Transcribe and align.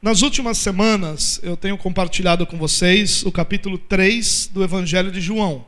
Nas 0.00 0.22
últimas 0.22 0.58
semanas, 0.58 1.40
eu 1.42 1.56
tenho 1.56 1.76
compartilhado 1.76 2.46
com 2.46 2.56
vocês 2.56 3.24
o 3.24 3.32
capítulo 3.32 3.76
3 3.76 4.48
do 4.54 4.62
Evangelho 4.62 5.10
de 5.10 5.20
João. 5.20 5.66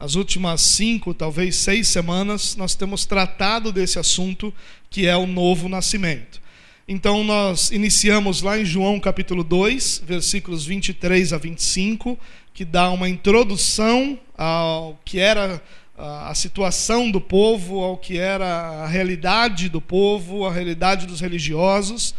As 0.00 0.14
últimas 0.14 0.62
cinco, 0.62 1.12
talvez 1.12 1.56
seis 1.56 1.86
semanas, 1.86 2.56
nós 2.56 2.74
temos 2.74 3.04
tratado 3.04 3.70
desse 3.70 3.98
assunto, 3.98 4.54
que 4.88 5.06
é 5.06 5.14
o 5.14 5.26
novo 5.26 5.68
nascimento. 5.68 6.40
Então, 6.88 7.22
nós 7.22 7.70
iniciamos 7.70 8.40
lá 8.40 8.58
em 8.58 8.64
João 8.64 8.98
capítulo 8.98 9.44
2, 9.44 10.02
versículos 10.02 10.64
23 10.64 11.34
a 11.34 11.36
25, 11.36 12.18
que 12.54 12.64
dá 12.64 12.88
uma 12.90 13.06
introdução 13.06 14.18
ao 14.34 14.98
que 15.04 15.18
era 15.18 15.62
a 15.94 16.34
situação 16.34 17.10
do 17.10 17.20
povo, 17.20 17.80
ao 17.80 17.98
que 17.98 18.16
era 18.16 18.46
a 18.46 18.86
realidade 18.86 19.68
do 19.68 19.80
povo, 19.82 20.46
a 20.46 20.52
realidade 20.54 21.06
dos 21.06 21.20
religiosos 21.20 22.14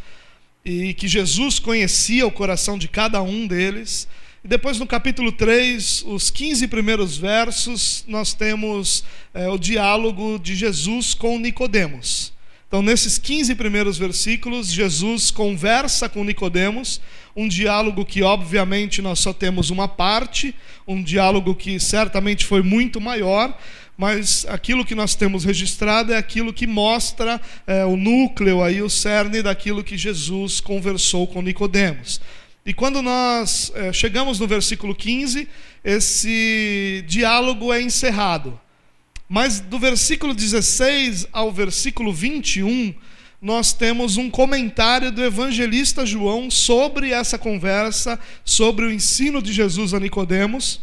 e 0.63 0.93
que 0.93 1.07
Jesus 1.07 1.59
conhecia 1.59 2.27
o 2.27 2.31
coração 2.31 2.77
de 2.77 2.87
cada 2.87 3.21
um 3.21 3.47
deles. 3.47 4.07
E 4.43 4.47
depois 4.47 4.79
no 4.79 4.87
capítulo 4.87 5.31
3, 5.31 6.03
os 6.07 6.29
15 6.29 6.67
primeiros 6.67 7.17
versos, 7.17 8.03
nós 8.07 8.33
temos 8.33 9.03
é, 9.33 9.49
o 9.49 9.57
diálogo 9.57 10.39
de 10.39 10.55
Jesus 10.55 11.13
com 11.13 11.37
Nicodemos. 11.37 12.33
Então, 12.69 12.83
nesses 12.83 13.17
15 13.17 13.55
primeiros 13.55 13.97
versículos, 13.97 14.71
Jesus 14.71 15.31
conversa 15.31 16.07
com 16.07 16.23
Nicodemos, 16.23 17.01
um 17.35 17.47
diálogo 17.47 18.05
que 18.05 18.21
obviamente 18.21 19.01
nós 19.01 19.19
só 19.19 19.33
temos 19.33 19.71
uma 19.71 19.87
parte, 19.87 20.53
um 20.87 21.01
diálogo 21.01 21.55
que 21.55 21.79
certamente 21.79 22.45
foi 22.45 22.61
muito 22.61 23.01
maior, 23.01 23.57
mas 23.99 24.45
aquilo 24.47 24.85
que 24.85 24.95
nós 24.95 25.13
temos 25.13 25.43
registrado 25.43 26.13
é 26.13 26.15
aquilo 26.15 26.53
que 26.53 26.65
mostra 26.65 27.41
é, 27.67 27.83
o 27.83 27.97
núcleo 27.97 28.63
aí, 28.63 28.81
o 28.81 28.89
cerne 28.89 29.41
daquilo 29.41 29.83
que 29.83 29.97
Jesus 29.97 30.61
conversou 30.61 31.27
com 31.27 31.41
Nicodemos. 31.41 32.21
E 32.65 32.73
quando 32.73 33.01
nós 33.01 33.73
é, 33.75 33.91
chegamos 33.91 34.39
no 34.39 34.47
versículo 34.47 34.95
15, 34.95 35.49
esse 35.83 37.03
diálogo 37.09 37.73
é 37.73 37.81
encerrado. 37.81 38.57
Mas 39.27 39.59
do 39.59 39.77
versículo 39.77 40.33
16 40.33 41.27
ao 41.33 41.51
versículo 41.51 42.13
21, 42.13 42.95
nós 43.41 43.73
temos 43.73 44.15
um 44.15 44.29
comentário 44.29 45.11
do 45.11 45.21
evangelista 45.21 46.05
João 46.05 46.49
sobre 46.49 47.11
essa 47.11 47.37
conversa, 47.37 48.17
sobre 48.45 48.85
o 48.85 48.91
ensino 48.93 49.41
de 49.41 49.51
Jesus 49.51 49.93
a 49.93 49.99
Nicodemos. 49.99 50.79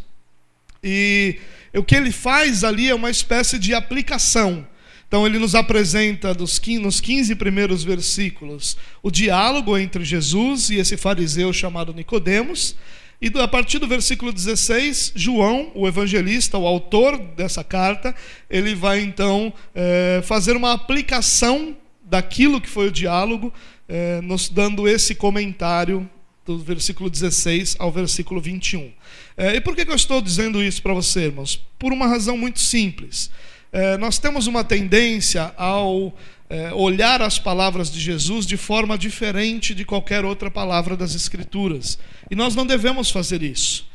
E 0.83 1.39
o 1.73 1.83
que 1.83 1.95
ele 1.95 2.11
faz 2.11 2.63
ali 2.63 2.89
é 2.89 2.95
uma 2.95 3.09
espécie 3.09 3.57
de 3.59 3.73
aplicação. 3.73 4.67
Então 5.07 5.25
ele 5.25 5.39
nos 5.39 5.55
apresenta 5.55 6.33
nos 6.33 6.59
15 6.59 7.33
primeiros 7.35 7.83
versículos 7.83 8.77
o 9.01 9.09
diálogo 9.09 9.77
entre 9.77 10.03
Jesus 10.03 10.69
e 10.69 10.75
esse 10.75 10.97
fariseu 10.97 11.53
chamado 11.53 11.93
Nicodemos. 11.93 12.75
E 13.21 13.31
a 13.39 13.47
partir 13.47 13.79
do 13.79 13.87
versículo 13.87 14.31
16, 14.31 15.13
João, 15.15 15.71
o 15.73 15.87
evangelista, 15.87 16.57
o 16.57 16.67
autor 16.67 17.17
dessa 17.17 17.63
carta, 17.63 18.13
ele 18.49 18.75
vai 18.75 18.99
então 18.99 19.51
é, 19.73 20.21
fazer 20.23 20.55
uma 20.55 20.73
aplicação 20.73 21.75
daquilo 22.03 22.61
que 22.61 22.69
foi 22.69 22.87
o 22.87 22.91
diálogo, 22.91 23.51
é, 23.87 24.21
nos 24.21 24.49
dando 24.49 24.87
esse 24.87 25.15
comentário 25.15 26.07
do 26.47 26.63
versículo 26.63 27.09
16 27.09 27.75
ao 27.77 27.91
versículo 27.91 28.39
21. 28.39 28.91
É, 29.35 29.55
e 29.55 29.61
por 29.61 29.75
que, 29.75 29.83
que 29.83 29.91
eu 29.91 29.95
estou 29.95 30.21
dizendo 30.21 30.63
isso 30.63 30.81
para 30.81 30.93
você, 30.93 31.25
irmãos? 31.25 31.61
Por 31.77 31.91
uma 31.91 32.07
razão 32.07 32.37
muito 32.37 32.61
simples. 32.61 33.29
É, 33.71 33.97
nós 33.97 34.17
temos 34.17 34.47
uma 34.47 34.63
tendência 34.63 35.53
ao 35.57 36.15
é, 36.49 36.73
olhar 36.73 37.21
as 37.21 37.37
palavras 37.37 37.91
de 37.91 37.99
Jesus 37.99 38.45
de 38.45 38.55
forma 38.55 38.97
diferente 38.97 39.75
de 39.75 39.83
qualquer 39.83 40.23
outra 40.23 40.49
palavra 40.49 40.95
das 40.95 41.13
Escrituras. 41.13 41.99
E 42.31 42.35
nós 42.35 42.55
não 42.55 42.65
devemos 42.65 43.11
fazer 43.11 43.43
isso. 43.43 43.85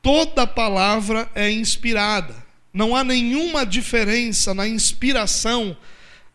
Toda 0.00 0.46
palavra 0.46 1.30
é 1.34 1.50
inspirada. 1.50 2.34
Não 2.72 2.96
há 2.96 3.04
nenhuma 3.04 3.64
diferença 3.64 4.54
na 4.54 4.66
inspiração 4.66 5.76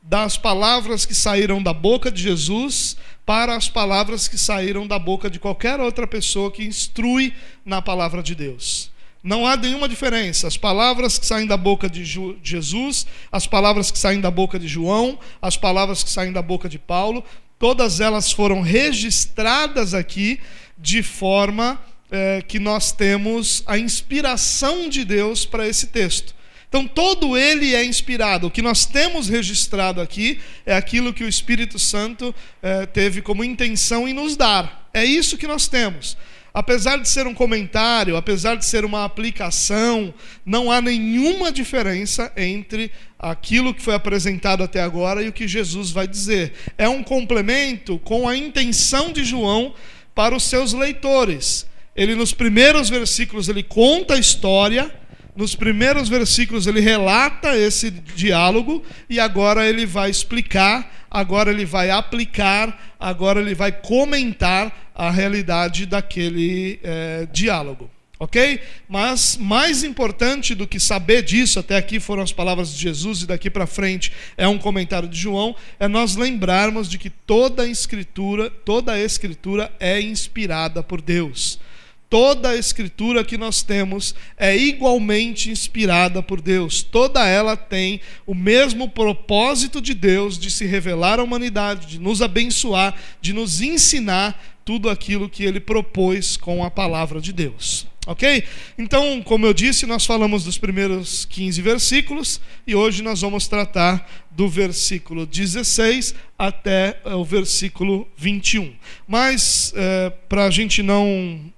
das 0.02 0.38
palavras 0.38 1.06
que 1.06 1.14
saíram 1.14 1.62
da 1.62 1.74
boca 1.74 2.12
de 2.12 2.22
Jesus 2.22 2.96
para 3.30 3.56
as 3.56 3.70
palavras 3.70 4.28
que 4.28 4.40
saíram 4.40 4.88
da 4.88 4.98
boca 4.98 5.30
de 5.30 5.40
qualquer 5.40 5.80
outra 5.80 6.08
pessoa 6.08 6.50
que 6.50 6.64
instrui 6.64 7.32
na 7.64 7.80
palavra 7.80 8.24
de 8.24 8.34
Deus. 8.34 8.90
Não 9.22 9.46
há 9.46 9.56
nenhuma 9.56 9.88
diferença. 9.88 10.48
As 10.48 10.58
palavras 10.58 11.20
que 11.20 11.28
saem 11.28 11.46
da 11.46 11.56
boca 11.56 11.88
de 11.88 12.04
Jesus, 12.42 13.06
as 13.32 13.46
palavras 13.46 13.92
que 13.92 14.00
saem 14.00 14.20
da 14.20 14.32
boca 14.32 14.58
de 14.58 14.68
João, 14.68 15.20
as 15.40 15.56
palavras 15.56 16.04
que 16.04 16.10
saem 16.10 16.34
da 16.34 16.42
boca 16.42 16.68
de 16.68 16.80
Paulo, 16.80 17.24
todas 17.60 18.00
elas 18.00 18.32
foram 18.32 18.62
registradas 18.62 19.94
aqui 19.94 20.40
de 20.76 21.04
forma 21.04 21.80
é, 22.10 22.42
que 22.42 22.58
nós 22.58 22.92
temos 22.92 23.62
a 23.68 23.78
inspiração 23.78 24.90
de 24.90 25.06
Deus 25.06 25.46
para 25.46 25.68
esse 25.68 25.86
texto. 25.86 26.34
Então, 26.69 26.88
todo 26.88 27.35
ele 27.35 27.74
é 27.74 27.84
inspirado. 27.84 28.47
O 28.47 28.52
que 28.52 28.62
nós 28.62 28.85
temos 28.85 29.28
registrado 29.28 30.00
aqui 30.00 30.40
é 30.66 30.75
aquilo 30.75 31.12
que 31.12 31.24
o 31.24 31.28
Espírito 31.28 31.80
Santo 31.80 32.34
eh, 32.62 32.85
teve 32.85 33.24
como 33.24 33.44
intenção 33.44 34.07
em 34.07 34.13
nos 34.13 34.38
dar. 34.38 34.88
É 34.94 35.03
isso 35.03 35.38
que 35.38 35.47
nós 35.47 35.68
temos. 35.68 36.16
Apesar 36.53 36.97
de 36.97 37.09
ser 37.09 37.25
um 37.25 37.34
comentário, 37.34 38.16
apesar 38.16 38.56
de 38.56 38.66
ser 38.66 38.85
uma 38.85 39.03
aplicação, 39.03 40.13
não 40.46 40.72
há 40.72 40.80
nenhuma 40.80 41.52
diferença 41.52 42.31
entre 42.38 42.91
aquilo 43.18 43.74
que 43.74 43.81
foi 43.81 43.96
apresentado 43.96 44.63
até 44.63 44.81
agora 44.81 45.24
e 45.24 45.28
o 45.28 45.34
que 45.34 45.47
Jesus 45.47 45.90
vai 45.90 46.07
dizer. 46.07 46.53
É 46.78 46.88
um 46.88 47.03
complemento 47.03 47.97
com 48.00 48.28
a 48.28 48.38
intenção 48.38 49.12
de 49.12 49.24
João 49.24 49.74
para 50.13 50.36
os 50.36 50.44
seus 50.44 50.74
leitores. 50.74 51.68
Ele, 51.96 52.13
nos 52.13 52.34
primeiros 52.34 52.90
versículos, 52.90 53.50
ele 53.50 53.63
conta 53.63 54.13
a 54.16 54.19
história 54.19 54.91
nos 55.40 55.56
primeiros 55.56 56.10
versículos 56.10 56.68
ele 56.68 56.82
relata 56.82 57.56
esse 57.56 57.90
diálogo 57.90 58.84
e 59.10 59.22
agora 59.22 59.66
ele 59.66 59.86
vai 59.86 60.10
explicar, 60.10 61.06
agora 61.10 61.50
ele 61.50 61.64
vai 61.64 61.90
aplicar, 61.90 62.94
agora 63.00 63.40
ele 63.40 63.56
vai 63.56 63.72
comentar 63.72 64.92
a 64.94 65.10
realidade 65.10 65.86
daquele 65.86 66.78
é, 66.84 67.26
diálogo. 67.32 67.90
Ok? 68.20 68.60
Mas 68.90 69.38
mais 69.38 69.82
importante 69.82 70.54
do 70.54 70.68
que 70.68 70.78
saber 70.78 71.24
disso, 71.24 71.58
até 71.58 71.78
aqui 71.78 72.02
foram 72.02 72.22
as 72.22 72.34
palavras 72.34 72.74
de 72.74 72.82
Jesus 72.82 73.22
e 73.22 73.26
daqui 73.26 73.50
para 73.50 73.66
frente 73.66 74.12
é 74.36 74.46
um 74.46 74.58
comentário 74.58 75.08
de 75.08 75.18
João, 75.18 75.56
é 75.80 75.88
nós 75.88 76.18
lembrarmos 76.18 76.90
de 76.90 76.98
que 76.98 77.10
toda 77.10 77.64
a 77.64 77.68
escritura, 77.68 78.50
toda 78.50 78.92
a 78.92 79.00
escritura 79.00 79.72
é 79.80 80.02
inspirada 80.02 80.84
por 80.84 81.00
Deus. 81.00 81.62
Toda 82.09 82.50
a 82.50 82.58
escritura 82.58 83.24
que 83.24 83.38
nós 83.38 83.62
temos 83.62 84.16
é 84.36 84.58
igualmente 84.58 85.52
inspirada 85.52 86.24
por 86.24 86.42
Deus. 86.42 86.81
Toda 86.81 87.24
ela 87.28 87.56
tem 87.56 88.02
o 88.25 88.34
mesmo 88.34 88.90
propósito 88.90 89.80
de 89.80 89.94
Deus 89.94 90.40
de 90.40 90.50
se 90.50 90.66
revelar 90.66 91.19
à 91.19 91.24
humanidade, 91.24 91.86
de 91.86 92.00
nos 92.00 92.24
abençoar, 92.24 92.96
de 93.22 93.31
nos 93.31 93.62
ensinar 93.62 94.42
tudo 94.66 94.90
aquilo 94.90 95.30
que 95.30 95.44
ele 95.44 95.59
propôs 95.59 96.36
com 96.36 96.64
a 96.64 96.72
palavra 96.72 97.22
de 97.22 97.31
Deus. 97.31 97.88
Ok? 98.08 98.44
Então, 98.75 99.22
como 99.22 99.46
eu 99.46 99.53
disse, 99.53 99.86
nós 99.86 100.03
falamos 100.03 100.44
dos 100.44 100.58
primeiros 100.58 101.25
15 101.25 101.62
versículos 101.62 102.42
e 102.66 102.74
hoje 102.74 103.03
nós 103.03 103.22
vamos 103.22 103.48
tratar 103.48 104.25
do 104.31 104.50
versículo 104.50 105.28
16 105.28 106.16
até 106.36 107.00
o 107.06 107.24
versículo 107.24 108.08
21. 108.18 108.74
Mas, 109.08 109.72
é, 109.75 110.09
para 110.28 110.46
a 110.46 110.50
gente 110.50 110.81
não 110.81 111.53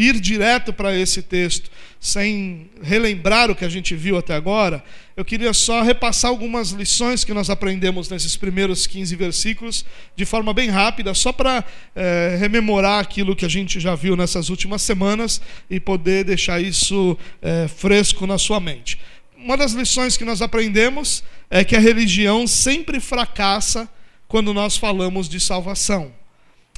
ir 0.00 0.18
direto 0.18 0.72
para 0.72 0.96
esse 0.96 1.22
texto, 1.22 1.70
sem 2.00 2.70
relembrar 2.82 3.50
o 3.50 3.54
que 3.54 3.64
a 3.64 3.68
gente 3.68 3.94
viu 3.94 4.16
até 4.16 4.34
agora, 4.34 4.82
eu 5.16 5.24
queria 5.24 5.52
só 5.52 5.82
repassar 5.82 6.30
algumas 6.30 6.70
lições 6.70 7.24
que 7.24 7.34
nós 7.34 7.50
aprendemos 7.50 8.08
nesses 8.08 8.36
primeiros 8.36 8.86
15 8.86 9.14
versículos, 9.16 9.84
de 10.16 10.24
forma 10.24 10.54
bem 10.54 10.70
rápida, 10.70 11.12
só 11.12 11.30
para 11.30 11.62
é, 11.94 12.36
rememorar 12.40 13.00
aquilo 13.00 13.36
que 13.36 13.44
a 13.44 13.48
gente 13.48 13.78
já 13.78 13.94
viu 13.94 14.16
nessas 14.16 14.48
últimas 14.48 14.80
semanas 14.80 15.40
e 15.68 15.78
poder 15.78 16.24
deixar 16.24 16.60
isso 16.60 17.18
é, 17.42 17.68
fresco 17.68 18.26
na 18.26 18.38
sua 18.38 18.58
mente. 18.58 18.98
Uma 19.36 19.56
das 19.56 19.72
lições 19.72 20.16
que 20.16 20.24
nós 20.24 20.40
aprendemos 20.40 21.22
é 21.50 21.64
que 21.64 21.76
a 21.76 21.80
religião 21.80 22.46
sempre 22.46 23.00
fracassa 23.00 23.88
quando 24.26 24.54
nós 24.54 24.76
falamos 24.76 25.28
de 25.28 25.40
salvação. 25.40 26.19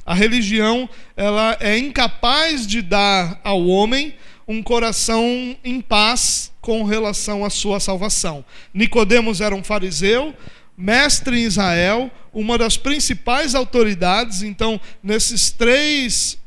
A 0.05 0.13
religião 0.13 0.89
ela 1.15 1.57
é 1.59 1.77
incapaz 1.77 2.67
de 2.67 2.81
dar 2.81 3.39
ao 3.43 3.65
homem 3.65 4.15
um 4.47 4.61
coração 4.61 5.55
em 5.63 5.79
paz 5.79 6.51
com 6.59 6.83
relação 6.83 7.45
à 7.45 7.49
sua 7.49 7.79
salvação. 7.79 8.43
Nicodemos 8.73 9.39
era 9.39 9.55
um 9.55 9.63
fariseu, 9.63 10.33
mestre 10.77 11.39
em 11.39 11.45
Israel, 11.45 12.11
uma 12.33 12.57
das 12.57 12.75
principais 12.75 13.55
autoridades, 13.55 14.41
então 14.43 14.79
nesses 15.01 15.51
três 15.51 16.37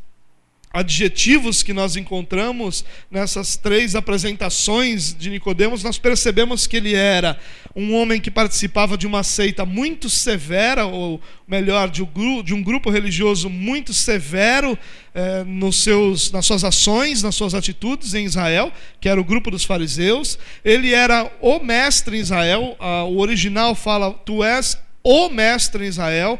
adjetivos 0.76 1.62
que 1.62 1.72
nós 1.72 1.96
encontramos 1.96 2.84
nessas 3.10 3.56
três 3.56 3.94
apresentações 3.94 5.14
de 5.14 5.30
Nicodemos, 5.30 5.82
nós 5.82 5.98
percebemos 5.98 6.66
que 6.66 6.76
ele 6.76 6.94
era 6.94 7.38
um 7.74 7.94
homem 7.94 8.20
que 8.20 8.30
participava 8.30 8.96
de 8.96 9.06
uma 9.06 9.22
seita 9.22 9.64
muito 9.64 10.10
severa, 10.10 10.84
ou 10.86 11.20
melhor, 11.48 11.88
de 11.88 12.02
um 12.54 12.62
grupo 12.62 12.90
religioso 12.90 13.48
muito 13.48 13.94
severo 13.94 14.78
eh, 15.14 15.44
nos 15.44 15.82
seus, 15.82 16.30
nas 16.30 16.44
suas 16.44 16.62
ações, 16.62 17.22
nas 17.22 17.34
suas 17.34 17.54
atitudes 17.54 18.12
em 18.14 18.24
Israel, 18.24 18.70
que 19.00 19.08
era 19.08 19.20
o 19.20 19.24
grupo 19.24 19.50
dos 19.50 19.64
fariseus. 19.64 20.38
Ele 20.64 20.92
era 20.92 21.30
o 21.40 21.58
mestre 21.58 22.18
em 22.18 22.20
Israel, 22.20 22.76
o 23.08 23.18
original 23.18 23.74
fala: 23.74 24.12
Tu 24.12 24.44
és 24.44 24.78
o 25.02 25.30
mestre 25.30 25.84
em 25.84 25.88
Israel, 25.88 26.38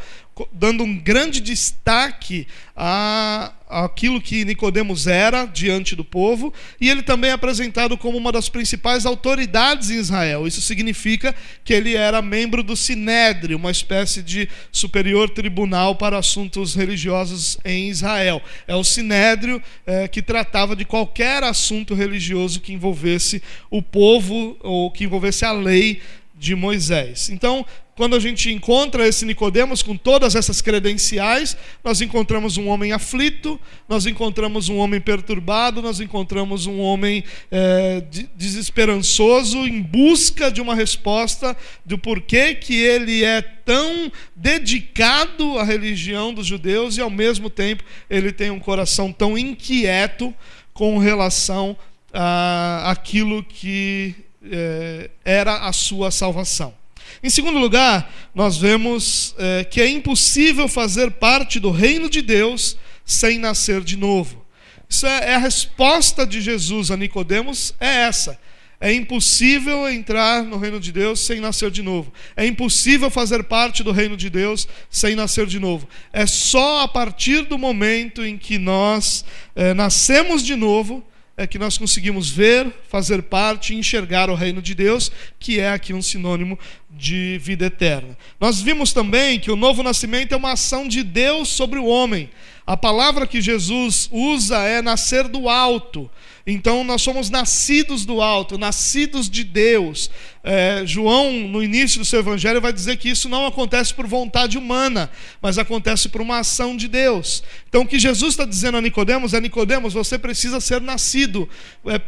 dando 0.52 0.82
um 0.84 0.98
grande 0.98 1.40
destaque 1.40 2.46
a 2.74 3.52
aquilo 3.68 4.20
que 4.20 4.44
Nicodemos 4.44 5.06
era 5.06 5.44
diante 5.44 5.96
do 5.96 6.04
povo, 6.04 6.52
e 6.80 6.88
ele 6.88 7.02
também 7.02 7.30
é 7.30 7.32
apresentado 7.32 7.98
como 7.98 8.16
uma 8.16 8.30
das 8.30 8.48
principais 8.48 9.04
autoridades 9.04 9.90
em 9.90 9.96
Israel. 9.96 10.46
Isso 10.46 10.60
significa 10.60 11.34
que 11.64 11.74
ele 11.74 11.96
era 11.96 12.22
membro 12.22 12.62
do 12.62 12.76
Sinédrio, 12.76 13.56
uma 13.56 13.70
espécie 13.70 14.22
de 14.22 14.48
superior 14.70 15.30
tribunal 15.30 15.96
para 15.96 16.18
assuntos 16.18 16.74
religiosos 16.74 17.58
em 17.64 17.88
Israel. 17.88 18.40
É 18.66 18.74
o 18.74 18.84
Sinédrio 18.84 19.62
é, 19.84 20.06
que 20.06 20.22
tratava 20.22 20.76
de 20.76 20.84
qualquer 20.84 21.42
assunto 21.42 21.94
religioso 21.94 22.60
que 22.60 22.72
envolvesse 22.72 23.42
o 23.70 23.82
povo 23.82 24.56
ou 24.60 24.90
que 24.90 25.04
envolvesse 25.04 25.44
a 25.44 25.52
lei 25.52 26.00
de 26.36 26.54
Moisés. 26.54 27.30
Então, 27.30 27.64
quando 27.96 28.14
a 28.14 28.20
gente 28.20 28.52
encontra 28.52 29.08
esse 29.08 29.24
Nicodemos 29.24 29.82
com 29.82 29.96
todas 29.96 30.34
essas 30.34 30.60
credenciais, 30.60 31.56
nós 31.82 32.02
encontramos 32.02 32.58
um 32.58 32.68
homem 32.68 32.92
aflito, 32.92 33.58
nós 33.88 34.04
encontramos 34.04 34.68
um 34.68 34.76
homem 34.76 35.00
perturbado, 35.00 35.80
nós 35.80 35.98
encontramos 35.98 36.66
um 36.66 36.78
homem 36.78 37.24
é, 37.50 38.04
desesperançoso 38.34 39.66
em 39.66 39.80
busca 39.80 40.50
de 40.50 40.60
uma 40.60 40.74
resposta 40.74 41.56
do 41.86 41.96
porquê 41.96 42.54
que 42.54 42.74
ele 42.74 43.24
é 43.24 43.40
tão 43.40 44.12
dedicado 44.34 45.58
à 45.58 45.64
religião 45.64 46.34
dos 46.34 46.46
judeus 46.46 46.98
e 46.98 47.00
ao 47.00 47.08
mesmo 47.08 47.48
tempo 47.48 47.82
ele 48.10 48.30
tem 48.30 48.50
um 48.50 48.60
coração 48.60 49.10
tão 49.10 49.38
inquieto 49.38 50.34
com 50.74 50.98
relação 50.98 51.74
a 52.12 52.90
aquilo 52.90 53.42
que 53.42 54.25
é, 54.50 55.10
era 55.24 55.66
a 55.66 55.72
sua 55.72 56.10
salvação. 56.10 56.74
Em 57.22 57.30
segundo 57.30 57.58
lugar, 57.58 58.12
nós 58.34 58.56
vemos 58.56 59.34
é, 59.38 59.64
que 59.64 59.80
é 59.80 59.88
impossível 59.88 60.68
fazer 60.68 61.12
parte 61.12 61.58
do 61.58 61.70
reino 61.70 62.10
de 62.10 62.20
Deus 62.20 62.76
sem 63.04 63.38
nascer 63.38 63.82
de 63.82 63.96
novo. 63.96 64.44
Isso 64.88 65.06
é, 65.06 65.30
é 65.30 65.34
a 65.34 65.38
resposta 65.38 66.26
de 66.26 66.40
Jesus 66.40 66.90
a 66.90 66.96
Nicodemos 66.96 67.74
é 67.80 68.02
essa. 68.02 68.38
É 68.78 68.92
impossível 68.92 69.88
entrar 69.88 70.42
no 70.42 70.58
reino 70.58 70.78
de 70.78 70.92
Deus 70.92 71.20
sem 71.20 71.40
nascer 71.40 71.70
de 71.70 71.82
novo. 71.82 72.12
É 72.36 72.46
impossível 72.46 73.10
fazer 73.10 73.44
parte 73.44 73.82
do 73.82 73.90
reino 73.90 74.16
de 74.16 74.28
Deus 74.28 74.68
sem 74.90 75.14
nascer 75.14 75.46
de 75.46 75.58
novo. 75.58 75.88
É 76.12 76.26
só 76.26 76.82
a 76.82 76.88
partir 76.88 77.46
do 77.46 77.56
momento 77.56 78.22
em 78.22 78.36
que 78.36 78.58
nós 78.58 79.24
é, 79.54 79.72
nascemos 79.72 80.42
de 80.42 80.54
novo 80.54 81.02
é 81.36 81.46
que 81.46 81.58
nós 81.58 81.76
conseguimos 81.76 82.30
ver, 82.30 82.72
fazer 82.88 83.22
parte 83.22 83.74
e 83.74 83.76
enxergar 83.76 84.30
o 84.30 84.34
reino 84.34 84.62
de 84.62 84.74
Deus, 84.74 85.12
que 85.38 85.60
é 85.60 85.70
aqui 85.70 85.92
um 85.92 86.00
sinônimo 86.00 86.58
de 86.90 87.38
vida 87.42 87.66
eterna. 87.66 88.16
Nós 88.40 88.60
vimos 88.60 88.92
também 88.92 89.38
que 89.38 89.50
o 89.50 89.56
novo 89.56 89.82
nascimento 89.82 90.32
é 90.32 90.36
uma 90.36 90.52
ação 90.52 90.88
de 90.88 91.02
Deus 91.02 91.48
sobre 91.48 91.78
o 91.78 91.84
homem. 91.84 92.30
A 92.66 92.76
palavra 92.76 93.28
que 93.28 93.40
Jesus 93.40 94.08
usa 94.10 94.58
é 94.58 94.82
nascer 94.82 95.28
do 95.28 95.48
alto. 95.48 96.10
Então 96.44 96.82
nós 96.82 97.00
somos 97.00 97.30
nascidos 97.30 98.04
do 98.04 98.20
alto, 98.20 98.58
nascidos 98.58 99.30
de 99.30 99.44
Deus. 99.44 100.10
É, 100.42 100.82
João, 100.84 101.32
no 101.32 101.62
início 101.62 102.00
do 102.00 102.04
seu 102.04 102.18
evangelho, 102.18 102.60
vai 102.60 102.72
dizer 102.72 102.96
que 102.96 103.08
isso 103.08 103.28
não 103.28 103.46
acontece 103.46 103.94
por 103.94 104.06
vontade 104.06 104.58
humana, 104.58 105.08
mas 105.40 105.58
acontece 105.58 106.08
por 106.08 106.20
uma 106.20 106.38
ação 106.38 106.76
de 106.76 106.88
Deus. 106.88 107.42
Então 107.68 107.82
o 107.82 107.86
que 107.86 108.00
Jesus 108.00 108.32
está 108.32 108.44
dizendo 108.44 108.78
a 108.78 108.80
Nicodemos 108.80 109.32
é: 109.32 109.40
Nicodemos, 109.40 109.94
você 109.94 110.18
precisa 110.18 110.60
ser 110.60 110.80
nascido. 110.80 111.48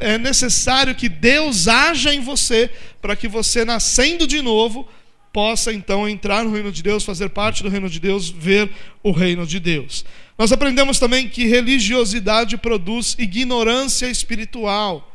É, 0.00 0.14
é 0.14 0.18
necessário 0.18 0.94
que 0.94 1.08
Deus 1.08 1.68
haja 1.68 2.12
em 2.12 2.20
você 2.20 2.68
para 3.00 3.14
que 3.14 3.28
você, 3.28 3.64
nascendo 3.64 4.26
de 4.26 4.42
novo, 4.42 4.88
possa 5.32 5.72
então 5.72 6.08
entrar 6.08 6.44
no 6.44 6.52
reino 6.52 6.72
de 6.72 6.82
Deus, 6.82 7.04
fazer 7.04 7.28
parte 7.28 7.62
do 7.62 7.68
reino 7.68 7.88
de 7.88 8.00
Deus, 8.00 8.28
ver 8.28 8.70
o 9.04 9.12
reino 9.12 9.46
de 9.46 9.60
Deus. 9.60 10.04
Nós 10.38 10.52
aprendemos 10.52 11.00
também 11.00 11.28
que 11.28 11.46
religiosidade 11.46 12.56
produz 12.56 13.16
ignorância 13.18 14.06
espiritual. 14.06 15.12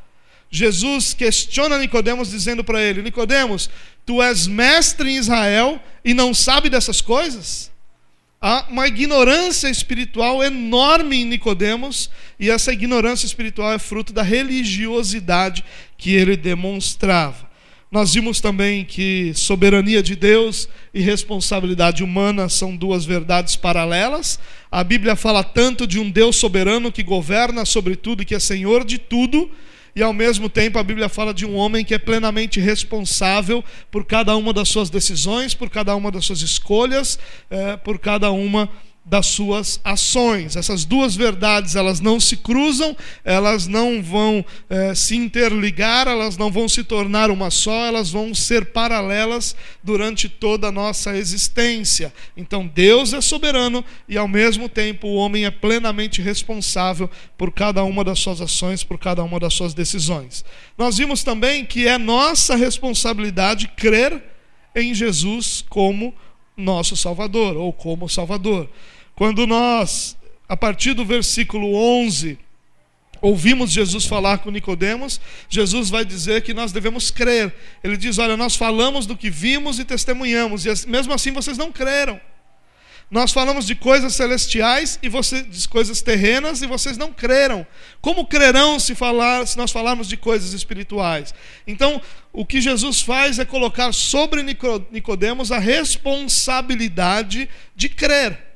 Jesus 0.52 1.14
questiona 1.14 1.80
Nicodemos 1.80 2.30
dizendo 2.30 2.62
para 2.62 2.82
ele: 2.82 3.02
Nicodemos, 3.02 3.70
tu 4.06 4.22
és 4.22 4.46
mestre 4.46 5.10
em 5.10 5.16
Israel 5.16 5.82
e 6.04 6.14
não 6.14 6.34
sabe 6.34 6.70
dessas 6.70 7.00
coisas? 7.00 7.72
Há 8.42 8.66
uma 8.70 8.86
ignorância 8.86 9.70
espiritual 9.70 10.44
enorme 10.44 11.22
em 11.22 11.26
Nicodemos, 11.26 12.10
e 12.38 12.52
essa 12.52 12.74
ignorância 12.74 13.26
espiritual 13.26 13.72
é 13.72 13.80
fruto 13.80 14.12
da 14.12 14.22
religiosidade 14.22 15.64
que 15.98 16.14
ele 16.14 16.36
demonstrava. 16.36 17.50
Nós 17.94 18.12
vimos 18.12 18.42
também 18.42 18.84
que 18.84 19.32
soberania 19.36 20.02
de 20.02 20.16
Deus 20.16 20.68
e 20.92 21.00
responsabilidade 21.00 22.04
humana 22.04 22.50
são 22.50 22.76
duas 22.76 23.06
verdades 23.06 23.56
paralelas. 23.56 24.40
A 24.72 24.84
Bíblia 24.84 25.16
fala 25.16 25.44
tanto 25.44 25.86
de 25.86 26.00
um 26.00 26.10
Deus 26.10 26.38
soberano 26.38 26.92
que 26.92 27.04
governa 27.04 27.66
sobre 27.66 27.96
tudo 27.96 28.24
e 28.24 28.26
que 28.26 28.34
é 28.34 28.40
senhor 28.40 28.84
de 28.84 28.98
tudo, 28.98 29.48
e 29.96 30.02
ao 30.02 30.12
mesmo 30.12 30.50
tempo 30.50 30.80
a 30.80 30.84
Bíblia 30.84 31.08
fala 31.08 31.36
de 31.36 31.46
um 31.46 31.56
homem 31.56 31.86
que 31.86 31.94
é 31.94 32.00
plenamente 32.00 32.60
responsável 32.60 33.64
por 33.92 34.06
cada 34.06 34.36
uma 34.36 34.52
das 34.52 34.70
suas 34.70 34.90
decisões, 34.90 35.54
por 35.54 35.70
cada 35.70 35.96
uma 35.96 36.10
das 36.10 36.26
suas 36.26 36.42
escolhas, 36.42 37.20
é, 37.48 37.78
por 37.78 38.00
cada 38.00 38.32
uma 38.32 38.72
das 39.06 39.26
suas 39.26 39.80
ações. 39.84 40.56
Essas 40.56 40.86
duas 40.86 41.16
verdades 41.16 41.76
elas 41.76 42.00
não 42.00 42.20
se 42.20 42.38
cruzam, 42.38 42.96
elas 43.24 43.68
não 43.68 44.02
vão 44.02 44.46
é, 44.70 44.96
se 44.96 45.16
interligar, 45.16 46.08
elas 46.08 46.38
não 46.38 46.50
vão 46.50 46.70
se 46.70 46.84
tornar 46.84 47.30
uma 47.30 47.52
só, 47.52 47.86
elas 47.86 48.10
vão 48.10 48.34
ser 48.34 48.66
paralelas 48.68 49.56
durante 49.84 50.30
toda 50.30 50.68
a 50.68 50.72
nossa 50.72 51.18
existência. 51.18 52.14
Então 52.38 52.66
Deus 52.66 53.14
é 53.14 53.20
soberano 53.20 53.84
e 54.08 54.18
ao 54.18 54.28
mesmo 54.28 54.70
tempo 54.70 55.08
o 55.08 55.16
homem 55.16 55.46
é 55.46 55.52
plenamente 55.52 56.22
responsável 56.22 57.10
por 57.38 57.52
cada 57.52 57.84
uma 57.84 58.04
das 58.04 58.20
suas 58.20 58.40
ações, 58.40 58.84
por 58.84 58.98
cada 58.98 59.24
uma 59.24 59.40
das 59.40 59.54
suas 59.54 59.74
decisões. 59.74 60.46
Nós 60.78 60.98
vimos 60.98 61.24
também 61.24 61.66
que 61.66 61.88
é 61.88 61.98
nossa 61.98 62.56
responsabilidade 62.56 63.68
crer 63.76 64.24
em 64.76 64.94
Jesus 64.94 65.64
como 65.68 66.16
nosso 66.56 66.96
Salvador 66.96 67.58
ou 67.58 67.74
como 67.74 68.08
Salvador. 68.08 68.70
Quando 69.16 69.46
nós, 69.46 70.18
a 70.50 70.58
partir 70.58 70.94
do 70.94 71.06
versículo 71.06 71.76
11, 71.76 72.38
ouvimos 73.22 73.72
Jesus 73.72 74.06
falar 74.06 74.40
com 74.40 74.52
Nicodemos, 74.52 75.22
Jesus 75.48 75.90
vai 75.90 76.04
dizer 76.04 76.42
que 76.42 76.54
nós 76.54 76.72
devemos 76.72 77.12
crer. 77.12 77.54
Ele 77.84 77.96
diz: 77.96 78.18
"Olha, 78.18 78.36
nós 78.36 78.56
falamos 78.56 79.06
do 79.06 79.16
que 79.16 79.30
vimos 79.30 79.80
e 79.80 79.86
testemunhamos, 79.86 80.66
e 80.66 80.88
mesmo 80.88 81.14
assim 81.14 81.32
vocês 81.32 81.58
não 81.58 81.72
creram. 81.72 82.20
Nós 83.12 83.32
falamos 83.32 83.68
de 83.68 83.76
coisas 83.76 84.16
celestiais 84.16 84.98
e 85.04 85.08
vocês 85.08 85.48
de 85.48 85.68
coisas 85.68 86.02
terrenas 86.02 86.64
e 86.64 86.66
vocês 86.66 86.98
não 86.98 87.14
creram. 87.14 87.64
Como 88.02 88.26
crerão 88.26 88.80
se 88.80 88.96
falar 88.96 89.46
se 89.46 89.56
nós 89.56 89.72
falarmos 89.72 90.08
de 90.08 90.18
coisas 90.18 90.54
espirituais? 90.54 91.32
Então, 91.68 92.02
o 92.32 92.44
que 92.44 92.60
Jesus 92.60 93.02
faz 93.02 93.38
é 93.38 93.46
colocar 93.46 93.94
sobre 93.94 94.42
Nicodemos 94.42 95.52
a 95.52 95.60
responsabilidade 95.60 97.48
de 97.76 97.88
crer. 97.88 98.53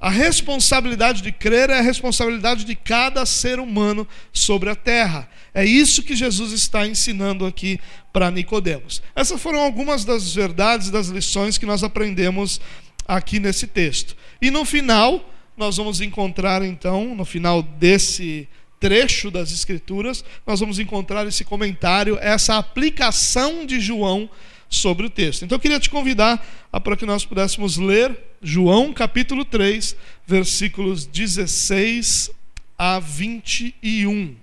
A 0.00 0.10
responsabilidade 0.10 1.22
de 1.22 1.32
crer 1.32 1.70
é 1.70 1.78
a 1.78 1.82
responsabilidade 1.82 2.64
de 2.64 2.74
cada 2.74 3.26
ser 3.26 3.58
humano 3.58 4.06
sobre 4.32 4.70
a 4.70 4.74
terra. 4.74 5.28
É 5.54 5.64
isso 5.64 6.02
que 6.02 6.16
Jesus 6.16 6.52
está 6.52 6.86
ensinando 6.86 7.44
aqui 7.44 7.78
para 8.12 8.30
Nicodemos. 8.30 9.02
Essas 9.14 9.40
foram 9.40 9.60
algumas 9.60 10.04
das 10.04 10.34
verdades, 10.34 10.90
das 10.90 11.08
lições 11.08 11.58
que 11.58 11.66
nós 11.66 11.82
aprendemos 11.82 12.60
aqui 13.06 13.38
nesse 13.38 13.66
texto. 13.66 14.16
E 14.40 14.50
no 14.50 14.64
final, 14.64 15.28
nós 15.56 15.76
vamos 15.76 16.00
encontrar 16.00 16.62
então, 16.62 17.14
no 17.14 17.24
final 17.24 17.62
desse 17.62 18.48
trecho 18.80 19.30
das 19.30 19.52
Escrituras, 19.52 20.24
nós 20.44 20.58
vamos 20.58 20.78
encontrar 20.80 21.26
esse 21.26 21.44
comentário, 21.44 22.18
essa 22.20 22.56
aplicação 22.56 23.64
de 23.64 23.78
João 23.78 24.28
sobre 24.72 25.06
o 25.06 25.10
texto. 25.10 25.44
Então 25.44 25.56
eu 25.56 25.60
queria 25.60 25.78
te 25.78 25.90
convidar 25.90 26.44
para 26.82 26.96
que 26.96 27.06
nós 27.06 27.24
pudéssemos 27.24 27.76
ler 27.76 28.18
João 28.40 28.92
capítulo 28.92 29.44
3, 29.44 29.94
versículos 30.26 31.04
16 31.04 32.30
a 32.78 32.98
21. 32.98 34.34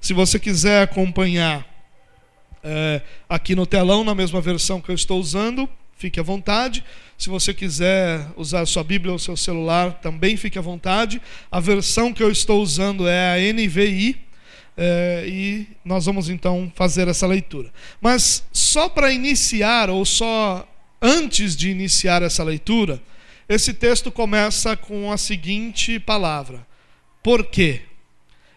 Se 0.00 0.12
você 0.12 0.38
quiser 0.38 0.82
acompanhar 0.82 1.66
é, 2.62 3.00
aqui 3.28 3.54
no 3.54 3.66
telão, 3.66 4.04
na 4.04 4.14
mesma 4.14 4.40
versão 4.40 4.80
que 4.80 4.90
eu 4.90 4.94
estou 4.94 5.18
usando, 5.18 5.68
fique 5.96 6.20
à 6.20 6.22
vontade. 6.22 6.84
Se 7.16 7.28
você 7.30 7.52
quiser 7.54 8.24
usar 8.36 8.66
sua 8.66 8.84
Bíblia 8.84 9.12
ou 9.12 9.18
seu 9.18 9.36
celular, 9.36 9.94
também 9.94 10.36
fique 10.36 10.58
à 10.58 10.62
vontade. 10.62 11.20
A 11.50 11.58
versão 11.58 12.12
que 12.12 12.22
eu 12.22 12.30
estou 12.30 12.62
usando 12.62 13.08
é 13.08 13.34
a 13.34 13.52
NVI. 13.52 14.27
É, 14.80 15.24
e 15.26 15.66
nós 15.84 16.06
vamos 16.06 16.28
então 16.28 16.70
fazer 16.76 17.08
essa 17.08 17.26
leitura. 17.26 17.72
Mas 18.00 18.44
só 18.52 18.88
para 18.88 19.10
iniciar, 19.10 19.90
ou 19.90 20.04
só 20.04 20.64
antes 21.02 21.56
de 21.56 21.68
iniciar 21.68 22.22
essa 22.22 22.44
leitura, 22.44 23.02
esse 23.48 23.74
texto 23.74 24.12
começa 24.12 24.76
com 24.76 25.10
a 25.10 25.18
seguinte 25.18 25.98
palavra: 25.98 26.64
Por 27.24 27.46
quê? 27.46 27.80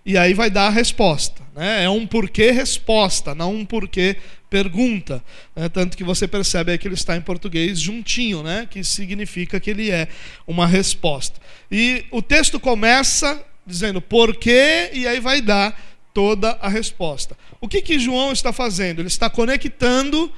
E 0.06 0.16
aí 0.16 0.36
vai 0.36 0.52
dar 0.52 0.68
a 0.68 0.70
resposta. 0.70 1.42
Né? 1.56 1.86
É 1.86 1.90
um 1.90 2.06
porquê-resposta, 2.06 3.34
não 3.34 3.56
um 3.56 3.66
porquê 3.66 4.18
pergunta. 4.48 5.24
Né? 5.56 5.70
Tanto 5.70 5.98
que 5.98 6.04
você 6.04 6.28
percebe 6.28 6.78
que 6.78 6.88
ele 6.88 6.96
está 6.96 7.16
em 7.16 7.22
português 7.22 7.80
juntinho, 7.80 8.44
né? 8.44 8.68
que 8.70 8.84
significa 8.84 9.60
que 9.60 9.72
ele 9.72 9.90
é 9.90 10.08
uma 10.46 10.68
resposta. 10.68 11.40
E 11.72 12.06
o 12.12 12.22
texto 12.22 12.60
começa 12.60 13.44
dizendo 13.66 14.02
porquê, 14.02 14.90
e 14.92 15.08
aí 15.08 15.20
vai 15.20 15.40
dar 15.40 15.80
toda 16.14 16.58
a 16.62 16.68
resposta. 16.68 17.38
O 17.60 17.68
que, 17.68 17.82
que 17.82 18.00
João 18.00 18.32
está 18.32 18.52
fazendo? 18.52 19.00
Ele 19.00 19.08
está 19.08 19.30
conectando 19.30 20.32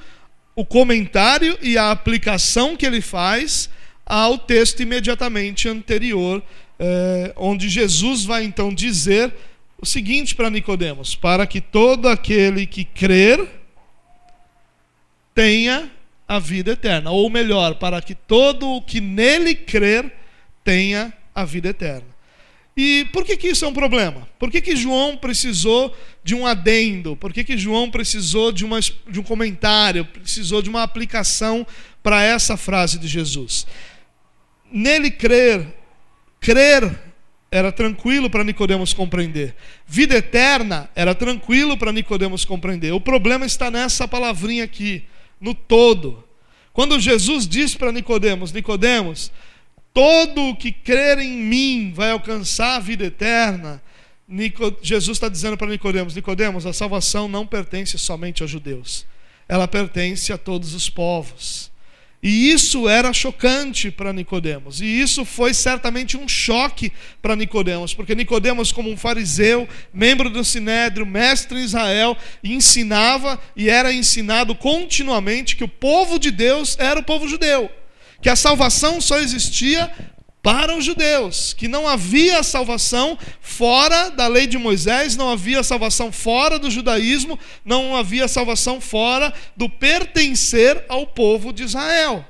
o 0.54 0.64
comentário 0.64 1.58
e 1.60 1.76
a 1.76 1.90
aplicação 1.90 2.76
que 2.76 2.86
ele 2.86 3.00
faz 3.00 3.68
ao 4.06 4.38
texto 4.38 4.80
imediatamente 4.80 5.68
anterior, 5.68 6.42
eh, 6.78 7.32
onde 7.36 7.68
Jesus 7.68 8.24
vai 8.24 8.44
então 8.44 8.72
dizer 8.72 9.32
o 9.80 9.86
seguinte 9.86 10.34
para 10.34 10.50
Nicodemos: 10.50 11.14
para 11.14 11.46
que 11.46 11.60
todo 11.60 12.08
aquele 12.08 12.66
que 12.66 12.84
crer 12.84 13.40
tenha 15.34 15.90
a 16.26 16.38
vida 16.38 16.72
eterna, 16.72 17.10
ou 17.10 17.28
melhor, 17.28 17.74
para 17.74 18.00
que 18.00 18.14
todo 18.14 18.68
o 18.68 18.82
que 18.82 19.00
nele 19.00 19.54
crer 19.54 20.12
tenha 20.62 21.12
a 21.34 21.44
vida 21.44 21.68
eterna. 21.68 22.13
E 22.76 23.04
por 23.12 23.24
que, 23.24 23.36
que 23.36 23.48
isso 23.48 23.64
é 23.64 23.68
um 23.68 23.72
problema? 23.72 24.28
Por 24.38 24.50
que, 24.50 24.60
que 24.60 24.74
João 24.74 25.16
precisou 25.16 25.94
de 26.24 26.34
um 26.34 26.46
adendo? 26.46 27.14
Por 27.16 27.32
que, 27.32 27.44
que 27.44 27.56
João 27.56 27.90
precisou 27.90 28.50
de, 28.50 28.64
uma, 28.64 28.80
de 28.80 29.20
um 29.20 29.22
comentário? 29.22 30.04
Precisou 30.04 30.60
de 30.60 30.68
uma 30.68 30.82
aplicação 30.82 31.64
para 32.02 32.22
essa 32.22 32.56
frase 32.56 32.98
de 32.98 33.06
Jesus? 33.06 33.66
Nele 34.72 35.10
crer, 35.10 35.66
crer 36.40 36.98
era 37.54 37.70
tranquilo 37.70 38.28
para 38.28 38.42
Nicodemos 38.42 38.92
compreender. 38.92 39.54
Vida 39.86 40.16
eterna 40.16 40.90
era 40.96 41.14
tranquilo 41.14 41.76
para 41.76 41.92
Nicodemos 41.92 42.44
compreender. 42.44 42.92
O 42.92 43.00
problema 43.00 43.46
está 43.46 43.70
nessa 43.70 44.08
palavrinha 44.08 44.64
aqui, 44.64 45.04
no 45.40 45.54
todo. 45.54 46.24
Quando 46.72 46.98
Jesus 46.98 47.46
diz 47.46 47.76
para 47.76 47.92
Nicodemos, 47.92 48.50
Nicodemos, 48.50 49.30
todo 49.94 50.48
o 50.48 50.56
que 50.56 50.72
crer 50.72 51.20
em 51.20 51.38
mim 51.38 51.92
vai 51.94 52.10
alcançar 52.10 52.76
a 52.76 52.80
vida 52.80 53.04
eterna. 53.04 53.80
Jesus 54.82 55.16
está 55.16 55.28
dizendo 55.28 55.56
para 55.56 55.68
Nicodemos, 55.68 56.16
Nicodemos, 56.16 56.66
a 56.66 56.72
salvação 56.72 57.28
não 57.28 57.46
pertence 57.46 57.96
somente 57.96 58.42
aos 58.42 58.50
judeus. 58.50 59.06
Ela 59.48 59.68
pertence 59.68 60.32
a 60.32 60.38
todos 60.38 60.74
os 60.74 60.90
povos. 60.90 61.72
E 62.24 62.50
isso 62.50 62.88
era 62.88 63.12
chocante 63.12 63.90
para 63.90 64.10
Nicodemos. 64.10 64.80
E 64.80 64.86
isso 64.86 65.26
foi 65.26 65.52
certamente 65.52 66.16
um 66.16 66.26
choque 66.26 66.90
para 67.20 67.36
Nicodemos, 67.36 67.92
porque 67.92 68.14
Nicodemos, 68.14 68.72
como 68.72 68.90
um 68.90 68.96
fariseu, 68.96 69.68
membro 69.92 70.30
do 70.30 70.42
sinédrio, 70.42 71.04
mestre 71.04 71.58
em 71.58 71.64
Israel, 71.64 72.16
ensinava 72.42 73.38
e 73.54 73.68
era 73.68 73.92
ensinado 73.92 74.54
continuamente 74.54 75.54
que 75.54 75.64
o 75.64 75.68
povo 75.68 76.18
de 76.18 76.30
Deus 76.30 76.78
era 76.80 76.98
o 76.98 77.04
povo 77.04 77.28
judeu, 77.28 77.70
que 78.24 78.30
a 78.30 78.36
salvação 78.36 79.02
só 79.02 79.18
existia 79.18 79.92
para 80.42 80.74
os 80.74 80.82
judeus, 80.82 81.52
que 81.52 81.68
não 81.68 81.86
havia 81.86 82.42
salvação 82.42 83.18
fora 83.38 84.08
da 84.08 84.26
lei 84.26 84.46
de 84.46 84.56
Moisés, 84.56 85.14
não 85.14 85.30
havia 85.30 85.62
salvação 85.62 86.10
fora 86.10 86.58
do 86.58 86.70
judaísmo, 86.70 87.38
não 87.66 87.94
havia 87.94 88.26
salvação 88.26 88.80
fora 88.80 89.30
do 89.54 89.68
pertencer 89.68 90.86
ao 90.88 91.06
povo 91.06 91.52
de 91.52 91.64
Israel. 91.64 92.26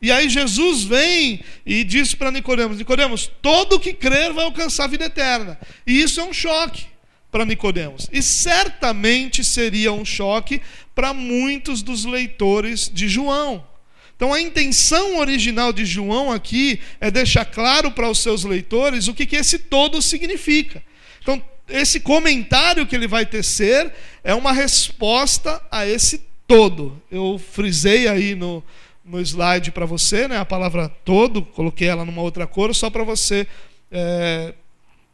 E 0.00 0.12
aí 0.12 0.28
Jesus 0.28 0.84
vem 0.84 1.42
e 1.66 1.82
diz 1.82 2.14
para 2.14 2.30
Nicodemos: 2.30 2.78
Nicodemos, 2.78 3.28
todo 3.42 3.80
que 3.80 3.92
crer 3.92 4.32
vai 4.32 4.44
alcançar 4.44 4.84
a 4.84 4.86
vida 4.86 5.06
eterna. 5.06 5.58
E 5.84 6.00
isso 6.00 6.20
é 6.20 6.22
um 6.22 6.32
choque 6.32 6.86
para 7.28 7.44
Nicodemos. 7.44 8.08
E 8.12 8.22
certamente 8.22 9.42
seria 9.42 9.92
um 9.92 10.04
choque 10.04 10.62
para 10.94 11.12
muitos 11.12 11.82
dos 11.82 12.04
leitores 12.04 12.88
de 12.88 13.08
João. 13.08 13.73
Então 14.16 14.32
a 14.32 14.40
intenção 14.40 15.18
original 15.18 15.72
de 15.72 15.84
João 15.84 16.30
aqui 16.30 16.80
é 17.00 17.10
deixar 17.10 17.44
claro 17.44 17.90
para 17.90 18.08
os 18.08 18.20
seus 18.20 18.44
leitores 18.44 19.08
o 19.08 19.14
que, 19.14 19.26
que 19.26 19.36
esse 19.36 19.58
todo 19.58 20.00
significa. 20.00 20.82
Então, 21.20 21.42
esse 21.68 21.98
comentário 22.00 22.86
que 22.86 22.94
ele 22.94 23.08
vai 23.08 23.24
tecer 23.24 23.92
é 24.22 24.34
uma 24.34 24.52
resposta 24.52 25.60
a 25.70 25.86
esse 25.86 26.22
todo. 26.46 27.00
Eu 27.10 27.38
frisei 27.38 28.06
aí 28.06 28.34
no, 28.34 28.62
no 29.04 29.20
slide 29.20 29.70
para 29.70 29.86
você, 29.86 30.28
né, 30.28 30.38
a 30.38 30.44
palavra 30.44 30.88
todo, 31.04 31.42
coloquei 31.42 31.88
ela 31.88 32.04
numa 32.04 32.22
outra 32.22 32.46
cor, 32.46 32.74
só 32.74 32.90
para 32.90 33.02
você 33.02 33.46
é, 33.90 34.54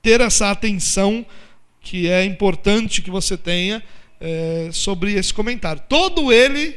ter 0.02 0.20
essa 0.20 0.50
atenção 0.50 1.24
que 1.80 2.08
é 2.08 2.24
importante 2.24 3.00
que 3.00 3.10
você 3.10 3.36
tenha 3.36 3.82
é, 4.20 4.68
sobre 4.72 5.14
esse 5.14 5.32
comentário. 5.32 5.82
Todo 5.88 6.32
ele 6.32 6.76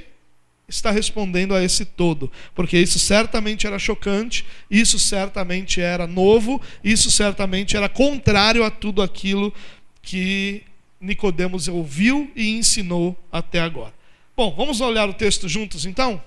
está 0.74 0.92
respondendo 0.92 1.54
a 1.54 1.64
esse 1.64 1.86
todo, 1.86 2.32
porque 2.56 2.78
isso 2.78 3.00
certamente 3.00 3.68
era 3.68 3.78
chocante, 3.78 4.46
isso 4.70 5.00
certamente 5.00 5.80
era 5.80 6.08
novo, 6.08 6.62
isso 6.84 7.12
certamente 7.12 7.78
era 7.78 7.88
contrário 7.88 8.64
a 8.64 8.72
tudo 8.72 9.02
aquilo 9.02 9.54
que 10.02 10.64
Nicodemos 11.00 11.68
ouviu 11.68 12.32
e 12.36 12.50
ensinou 12.58 13.18
até 13.32 13.60
agora. 13.60 13.94
Bom, 14.36 14.54
vamos 14.56 14.82
olhar 14.82 15.08
o 15.08 15.14
texto 15.14 15.48
juntos 15.48 15.86
então? 15.86 16.22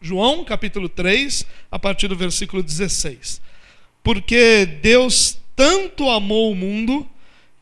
João, 0.00 0.44
capítulo 0.44 0.88
3, 0.88 1.46
a 1.70 1.78
partir 1.78 2.08
do 2.08 2.16
versículo 2.16 2.62
16. 2.62 3.40
Porque 4.02 4.66
Deus 4.66 5.38
tanto 5.54 6.08
amou 6.08 6.50
o 6.50 6.56
mundo 6.56 7.06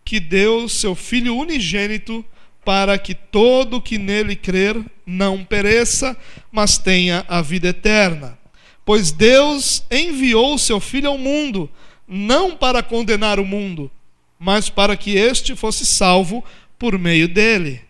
que 0.04 0.20
deu 0.20 0.68
seu 0.68 0.94
filho 0.94 1.36
unigênito 1.36 2.24
para 2.64 2.98
que 2.98 3.14
todo 3.14 3.80
que 3.80 3.98
nele 3.98 4.36
crer 4.36 4.76
não 5.08 5.42
pereça, 5.42 6.14
mas 6.52 6.76
tenha 6.76 7.24
a 7.26 7.40
vida 7.40 7.68
eterna. 7.68 8.38
Pois 8.84 9.10
Deus 9.10 9.82
enviou 9.90 10.58
seu 10.58 10.78
Filho 10.78 11.08
ao 11.08 11.16
mundo, 11.16 11.70
não 12.06 12.54
para 12.54 12.82
condenar 12.82 13.40
o 13.40 13.44
mundo, 13.44 13.90
mas 14.38 14.68
para 14.68 14.96
que 14.96 15.16
este 15.16 15.56
fosse 15.56 15.86
salvo 15.86 16.44
por 16.78 16.98
meio 16.98 17.26
dele. 17.26 17.80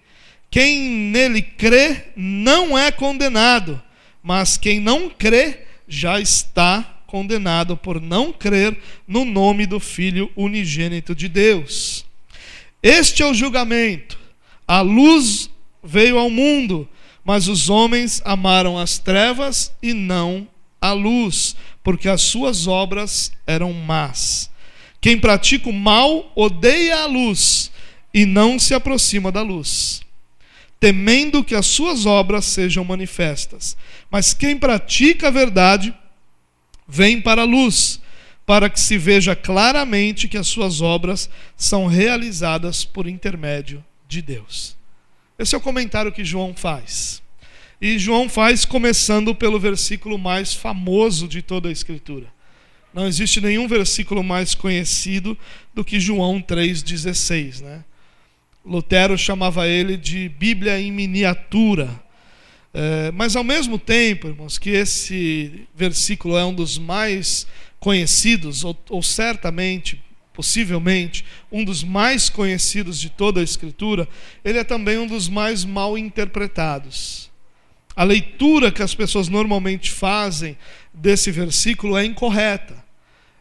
Quem 0.48 0.80
nele 0.80 1.42
crê 1.42 2.04
não 2.16 2.78
é 2.78 2.90
condenado, 2.92 3.82
mas 4.22 4.56
quem 4.56 4.78
não 4.78 5.10
crê 5.10 5.60
já 5.88 6.20
está 6.20 7.00
condenado 7.06 7.76
por 7.76 8.00
não 8.00 8.32
crer 8.32 8.78
no 9.06 9.24
nome 9.24 9.66
do 9.66 9.80
Filho 9.80 10.30
unigênito 10.36 11.14
de 11.14 11.28
Deus. 11.28 12.04
Este 12.82 13.22
é 13.22 13.26
o 13.26 13.34
julgamento. 13.34 14.18
A 14.66 14.82
luz 14.82 15.50
veio 15.82 16.18
ao 16.18 16.30
mundo, 16.30 16.88
mas 17.28 17.46
os 17.46 17.68
homens 17.68 18.22
amaram 18.24 18.78
as 18.78 18.98
trevas 18.98 19.70
e 19.82 19.92
não 19.92 20.48
a 20.80 20.92
luz, 20.92 21.54
porque 21.84 22.08
as 22.08 22.22
suas 22.22 22.66
obras 22.66 23.30
eram 23.46 23.70
más. 23.70 24.50
Quem 24.98 25.20
pratica 25.20 25.68
o 25.68 25.72
mal 25.72 26.32
odeia 26.34 27.02
a 27.02 27.06
luz 27.06 27.70
e 28.14 28.24
não 28.24 28.58
se 28.58 28.72
aproxima 28.72 29.30
da 29.30 29.42
luz, 29.42 30.00
temendo 30.80 31.44
que 31.44 31.54
as 31.54 31.66
suas 31.66 32.06
obras 32.06 32.46
sejam 32.46 32.82
manifestas. 32.82 33.76
Mas 34.10 34.32
quem 34.32 34.56
pratica 34.56 35.28
a 35.28 35.30
verdade 35.30 35.94
vem 36.88 37.20
para 37.20 37.42
a 37.42 37.44
luz, 37.44 38.00
para 38.46 38.70
que 38.70 38.80
se 38.80 38.96
veja 38.96 39.36
claramente 39.36 40.28
que 40.28 40.38
as 40.38 40.48
suas 40.48 40.80
obras 40.80 41.28
são 41.58 41.86
realizadas 41.86 42.86
por 42.86 43.06
intermédio 43.06 43.84
de 44.08 44.22
Deus. 44.22 44.77
Esse 45.38 45.54
é 45.54 45.58
o 45.58 45.60
comentário 45.60 46.10
que 46.10 46.24
João 46.24 46.52
faz. 46.52 47.22
E 47.80 47.96
João 47.96 48.28
faz 48.28 48.64
começando 48.64 49.32
pelo 49.32 49.60
versículo 49.60 50.18
mais 50.18 50.52
famoso 50.52 51.28
de 51.28 51.42
toda 51.42 51.68
a 51.68 51.72
Escritura. 51.72 52.26
Não 52.92 53.06
existe 53.06 53.40
nenhum 53.40 53.68
versículo 53.68 54.24
mais 54.24 54.52
conhecido 54.52 55.38
do 55.72 55.84
que 55.84 56.00
João 56.00 56.42
3,16. 56.42 57.62
Né? 57.62 57.84
Lutero 58.64 59.16
chamava 59.16 59.68
ele 59.68 59.96
de 59.96 60.28
Bíblia 60.28 60.80
em 60.80 60.90
miniatura. 60.90 62.02
É, 62.74 63.12
mas 63.12 63.36
ao 63.36 63.44
mesmo 63.44 63.78
tempo, 63.78 64.26
irmãos, 64.26 64.58
que 64.58 64.70
esse 64.70 65.68
versículo 65.72 66.36
é 66.36 66.44
um 66.44 66.52
dos 66.52 66.78
mais 66.78 67.46
conhecidos, 67.78 68.64
ou, 68.64 68.76
ou 68.90 69.04
certamente 69.04 70.02
possivelmente 70.38 71.24
um 71.50 71.64
dos 71.64 71.82
mais 71.82 72.28
conhecidos 72.28 73.00
de 73.00 73.10
toda 73.10 73.40
a 73.40 73.42
Escritura, 73.42 74.08
ele 74.44 74.56
é 74.56 74.62
também 74.62 74.96
um 74.96 75.06
dos 75.08 75.28
mais 75.28 75.64
mal 75.64 75.98
interpretados. 75.98 77.28
a 77.96 78.04
leitura 78.04 78.70
que 78.70 78.80
as 78.80 78.94
pessoas 78.94 79.28
normalmente 79.28 79.90
fazem 79.90 80.56
desse 80.94 81.32
versículo 81.32 81.96
é 81.96 82.04
incorreta. 82.04 82.76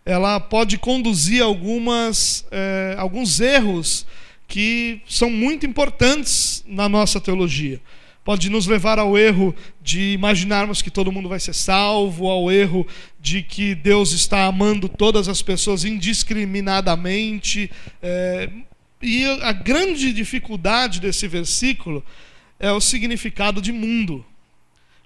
Ela 0.04 0.40
pode 0.40 0.80
conduzir 0.80 1.44
algumas, 1.44 2.44
é, 2.50 2.96
alguns 2.98 3.40
erros 3.40 4.08
que 4.48 5.00
são 5.08 5.30
muito 5.30 5.68
importantes 5.68 6.64
na 6.66 6.90
nossa 6.90 7.22
teologia. 7.22 7.80
Pode 8.28 8.50
nos 8.50 8.68
levar 8.68 9.00
ao 9.00 9.18
erro 9.18 9.56
de 9.82 10.12
imaginarmos 10.12 10.82
que 10.82 10.92
todo 10.92 11.14
mundo 11.14 11.30
vai 11.30 11.40
ser 11.40 11.54
salvo, 11.54 12.28
ao 12.28 12.52
erro 12.52 12.86
de 13.22 13.42
que 13.42 13.74
Deus 13.74 14.12
está 14.12 14.48
amando 14.48 14.90
todas 14.90 15.30
as 15.30 15.42
pessoas 15.42 15.86
indiscriminadamente. 15.86 17.72
É, 18.04 18.50
e 19.02 19.24
a 19.24 19.54
grande 19.54 20.12
dificuldade 20.12 21.00
desse 21.00 21.26
versículo 21.26 22.04
é 22.60 22.70
o 22.70 22.82
significado 22.82 23.62
de 23.62 23.72
mundo. 23.72 24.26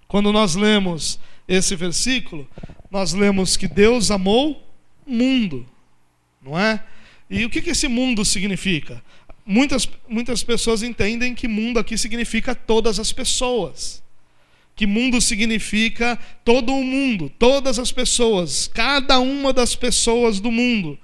Quando 0.08 0.34
nós 0.34 0.56
lemos 0.56 1.20
esse 1.48 1.76
versículo, 1.76 2.50
nós 2.90 3.14
lemos 3.14 3.56
que 3.56 3.68
Deus 3.68 4.10
amou 4.10 4.68
mundo, 5.06 5.64
não 6.42 6.58
é? 6.58 6.84
E 7.30 7.46
o 7.46 7.52
que, 7.52 7.70
esse 7.70 7.88
mundo 7.88 8.26
significa? 8.26 9.00
Muitas, 9.46 9.90
muitas 10.08 10.44
pessoas 10.44 10.84
entendem 10.84 11.34
que 11.34 11.48
mundo 11.48 11.80
aqui 11.80 11.98
significa 11.98 12.54
todas 12.54 13.00
as 13.00 13.12
pessoas. 13.12 14.02
Que 14.76 14.86
mundo 14.86 15.20
significa 15.20 16.18
todo 16.46 16.74
o 16.74 16.84
mundo, 16.84 17.32
todas 17.38 17.78
as 17.78 17.92
pessoas, 17.92 18.68
cada 18.68 19.20
uma 19.20 19.52
das 19.52 19.76
pessoas 19.76 20.40
do 20.40 20.52
mundo. 20.52 20.98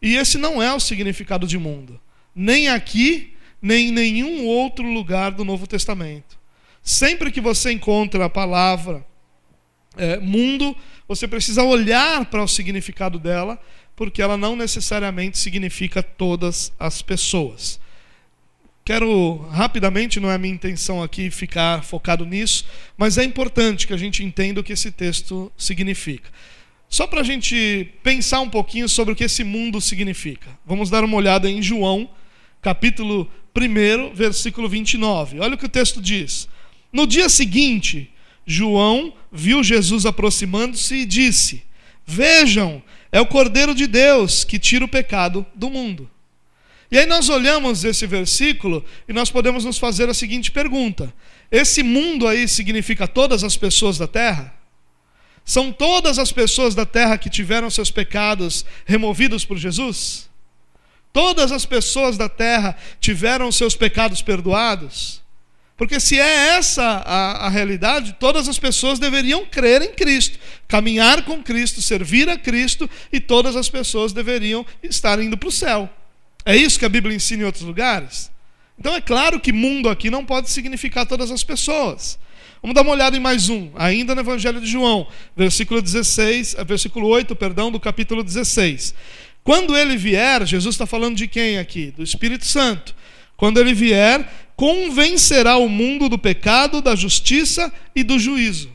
E 0.00 0.16
esse 0.16 0.38
não 0.38 0.62
é 0.62 0.72
o 0.72 0.80
significado 0.80 1.46
de 1.46 1.58
mundo 1.58 2.00
nem 2.34 2.68
aqui, 2.68 3.34
nem 3.60 3.88
em 3.88 3.92
nenhum 3.92 4.46
outro 4.46 4.84
lugar 4.84 5.32
do 5.32 5.44
Novo 5.44 5.66
Testamento. 5.66 6.38
Sempre 6.82 7.30
que 7.30 7.40
você 7.40 7.72
encontra 7.72 8.24
a 8.24 8.30
palavra 8.30 9.04
é, 9.96 10.18
mundo, 10.18 10.74
você 11.06 11.28
precisa 11.28 11.62
olhar 11.62 12.24
para 12.26 12.42
o 12.42 12.48
significado 12.48 13.18
dela, 13.18 13.60
porque 14.00 14.22
ela 14.22 14.38
não 14.38 14.56
necessariamente 14.56 15.36
significa 15.36 16.02
todas 16.02 16.72
as 16.80 17.02
pessoas. 17.02 17.78
Quero 18.82 19.36
rapidamente, 19.50 20.18
não 20.18 20.30
é 20.30 20.38
minha 20.38 20.54
intenção 20.54 21.02
aqui 21.02 21.30
ficar 21.30 21.84
focado 21.84 22.24
nisso, 22.24 22.64
mas 22.96 23.18
é 23.18 23.24
importante 23.24 23.86
que 23.86 23.92
a 23.92 23.98
gente 23.98 24.24
entenda 24.24 24.58
o 24.58 24.64
que 24.64 24.72
esse 24.72 24.90
texto 24.90 25.52
significa. 25.54 26.30
Só 26.88 27.06
para 27.06 27.20
a 27.20 27.22
gente 27.22 27.92
pensar 28.02 28.40
um 28.40 28.48
pouquinho 28.48 28.88
sobre 28.88 29.12
o 29.12 29.14
que 29.14 29.24
esse 29.24 29.44
mundo 29.44 29.82
significa. 29.82 30.48
Vamos 30.64 30.88
dar 30.88 31.04
uma 31.04 31.18
olhada 31.18 31.50
em 31.50 31.60
João 31.60 32.08
capítulo 32.62 33.30
1, 33.54 34.14
versículo 34.14 34.66
29. 34.66 35.40
Olha 35.40 35.56
o 35.56 35.58
que 35.58 35.66
o 35.66 35.68
texto 35.68 36.00
diz. 36.00 36.48
No 36.90 37.06
dia 37.06 37.28
seguinte, 37.28 38.10
João 38.46 39.12
viu 39.30 39.62
Jesus 39.62 40.06
aproximando-se 40.06 40.94
e 40.94 41.04
disse: 41.04 41.64
Vejam, 42.06 42.82
é 43.12 43.20
o 43.20 43.26
Cordeiro 43.26 43.74
de 43.74 43.86
Deus 43.86 44.44
que 44.44 44.58
tira 44.58 44.84
o 44.84 44.88
pecado 44.88 45.44
do 45.54 45.68
mundo. 45.68 46.10
E 46.90 46.98
aí 46.98 47.06
nós 47.06 47.28
olhamos 47.28 47.84
esse 47.84 48.06
versículo 48.06 48.84
e 49.08 49.12
nós 49.12 49.30
podemos 49.30 49.64
nos 49.64 49.78
fazer 49.78 50.08
a 50.08 50.14
seguinte 50.14 50.50
pergunta: 50.50 51.12
Esse 51.50 51.82
mundo 51.82 52.26
aí 52.26 52.48
significa 52.48 53.06
todas 53.06 53.44
as 53.44 53.56
pessoas 53.56 53.96
da 53.96 54.08
terra? 54.08 54.54
São 55.44 55.72
todas 55.72 56.18
as 56.18 56.32
pessoas 56.32 56.74
da 56.74 56.84
terra 56.84 57.16
que 57.16 57.30
tiveram 57.30 57.70
seus 57.70 57.90
pecados 57.90 58.64
removidos 58.84 59.44
por 59.44 59.56
Jesus? 59.56 60.28
Todas 61.12 61.50
as 61.50 61.66
pessoas 61.66 62.16
da 62.16 62.28
terra 62.28 62.76
tiveram 63.00 63.50
seus 63.50 63.74
pecados 63.74 64.22
perdoados? 64.22 65.19
Porque 65.80 65.98
se 65.98 66.20
é 66.20 66.58
essa 66.58 66.82
a, 66.82 67.46
a, 67.46 67.48
realidade, 67.48 68.14
todas 68.20 68.46
as 68.46 68.58
pessoas 68.58 68.98
deveriam 68.98 69.46
crer 69.46 69.80
em 69.80 69.94
Cristo, 69.94 70.38
caminhar 70.68 71.24
com 71.24 71.42
Cristo, 71.42 71.80
servir 71.80 72.28
a 72.28 72.36
Cristo, 72.36 72.88
e 73.10 73.18
todas 73.18 73.56
as 73.56 73.70
pessoas 73.70 74.12
deveriam 74.12 74.66
estar 74.82 75.18
indo 75.22 75.38
para 75.38 75.48
o 75.48 75.50
céu. 75.50 75.88
É 76.44 76.54
isso 76.54 76.78
que 76.78 76.84
a 76.84 76.88
Bíblia 76.90 77.16
ensina 77.16 77.44
em 77.44 77.46
outros 77.46 77.64
lugares? 77.64 78.30
Então 78.78 78.94
é 78.94 79.00
claro 79.00 79.40
que 79.40 79.54
mundo 79.54 79.88
aqui 79.88 80.10
não 80.10 80.22
pode 80.22 80.50
significar 80.50 81.06
todas 81.06 81.30
as 81.30 81.42
pessoas. 81.42 82.18
Vamos 82.60 82.74
dar 82.74 82.82
uma 82.82 82.92
olhada 82.92 83.16
em 83.16 83.20
mais 83.20 83.48
um, 83.48 83.70
ainda 83.74 84.14
no 84.14 84.20
Evangelho 84.20 84.60
de 84.60 84.70
João, 84.70 85.06
versículo 85.34 85.80
16, 85.80 86.56
versículo 86.66 87.08
8, 87.08 87.34
perdão, 87.34 87.72
do 87.72 87.80
capítulo 87.80 88.22
16. 88.22 88.94
Quando 89.42 89.74
ele 89.74 89.96
vier, 89.96 90.46
Jesus 90.46 90.74
está 90.74 90.84
falando 90.84 91.16
de 91.16 91.26
quem 91.26 91.58
aqui? 91.58 91.90
Do 91.96 92.02
Espírito 92.02 92.44
Santo. 92.44 92.99
Quando 93.40 93.58
ele 93.58 93.72
vier, 93.72 94.30
convencerá 94.54 95.56
o 95.56 95.66
mundo 95.66 96.10
do 96.10 96.18
pecado, 96.18 96.82
da 96.82 96.94
justiça 96.94 97.72
e 97.96 98.02
do 98.02 98.18
juízo. 98.18 98.70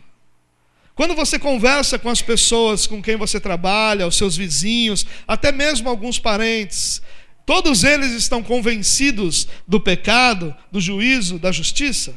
Quando 0.96 1.14
você 1.14 1.38
conversa 1.38 2.00
com 2.00 2.10
as 2.10 2.20
pessoas 2.20 2.88
com 2.88 3.00
quem 3.00 3.16
você 3.16 3.40
trabalha, 3.40 4.08
os 4.08 4.18
seus 4.18 4.36
vizinhos, 4.36 5.06
até 5.28 5.52
mesmo 5.52 5.88
alguns 5.88 6.18
parentes, 6.18 7.00
todos 7.46 7.84
eles 7.84 8.12
estão 8.14 8.42
convencidos 8.42 9.48
do 9.68 9.80
pecado, 9.80 10.52
do 10.72 10.82
juízo, 10.82 11.38
da 11.38 11.52
justiça? 11.52 12.16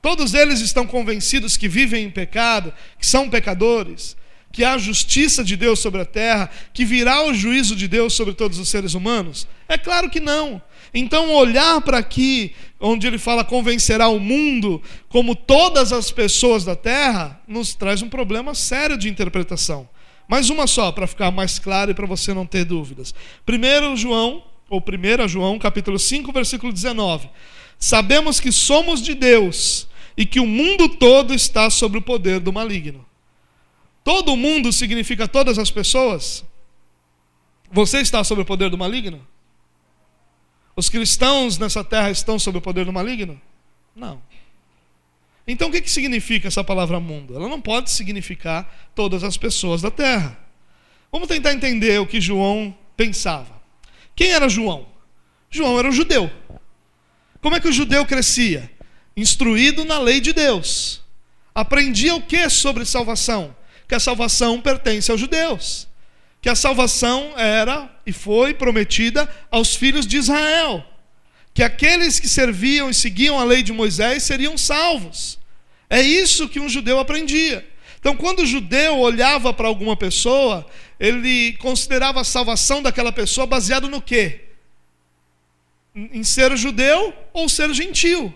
Todos 0.00 0.34
eles 0.34 0.60
estão 0.60 0.86
convencidos 0.86 1.56
que 1.56 1.66
vivem 1.66 2.04
em 2.04 2.10
pecado, 2.12 2.72
que 2.96 3.04
são 3.04 3.28
pecadores? 3.28 4.16
Que 4.54 4.62
há 4.62 4.78
justiça 4.78 5.42
de 5.42 5.56
Deus 5.56 5.80
sobre 5.80 6.00
a 6.00 6.04
terra, 6.04 6.48
que 6.72 6.84
virá 6.84 7.26
o 7.26 7.34
juízo 7.34 7.74
de 7.74 7.88
Deus 7.88 8.12
sobre 8.14 8.34
todos 8.34 8.56
os 8.56 8.68
seres 8.68 8.94
humanos? 8.94 9.48
É 9.68 9.76
claro 9.76 10.08
que 10.08 10.20
não. 10.20 10.62
Então, 10.94 11.34
olhar 11.34 11.80
para 11.80 11.98
aqui, 11.98 12.54
onde 12.78 13.04
ele 13.04 13.18
fala 13.18 13.44
convencerá 13.44 14.06
o 14.06 14.20
mundo, 14.20 14.80
como 15.08 15.34
todas 15.34 15.92
as 15.92 16.12
pessoas 16.12 16.64
da 16.64 16.76
terra, 16.76 17.42
nos 17.48 17.74
traz 17.74 18.00
um 18.00 18.08
problema 18.08 18.54
sério 18.54 18.96
de 18.96 19.08
interpretação. 19.08 19.88
Mais 20.28 20.50
uma 20.50 20.68
só, 20.68 20.92
para 20.92 21.08
ficar 21.08 21.32
mais 21.32 21.58
claro 21.58 21.90
e 21.90 21.94
para 21.94 22.06
você 22.06 22.32
não 22.32 22.46
ter 22.46 22.64
dúvidas. 22.64 23.12
Primeiro 23.44 23.96
João, 23.96 24.44
ou 24.70 24.80
1 24.80 25.26
João, 25.26 25.58
capítulo 25.58 25.98
5, 25.98 26.32
versículo 26.32 26.72
19. 26.72 27.28
Sabemos 27.76 28.38
que 28.38 28.52
somos 28.52 29.02
de 29.02 29.14
Deus 29.14 29.88
e 30.16 30.24
que 30.24 30.38
o 30.38 30.46
mundo 30.46 30.88
todo 30.88 31.34
está 31.34 31.68
sob 31.70 31.98
o 31.98 32.02
poder 32.02 32.38
do 32.38 32.52
maligno. 32.52 33.04
Todo 34.04 34.36
mundo 34.36 34.70
significa 34.70 35.26
todas 35.26 35.58
as 35.58 35.70
pessoas? 35.70 36.44
Você 37.72 38.00
está 38.00 38.22
sob 38.22 38.42
o 38.42 38.44
poder 38.44 38.68
do 38.68 38.76
maligno? 38.76 39.26
Os 40.76 40.90
cristãos 40.90 41.56
nessa 41.56 41.82
terra 41.82 42.10
estão 42.10 42.38
sob 42.38 42.58
o 42.58 42.60
poder 42.60 42.84
do 42.84 42.92
maligno? 42.92 43.40
Não. 43.96 44.20
Então 45.48 45.68
o 45.68 45.72
que, 45.72 45.80
que 45.80 45.90
significa 45.90 46.48
essa 46.48 46.62
palavra 46.62 47.00
mundo? 47.00 47.34
Ela 47.34 47.48
não 47.48 47.60
pode 47.60 47.90
significar 47.90 48.90
todas 48.94 49.24
as 49.24 49.38
pessoas 49.38 49.80
da 49.80 49.90
terra. 49.90 50.38
Vamos 51.10 51.28
tentar 51.28 51.52
entender 51.52 51.98
o 51.98 52.06
que 52.06 52.20
João 52.20 52.76
pensava. 52.96 53.54
Quem 54.14 54.32
era 54.32 54.48
João? 54.48 54.86
João 55.50 55.78
era 55.78 55.88
um 55.88 55.92
judeu. 55.92 56.30
Como 57.40 57.56
é 57.56 57.60
que 57.60 57.68
o 57.68 57.72
judeu 57.72 58.04
crescia? 58.04 58.70
Instruído 59.16 59.84
na 59.84 59.98
lei 59.98 60.20
de 60.20 60.32
Deus. 60.32 61.02
Aprendia 61.54 62.14
o 62.14 62.22
que 62.22 62.48
sobre 62.50 62.84
salvação? 62.84 63.54
Que 63.86 63.94
a 63.94 64.00
salvação 64.00 64.60
pertence 64.60 65.10
aos 65.10 65.20
judeus, 65.20 65.88
que 66.40 66.48
a 66.48 66.54
salvação 66.54 67.32
era 67.36 67.90
e 68.06 68.12
foi 68.12 68.54
prometida 68.54 69.28
aos 69.50 69.74
filhos 69.74 70.06
de 70.06 70.16
Israel, 70.16 70.84
que 71.52 71.62
aqueles 71.62 72.18
que 72.18 72.28
serviam 72.28 72.90
e 72.90 72.94
seguiam 72.94 73.38
a 73.38 73.44
lei 73.44 73.62
de 73.62 73.72
Moisés 73.72 74.22
seriam 74.22 74.58
salvos. 74.58 75.38
É 75.88 76.02
isso 76.02 76.48
que 76.48 76.60
um 76.60 76.68
judeu 76.68 76.98
aprendia. 76.98 77.66
Então, 78.00 78.16
quando 78.16 78.40
o 78.40 78.46
judeu 78.46 78.98
olhava 78.98 79.52
para 79.52 79.66
alguma 79.66 79.96
pessoa, 79.96 80.66
ele 81.00 81.54
considerava 81.54 82.20
a 82.20 82.24
salvação 82.24 82.82
daquela 82.82 83.12
pessoa 83.12 83.46
baseado 83.46 83.88
no 83.88 84.02
quê? 84.02 84.42
Em 85.94 86.22
ser 86.22 86.54
judeu 86.56 87.14
ou 87.32 87.48
ser 87.48 87.72
gentil. 87.72 88.34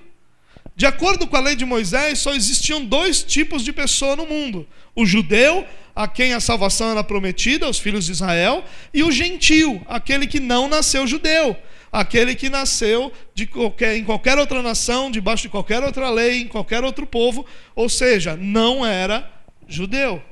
De 0.78 0.86
acordo 0.86 1.26
com 1.26 1.36
a 1.36 1.40
lei 1.40 1.56
de 1.56 1.64
Moisés, 1.64 2.20
só 2.20 2.32
existiam 2.32 2.84
dois 2.84 3.20
tipos 3.24 3.64
de 3.64 3.72
pessoa 3.72 4.14
no 4.14 4.24
mundo: 4.24 4.64
o 4.94 5.04
judeu, 5.04 5.66
a 5.92 6.06
quem 6.06 6.34
a 6.34 6.38
salvação 6.38 6.92
era 6.92 7.02
prometida, 7.02 7.68
os 7.68 7.80
filhos 7.80 8.06
de 8.06 8.12
Israel, 8.12 8.64
e 8.94 9.02
o 9.02 9.10
gentil, 9.10 9.82
aquele 9.88 10.24
que 10.24 10.38
não 10.38 10.68
nasceu 10.68 11.04
judeu, 11.04 11.56
aquele 11.90 12.36
que 12.36 12.48
nasceu 12.48 13.12
qualquer, 13.50 13.96
em 13.96 14.04
qualquer 14.04 14.38
outra 14.38 14.62
nação, 14.62 15.10
debaixo 15.10 15.42
de 15.42 15.48
qualquer 15.48 15.82
outra 15.82 16.10
lei, 16.10 16.42
em 16.42 16.46
qualquer 16.46 16.84
outro 16.84 17.04
povo, 17.04 17.44
ou 17.74 17.88
seja, 17.88 18.36
não 18.36 18.86
era 18.86 19.28
judeu. 19.66 20.22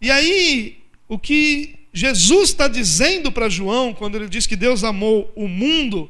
E 0.00 0.08
aí, 0.08 0.84
o 1.08 1.18
que 1.18 1.74
Jesus 1.92 2.50
está 2.50 2.68
dizendo 2.68 3.32
para 3.32 3.48
João, 3.48 3.92
quando 3.92 4.14
ele 4.14 4.28
diz 4.28 4.46
que 4.46 4.54
Deus 4.54 4.84
amou 4.84 5.32
o 5.34 5.48
mundo, 5.48 6.08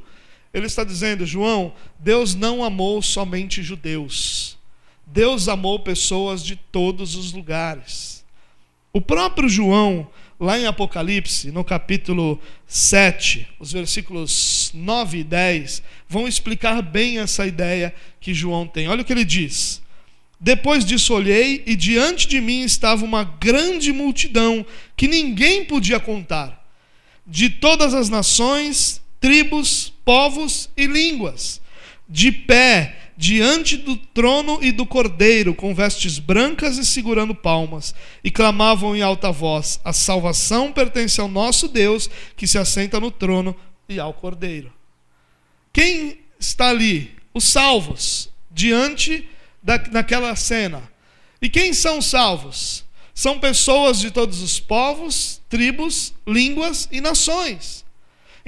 ele 0.52 0.66
está 0.66 0.82
dizendo, 0.82 1.24
João, 1.24 1.72
Deus 1.98 2.34
não 2.34 2.64
amou 2.64 3.00
somente 3.00 3.62
judeus. 3.62 4.58
Deus 5.06 5.48
amou 5.48 5.78
pessoas 5.80 6.44
de 6.44 6.56
todos 6.56 7.14
os 7.14 7.32
lugares. 7.32 8.24
O 8.92 9.00
próprio 9.00 9.48
João, 9.48 10.08
lá 10.38 10.58
em 10.58 10.66
Apocalipse, 10.66 11.52
no 11.52 11.62
capítulo 11.62 12.40
7, 12.66 13.46
os 13.60 13.72
versículos 13.72 14.72
9 14.74 15.18
e 15.18 15.24
10, 15.24 15.82
vão 16.08 16.26
explicar 16.26 16.82
bem 16.82 17.18
essa 17.18 17.46
ideia 17.46 17.94
que 18.20 18.34
João 18.34 18.66
tem. 18.66 18.88
Olha 18.88 19.02
o 19.02 19.04
que 19.04 19.12
ele 19.12 19.24
diz: 19.24 19.80
Depois 20.40 20.84
disso 20.84 21.14
olhei, 21.14 21.62
e 21.66 21.76
diante 21.76 22.26
de 22.26 22.40
mim 22.40 22.62
estava 22.62 23.04
uma 23.04 23.22
grande 23.22 23.92
multidão 23.92 24.66
que 24.96 25.06
ninguém 25.06 25.64
podia 25.64 26.00
contar, 26.00 26.64
de 27.24 27.50
todas 27.50 27.94
as 27.94 28.08
nações, 28.08 28.99
tribos, 29.20 29.92
povos 30.04 30.70
e 30.76 30.86
línguas, 30.86 31.60
de 32.08 32.32
pé 32.32 32.96
diante 33.16 33.76
do 33.76 33.96
trono 33.96 34.58
e 34.62 34.72
do 34.72 34.86
cordeiro, 34.86 35.54
com 35.54 35.74
vestes 35.74 36.18
brancas 36.18 36.78
e 36.78 36.86
segurando 36.86 37.34
palmas, 37.34 37.94
e 38.24 38.30
clamavam 38.30 38.96
em 38.96 39.02
alta 39.02 39.30
voz: 39.30 39.78
A 39.84 39.92
salvação 39.92 40.72
pertence 40.72 41.20
ao 41.20 41.28
nosso 41.28 41.68
Deus, 41.68 42.08
que 42.34 42.46
se 42.46 42.56
assenta 42.56 42.98
no 42.98 43.10
trono 43.10 43.54
e 43.86 44.00
ao 44.00 44.14
cordeiro. 44.14 44.72
Quem 45.72 46.18
está 46.38 46.70
ali? 46.70 47.14
Os 47.34 47.44
salvos, 47.44 48.30
diante 48.50 49.28
da, 49.62 49.76
daquela 49.76 50.34
cena. 50.34 50.82
E 51.42 51.48
quem 51.48 51.72
são 51.72 51.98
os 51.98 52.06
salvos? 52.06 52.84
São 53.14 53.38
pessoas 53.38 54.00
de 54.00 54.10
todos 54.10 54.40
os 54.40 54.58
povos, 54.58 55.42
tribos, 55.48 56.14
línguas 56.26 56.88
e 56.90 57.00
nações. 57.00 57.84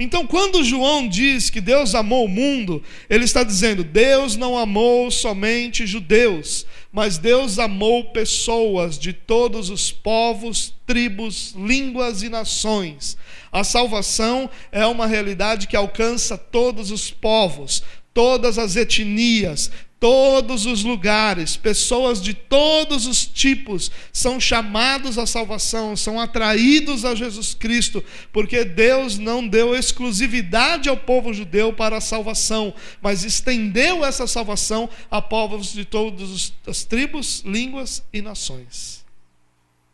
Então, 0.03 0.27
quando 0.27 0.65
João 0.65 1.07
diz 1.07 1.49
que 1.49 1.61
Deus 1.61 1.95
amou 1.95 2.25
o 2.25 2.27
mundo, 2.27 2.83
ele 3.09 3.23
está 3.23 3.41
dizendo: 3.41 3.85
Deus 3.85 4.35
não 4.35 4.57
amou 4.57 5.09
somente 5.09 5.87
judeus, 5.87 6.65
mas 6.91 7.17
Deus 7.17 7.57
amou 7.57 8.11
pessoas 8.11 8.99
de 8.99 9.13
todos 9.13 9.69
os 9.69 9.93
povos, 9.93 10.75
tribos, 10.85 11.55
línguas 11.57 12.21
e 12.21 12.27
nações. 12.27 13.15
A 13.49 13.63
salvação 13.63 14.49
é 14.73 14.85
uma 14.85 15.07
realidade 15.07 15.67
que 15.67 15.77
alcança 15.77 16.37
todos 16.37 16.91
os 16.91 17.09
povos, 17.09 17.81
todas 18.13 18.57
as 18.57 18.75
etnias, 18.75 19.71
todos 20.03 20.65
os 20.65 20.83
lugares, 20.83 21.55
pessoas 21.55 22.21
de 22.21 22.33
todos 22.33 23.07
os 23.07 23.25
tipos 23.25 23.89
são 24.11 24.37
chamados 24.37 25.17
à 25.17 25.25
salvação, 25.25 25.95
são 25.95 26.19
atraídos 26.19 27.05
a 27.05 27.15
Jesus 27.15 27.53
Cristo, 27.53 28.03
porque 28.33 28.65
Deus 28.65 29.17
não 29.17 29.47
deu 29.47 29.73
exclusividade 29.73 30.89
ao 30.89 30.97
povo 30.97 31.33
judeu 31.33 31.71
para 31.71 31.95
a 31.95 32.01
salvação, 32.01 32.73
mas 33.01 33.23
estendeu 33.23 34.03
essa 34.03 34.27
salvação 34.27 34.89
a 35.09 35.21
povos 35.21 35.71
de 35.71 35.85
todas 35.85 36.51
as 36.67 36.83
tribos, 36.83 37.41
línguas 37.45 38.03
e 38.11 38.21
nações. 38.21 39.05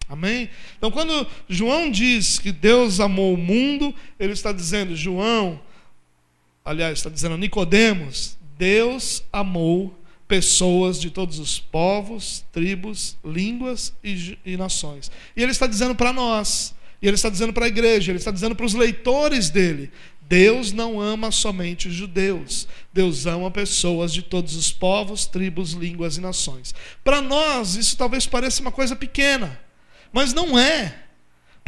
Amém? 0.10 0.50
Então, 0.76 0.90
quando 0.90 1.28
João 1.48 1.92
diz 1.92 2.40
que 2.40 2.52
Deus 2.52 3.00
amou 3.00 3.36
o 3.36 3.38
mundo, 3.38 3.94
ele 4.20 4.34
está 4.34 4.52
dizendo, 4.52 4.96
João, 4.96 5.62
aliás, 6.66 6.98
está 6.98 7.12
dizendo 7.12 7.38
Nicodemos, 7.38 8.40
Deus 8.58 9.24
amou 9.32 9.99
pessoas 10.30 11.02
de 11.02 11.10
todos 11.10 11.40
os 11.40 11.60
povos, 11.60 12.46
tribos, 12.52 13.18
línguas 13.26 13.92
e, 14.04 14.38
e 14.46 14.56
nações. 14.56 15.12
E 15.36 15.42
ele 15.42 15.52
está 15.52 15.66
dizendo 15.66 15.96
para 15.96 16.14
nós, 16.14 16.76
e 17.02 17.08
ele 17.08 17.16
está 17.16 17.30
dizendo 17.30 17.52
para 17.52 17.66
a 17.66 17.68
igreja, 17.68 18.12
ele 18.12 18.20
está 18.20 18.30
dizendo 18.30 18.56
para 18.56 18.66
os 18.66 18.76
leitores 18.76 19.50
dele: 19.50 19.92
Deus 20.22 20.72
não 20.72 21.02
ama 21.02 21.32
somente 21.32 21.88
os 21.88 21.96
judeus, 21.96 22.68
Deus 22.94 23.26
ama 23.26 23.50
pessoas 23.50 24.14
de 24.14 24.22
todos 24.22 24.56
os 24.56 24.72
povos, 24.72 25.26
tribos, 25.26 25.72
línguas 25.72 26.18
e 26.18 26.22
nações. 26.22 26.76
Para 27.04 27.24
nós, 27.24 27.76
isso 27.76 27.98
talvez 27.98 28.28
pareça 28.28 28.62
uma 28.62 28.72
coisa 28.72 28.96
pequena, 28.96 29.60
mas 30.14 30.32
não 30.32 30.58
é. 30.60 31.09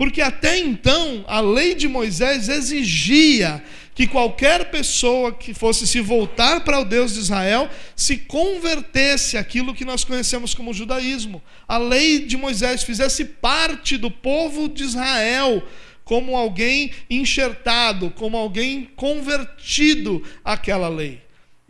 Porque 0.01 0.19
até 0.19 0.57
então 0.57 1.23
a 1.27 1.39
lei 1.39 1.75
de 1.75 1.87
Moisés 1.87 2.49
exigia 2.49 3.63
que 3.93 4.07
qualquer 4.07 4.71
pessoa 4.71 5.31
que 5.31 5.53
fosse 5.53 5.85
se 5.85 6.01
voltar 6.01 6.61
para 6.61 6.79
o 6.79 6.83
Deus 6.83 7.13
de 7.13 7.19
Israel 7.19 7.69
se 7.95 8.17
convertesse 8.17 9.37
aquilo 9.37 9.75
que 9.75 9.85
nós 9.85 10.03
conhecemos 10.03 10.55
como 10.55 10.73
judaísmo. 10.73 11.39
A 11.67 11.77
lei 11.77 12.17
de 12.17 12.35
Moisés 12.35 12.81
fizesse 12.81 13.23
parte 13.23 13.95
do 13.95 14.09
povo 14.09 14.67
de 14.67 14.85
Israel 14.85 15.61
como 16.03 16.35
alguém 16.35 16.91
enxertado, 17.07 18.09
como 18.09 18.35
alguém 18.35 18.89
convertido 18.95 20.23
àquela 20.43 20.89
lei. 20.89 21.21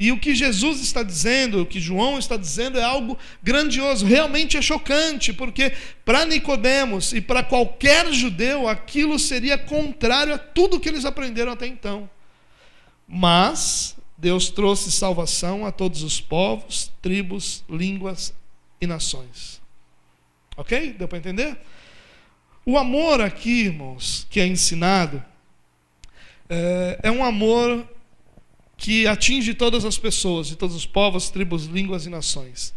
E 0.02 0.12
o 0.12 0.18
que 0.18 0.34
Jesus 0.34 0.82
está 0.82 1.04
dizendo, 1.04 1.62
o 1.62 1.66
que 1.66 1.80
João 1.80 2.18
está 2.18 2.36
dizendo 2.36 2.80
é 2.80 2.84
algo 2.84 3.16
grandioso, 3.44 4.04
realmente 4.04 4.58
é 4.58 4.62
chocante, 4.62 5.32
porque 5.32 5.74
para 6.04 6.26
Nicodemos 6.26 7.14
e 7.14 7.22
para 7.22 7.44
qualquer 7.44 8.12
judeu 8.12 8.68
aquilo 8.68 9.20
seria 9.20 9.60
contrário 9.60 10.34
a 10.34 10.40
tudo 10.40 10.80
que 10.80 10.90
eles 10.90 11.06
aprenderam 11.06 11.52
até 11.52 11.68
então. 11.68 12.10
Mas 13.08 13.96
Deus 14.18 14.50
trouxe 14.50 14.92
salvação 14.92 15.68
a 15.68 15.72
todos 15.72 16.02
os 16.02 16.20
povos, 16.20 16.92
tribos, 17.00 17.64
línguas 17.70 18.34
e 18.82 18.88
nações. 18.88 19.62
OK? 20.58 20.94
Deu 20.94 21.08
para 21.08 21.20
entender? 21.20 21.56
O 22.66 22.76
amor 22.76 23.22
aqui, 23.22 23.66
irmãos, 23.66 24.26
que 24.32 24.40
é 24.40 24.48
ensinado, 24.48 25.24
é, 26.50 27.02
é 27.04 27.12
um 27.12 27.24
amor 27.24 27.88
que 28.82 29.06
atinge 29.06 29.54
todas 29.54 29.86
as 29.86 30.00
pessoas, 30.00 30.48
de 30.48 30.56
todos 30.56 30.76
os 30.76 30.88
povos, 30.88 31.30
tribos, 31.30 31.66
línguas 31.66 32.08
e 32.08 32.10
nações. 32.10 32.74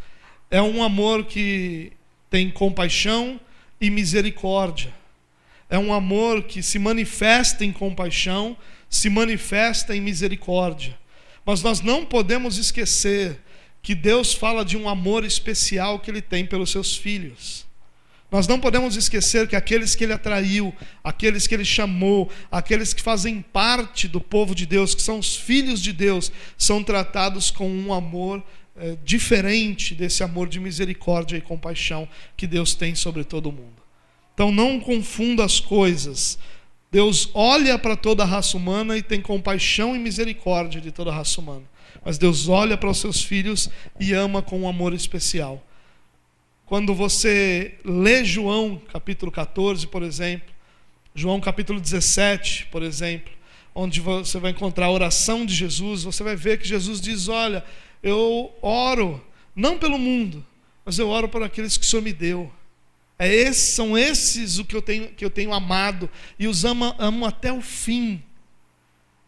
É 0.50 0.60
um 0.60 0.82
amor 0.82 1.24
que 1.24 1.92
tem 2.28 2.50
compaixão 2.50 3.40
e 3.80 3.88
misericórdia. 3.88 4.92
É 5.70 5.78
um 5.78 5.94
amor 5.94 6.42
que 6.42 6.62
se 6.62 6.78
manifesta 6.78 7.64
em 7.64 7.72
compaixão, 7.72 8.54
se 8.86 9.08
manifesta 9.08 9.96
em 9.96 10.00
misericórdia. 10.02 10.94
Mas 11.42 11.62
nós 11.62 11.80
não 11.80 12.04
podemos 12.04 12.58
esquecer 12.58 13.40
que 13.80 13.94
Deus 13.94 14.34
fala 14.34 14.62
de 14.62 14.76
um 14.76 14.90
amor 14.90 15.24
especial 15.24 15.98
que 15.98 16.10
Ele 16.10 16.20
tem 16.20 16.44
pelos 16.44 16.70
seus 16.70 16.94
filhos. 16.94 17.64
Nós 18.34 18.48
não 18.48 18.58
podemos 18.58 18.96
esquecer 18.96 19.46
que 19.46 19.54
aqueles 19.54 19.94
que 19.94 20.02
ele 20.02 20.12
atraiu, 20.12 20.74
aqueles 21.04 21.46
que 21.46 21.54
ele 21.54 21.64
chamou, 21.64 22.28
aqueles 22.50 22.92
que 22.92 23.00
fazem 23.00 23.40
parte 23.40 24.08
do 24.08 24.20
povo 24.20 24.56
de 24.56 24.66
Deus, 24.66 24.92
que 24.92 25.02
são 25.02 25.20
os 25.20 25.36
filhos 25.36 25.80
de 25.80 25.92
Deus, 25.92 26.32
são 26.58 26.82
tratados 26.82 27.52
com 27.52 27.70
um 27.70 27.94
amor 27.94 28.42
é, 28.76 28.96
diferente 29.04 29.94
desse 29.94 30.24
amor 30.24 30.48
de 30.48 30.58
misericórdia 30.58 31.36
e 31.36 31.40
compaixão 31.40 32.08
que 32.36 32.44
Deus 32.44 32.74
tem 32.74 32.96
sobre 32.96 33.22
todo 33.22 33.52
mundo. 33.52 33.80
Então 34.34 34.50
não 34.50 34.80
confunda 34.80 35.44
as 35.44 35.60
coisas. 35.60 36.36
Deus 36.90 37.30
olha 37.34 37.78
para 37.78 37.94
toda 37.94 38.24
a 38.24 38.26
raça 38.26 38.56
humana 38.56 38.98
e 38.98 39.02
tem 39.02 39.20
compaixão 39.20 39.94
e 39.94 39.98
misericórdia 40.00 40.80
de 40.80 40.90
toda 40.90 41.12
a 41.12 41.14
raça 41.14 41.40
humana. 41.40 41.62
Mas 42.04 42.18
Deus 42.18 42.48
olha 42.48 42.76
para 42.76 42.90
os 42.90 42.98
seus 42.98 43.22
filhos 43.22 43.70
e 44.00 44.12
ama 44.12 44.42
com 44.42 44.62
um 44.62 44.68
amor 44.68 44.92
especial. 44.92 45.64
Quando 46.74 46.92
você 46.92 47.78
lê 47.84 48.24
João 48.24 48.82
capítulo 48.92 49.30
14, 49.30 49.86
por 49.86 50.02
exemplo, 50.02 50.52
João 51.14 51.40
capítulo 51.40 51.80
17, 51.80 52.66
por 52.66 52.82
exemplo, 52.82 53.32
onde 53.72 54.00
você 54.00 54.40
vai 54.40 54.50
encontrar 54.50 54.86
a 54.86 54.90
oração 54.90 55.46
de 55.46 55.54
Jesus, 55.54 56.02
você 56.02 56.24
vai 56.24 56.34
ver 56.34 56.58
que 56.58 56.66
Jesus 56.66 57.00
diz: 57.00 57.28
Olha, 57.28 57.64
eu 58.02 58.52
oro 58.60 59.24
não 59.54 59.78
pelo 59.78 59.96
mundo, 59.96 60.44
mas 60.84 60.98
eu 60.98 61.08
oro 61.08 61.28
por 61.28 61.44
aqueles 61.44 61.76
que 61.76 61.84
o 61.84 61.88
Senhor 61.88 62.02
me 62.02 62.12
deu. 62.12 62.52
É 63.16 63.32
esse, 63.32 63.70
são 63.70 63.96
esses 63.96 64.58
o 64.58 64.64
que 64.64 64.74
eu 64.74 64.82
tenho, 64.82 65.10
que 65.10 65.24
eu 65.24 65.30
tenho 65.30 65.54
amado 65.54 66.10
e 66.36 66.48
os 66.48 66.64
amo, 66.64 66.92
amo 66.98 67.24
até 67.24 67.52
o 67.52 67.60
fim. 67.62 68.20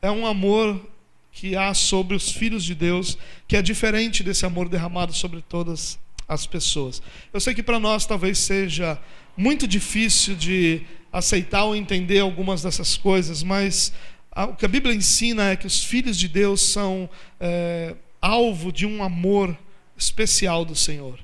É 0.02 0.10
um 0.10 0.26
amor 0.26 0.84
que 1.30 1.54
há 1.54 1.72
sobre 1.74 2.16
os 2.16 2.28
filhos 2.28 2.64
de 2.64 2.74
Deus, 2.74 3.16
que 3.46 3.56
é 3.56 3.62
diferente 3.62 4.24
desse 4.24 4.44
amor 4.44 4.68
derramado 4.68 5.12
sobre 5.12 5.40
todas 5.42 5.96
as 6.28 6.46
pessoas. 6.46 7.02
Eu 7.32 7.40
sei 7.40 7.54
que 7.54 7.62
para 7.62 7.78
nós 7.78 8.06
talvez 8.06 8.38
seja 8.38 8.98
muito 9.36 9.66
difícil 9.66 10.34
de 10.34 10.82
aceitar 11.12 11.64
ou 11.64 11.76
entender 11.76 12.20
algumas 12.20 12.62
dessas 12.62 12.96
coisas, 12.96 13.42
mas 13.42 13.92
o 14.36 14.54
que 14.54 14.64
a 14.64 14.68
Bíblia 14.68 14.94
ensina 14.94 15.50
é 15.50 15.56
que 15.56 15.66
os 15.66 15.82
filhos 15.82 16.18
de 16.18 16.28
Deus 16.28 16.60
são 16.60 17.08
é, 17.40 17.94
alvo 18.20 18.72
de 18.72 18.84
um 18.84 19.02
amor 19.02 19.56
especial 19.96 20.64
do 20.64 20.74
Senhor, 20.74 21.18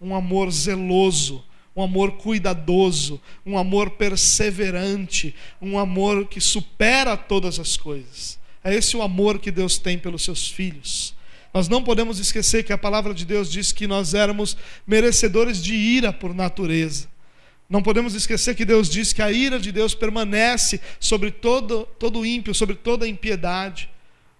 um 0.00 0.14
amor 0.14 0.50
zeloso, 0.50 1.44
um 1.74 1.82
amor 1.82 2.12
cuidadoso, 2.12 3.20
um 3.46 3.56
amor 3.56 3.90
perseverante, 3.90 5.34
um 5.62 5.78
amor 5.78 6.26
que 6.26 6.40
supera 6.40 7.16
todas 7.16 7.58
as 7.58 7.76
coisas. 7.76 8.38
É 8.64 8.74
esse 8.74 8.96
o 8.96 9.02
amor 9.02 9.38
que 9.38 9.50
Deus 9.50 9.78
tem 9.78 9.96
pelos 9.96 10.24
seus 10.24 10.48
filhos. 10.48 11.14
Nós 11.58 11.68
não 11.68 11.82
podemos 11.82 12.20
esquecer 12.20 12.62
que 12.62 12.72
a 12.72 12.78
palavra 12.78 13.12
de 13.12 13.24
Deus 13.24 13.50
diz 13.50 13.72
que 13.72 13.88
nós 13.88 14.14
éramos 14.14 14.56
merecedores 14.86 15.60
de 15.60 15.74
ira 15.74 16.12
por 16.12 16.32
natureza. 16.32 17.08
Não 17.68 17.82
podemos 17.82 18.14
esquecer 18.14 18.54
que 18.54 18.64
Deus 18.64 18.88
diz 18.88 19.12
que 19.12 19.20
a 19.20 19.32
ira 19.32 19.58
de 19.58 19.72
Deus 19.72 19.92
permanece 19.92 20.80
sobre 21.00 21.32
todo, 21.32 21.84
todo 21.98 22.24
ímpio, 22.24 22.54
sobre 22.54 22.76
toda 22.76 23.08
impiedade. 23.08 23.90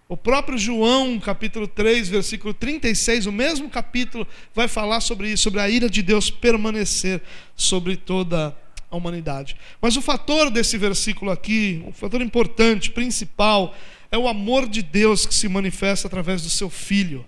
O 0.08 0.16
próprio 0.16 0.56
João, 0.56 1.18
capítulo 1.18 1.66
3, 1.66 2.08
versículo 2.08 2.54
36, 2.54 3.26
o 3.26 3.32
mesmo 3.32 3.68
capítulo, 3.68 4.24
vai 4.54 4.68
falar 4.68 5.00
sobre 5.00 5.28
isso, 5.32 5.42
sobre 5.42 5.58
a 5.58 5.68
ira 5.68 5.90
de 5.90 6.02
Deus 6.02 6.30
permanecer 6.30 7.20
sobre 7.56 7.96
toda 7.96 8.56
a 8.90 8.96
humanidade. 8.96 9.56
Mas 9.80 9.96
o 9.96 10.02
fator 10.02 10.50
desse 10.50 10.78
versículo 10.78 11.30
aqui, 11.30 11.82
o 11.86 11.92
fator 11.92 12.20
importante, 12.22 12.90
principal, 12.90 13.74
é 14.10 14.18
o 14.18 14.28
amor 14.28 14.68
de 14.68 14.82
Deus 14.82 15.26
que 15.26 15.34
se 15.34 15.48
manifesta 15.48 16.06
através 16.06 16.42
do 16.42 16.50
seu 16.50 16.70
Filho, 16.70 17.24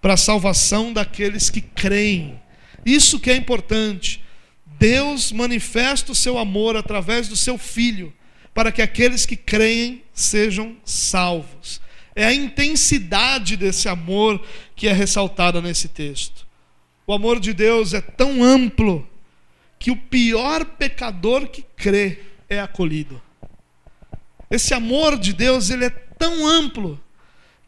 para 0.00 0.14
a 0.14 0.18
salvação 0.18 0.92
daqueles 0.92 1.50
que 1.50 1.60
creem, 1.60 2.40
Isso 2.84 3.20
que 3.20 3.30
é 3.30 3.36
importante. 3.36 4.22
Deus 4.78 5.30
manifesta 5.32 6.12
o 6.12 6.14
seu 6.14 6.38
amor 6.38 6.76
através 6.76 7.28
do 7.28 7.36
seu 7.36 7.58
Filho, 7.58 8.12
para 8.54 8.72
que 8.72 8.80
aqueles 8.80 9.26
que 9.26 9.36
creem 9.36 10.02
sejam 10.14 10.76
salvos. 10.84 11.80
É 12.16 12.24
a 12.24 12.32
intensidade 12.32 13.56
desse 13.56 13.88
amor 13.88 14.42
que 14.74 14.88
é 14.88 14.92
ressaltada 14.92 15.60
nesse 15.60 15.88
texto. 15.88 16.46
O 17.06 17.12
amor 17.12 17.38
de 17.38 17.52
Deus 17.52 17.92
é 17.92 18.00
tão 18.00 18.42
amplo 18.42 19.06
que 19.80 19.90
o 19.90 19.96
pior 19.96 20.64
pecador 20.64 21.48
que 21.48 21.64
crê 21.74 22.18
é 22.50 22.60
acolhido. 22.60 23.20
Esse 24.50 24.74
amor 24.74 25.18
de 25.18 25.32
Deus, 25.32 25.70
ele 25.70 25.86
é 25.86 25.90
tão 25.90 26.46
amplo 26.46 27.00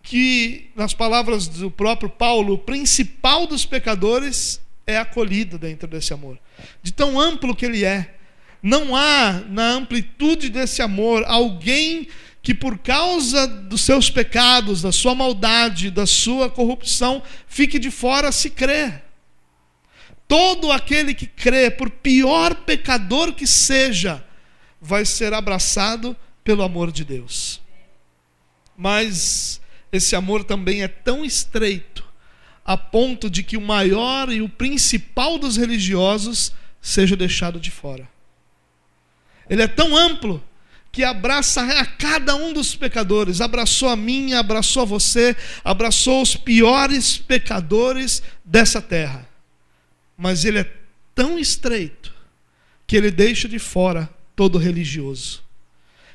que, 0.02 0.70
nas 0.76 0.92
palavras 0.92 1.48
do 1.48 1.70
próprio 1.70 2.10
Paulo, 2.10 2.54
o 2.54 2.58
principal 2.58 3.46
dos 3.46 3.64
pecadores 3.64 4.60
é 4.86 4.98
acolhido 4.98 5.58
dentro 5.58 5.88
desse 5.88 6.12
amor. 6.12 6.38
De 6.82 6.92
tão 6.92 7.18
amplo 7.18 7.56
que 7.56 7.64
ele 7.64 7.82
é. 7.82 8.16
Não 8.62 8.94
há 8.94 9.40
na 9.48 9.70
amplitude 9.70 10.50
desse 10.50 10.82
amor 10.82 11.24
alguém 11.26 12.08
que, 12.42 12.52
por 12.52 12.76
causa 12.78 13.46
dos 13.46 13.80
seus 13.80 14.10
pecados, 14.10 14.82
da 14.82 14.92
sua 14.92 15.14
maldade, 15.14 15.90
da 15.90 16.04
sua 16.04 16.50
corrupção, 16.50 17.22
fique 17.46 17.78
de 17.78 17.90
fora 17.90 18.30
se 18.30 18.50
crer. 18.50 19.02
Todo 20.32 20.72
aquele 20.72 21.12
que 21.12 21.26
crê, 21.26 21.70
por 21.70 21.90
pior 21.90 22.54
pecador 22.54 23.34
que 23.34 23.46
seja, 23.46 24.24
vai 24.80 25.04
ser 25.04 25.34
abraçado 25.34 26.16
pelo 26.42 26.62
amor 26.62 26.90
de 26.90 27.04
Deus. 27.04 27.60
Mas 28.74 29.60
esse 29.92 30.16
amor 30.16 30.42
também 30.42 30.82
é 30.82 30.88
tão 30.88 31.22
estreito, 31.22 32.02
a 32.64 32.78
ponto 32.78 33.28
de 33.28 33.42
que 33.42 33.58
o 33.58 33.60
maior 33.60 34.32
e 34.32 34.40
o 34.40 34.48
principal 34.48 35.38
dos 35.38 35.58
religiosos 35.58 36.54
seja 36.80 37.14
deixado 37.14 37.60
de 37.60 37.70
fora. 37.70 38.08
Ele 39.50 39.60
é 39.60 39.68
tão 39.68 39.94
amplo 39.94 40.42
que 40.90 41.04
abraça 41.04 41.60
a 41.60 41.84
cada 41.84 42.34
um 42.36 42.54
dos 42.54 42.74
pecadores, 42.74 43.42
abraçou 43.42 43.90
a 43.90 43.96
mim, 43.96 44.32
abraçou 44.32 44.84
a 44.84 44.86
você, 44.86 45.36
abraçou 45.62 46.22
os 46.22 46.34
piores 46.34 47.18
pecadores 47.18 48.22
dessa 48.42 48.80
terra. 48.80 49.30
Mas 50.22 50.44
ele 50.44 50.60
é 50.60 50.72
tão 51.14 51.38
estreito 51.38 52.14
que 52.86 52.96
ele 52.96 53.10
deixa 53.10 53.48
de 53.48 53.58
fora 53.58 54.08
todo 54.36 54.58
religioso 54.58 55.42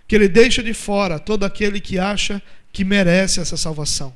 que 0.07 0.15
ele 0.15 0.27
deixa 0.27 0.63
de 0.63 0.73
fora 0.73 1.19
todo 1.19 1.43
aquele 1.43 1.81
que 1.81 1.99
acha 1.99 2.41
que 2.71 2.85
merece 2.85 3.39
essa 3.39 3.57
salvação, 3.57 4.15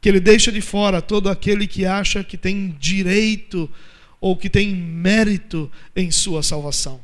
que 0.00 0.08
ele 0.08 0.20
deixa 0.20 0.50
de 0.50 0.60
fora 0.60 1.02
todo 1.02 1.28
aquele 1.28 1.66
que 1.66 1.84
acha 1.84 2.24
que 2.24 2.38
tem 2.38 2.74
direito 2.78 3.70
ou 4.20 4.36
que 4.36 4.48
tem 4.48 4.74
mérito 4.74 5.70
em 5.94 6.10
sua 6.10 6.42
salvação. 6.42 7.00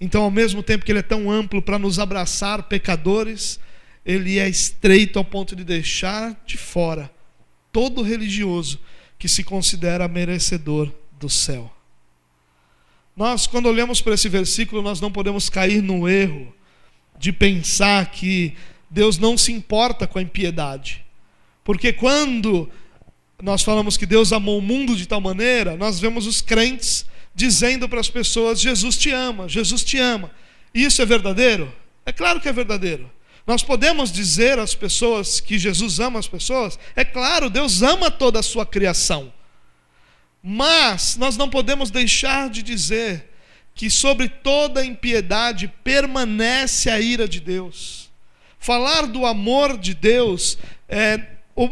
Então, 0.00 0.22
ao 0.22 0.30
mesmo 0.30 0.62
tempo 0.62 0.84
que 0.84 0.90
ele 0.90 0.98
é 0.98 1.02
tão 1.02 1.30
amplo 1.30 1.62
para 1.62 1.78
nos 1.78 2.00
abraçar 2.00 2.64
pecadores, 2.64 3.60
ele 4.04 4.38
é 4.38 4.48
estreito 4.48 5.18
ao 5.18 5.24
ponto 5.24 5.54
de 5.54 5.62
deixar 5.62 6.42
de 6.44 6.56
fora 6.56 7.08
todo 7.70 8.02
religioso 8.02 8.80
que 9.16 9.28
se 9.28 9.44
considera 9.44 10.08
merecedor 10.08 10.92
do 11.22 11.30
céu. 11.30 11.72
Nós, 13.16 13.46
quando 13.46 13.66
olhamos 13.66 14.00
para 14.00 14.14
esse 14.14 14.28
versículo, 14.28 14.82
nós 14.82 15.00
não 15.00 15.12
podemos 15.12 15.48
cair 15.48 15.80
no 15.80 16.08
erro 16.08 16.52
de 17.16 17.32
pensar 17.32 18.10
que 18.10 18.56
Deus 18.90 19.18
não 19.18 19.38
se 19.38 19.52
importa 19.52 20.06
com 20.06 20.18
a 20.18 20.22
impiedade. 20.22 21.04
Porque 21.62 21.92
quando 21.92 22.68
nós 23.40 23.62
falamos 23.62 23.96
que 23.96 24.04
Deus 24.04 24.32
amou 24.32 24.58
o 24.58 24.62
mundo 24.62 24.96
de 24.96 25.06
tal 25.06 25.20
maneira, 25.20 25.76
nós 25.76 26.00
vemos 26.00 26.26
os 26.26 26.40
crentes 26.40 27.06
dizendo 27.32 27.88
para 27.88 28.00
as 28.00 28.10
pessoas: 28.10 28.60
Jesus 28.60 28.96
te 28.98 29.10
ama, 29.10 29.48
Jesus 29.48 29.84
te 29.84 29.98
ama. 29.98 30.30
Isso 30.74 31.00
é 31.00 31.06
verdadeiro? 31.06 31.72
É 32.04 32.12
claro 32.12 32.40
que 32.40 32.48
é 32.48 32.52
verdadeiro. 32.52 33.08
Nós 33.46 33.62
podemos 33.62 34.10
dizer 34.10 34.58
às 34.58 34.74
pessoas 34.74 35.38
que 35.38 35.58
Jesus 35.58 36.00
ama 36.00 36.18
as 36.18 36.26
pessoas? 36.26 36.78
É 36.96 37.04
claro, 37.04 37.48
Deus 37.48 37.82
ama 37.82 38.10
toda 38.10 38.40
a 38.40 38.42
sua 38.42 38.66
criação. 38.66 39.32
Mas 40.42 41.16
nós 41.16 41.36
não 41.36 41.48
podemos 41.48 41.90
deixar 41.90 42.50
de 42.50 42.62
dizer 42.62 43.30
que 43.74 43.88
sobre 43.88 44.28
toda 44.28 44.84
impiedade 44.84 45.72
permanece 45.84 46.90
a 46.90 47.00
ira 47.00 47.28
de 47.28 47.40
Deus. 47.40 48.10
Falar 48.58 49.06
do 49.06 49.24
amor 49.24 49.78
de 49.78 49.94
Deus 49.94 50.58
é, 50.88 51.20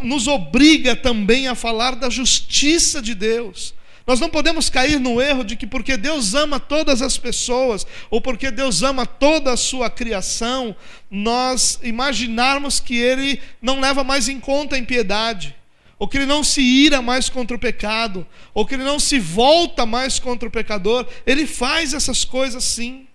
nos 0.02 0.28
obriga 0.28 0.94
também 0.94 1.48
a 1.48 1.54
falar 1.54 1.96
da 1.96 2.08
justiça 2.08 3.02
de 3.02 3.14
Deus. 3.14 3.74
Nós 4.06 4.18
não 4.18 4.30
podemos 4.30 4.70
cair 4.70 4.98
no 4.98 5.20
erro 5.20 5.44
de 5.44 5.56
que 5.56 5.66
porque 5.66 5.96
Deus 5.96 6.34
ama 6.34 6.58
todas 6.58 7.02
as 7.02 7.18
pessoas, 7.18 7.86
ou 8.10 8.20
porque 8.20 8.50
Deus 8.50 8.82
ama 8.82 9.04
toda 9.06 9.52
a 9.52 9.56
sua 9.56 9.90
criação, 9.90 10.74
nós 11.10 11.78
imaginarmos 11.82 12.80
que 12.80 12.96
Ele 12.96 13.40
não 13.60 13.78
leva 13.78 14.02
mais 14.02 14.28
em 14.28 14.40
conta 14.40 14.74
a 14.74 14.78
impiedade 14.78 15.54
ou 16.00 16.08
que 16.08 16.16
ele 16.16 16.24
não 16.24 16.42
se 16.42 16.62
ira 16.62 17.02
mais 17.02 17.28
contra 17.28 17.54
o 17.54 17.60
pecado, 17.60 18.26
ou 18.54 18.64
que 18.64 18.74
ele 18.74 18.82
não 18.82 18.98
se 18.98 19.18
volta 19.18 19.84
mais 19.84 20.18
contra 20.18 20.48
o 20.48 20.50
pecador, 20.50 21.06
ele 21.26 21.46
faz 21.46 21.92
essas 21.92 22.24
coisas 22.24 22.64
sim. 22.64 23.06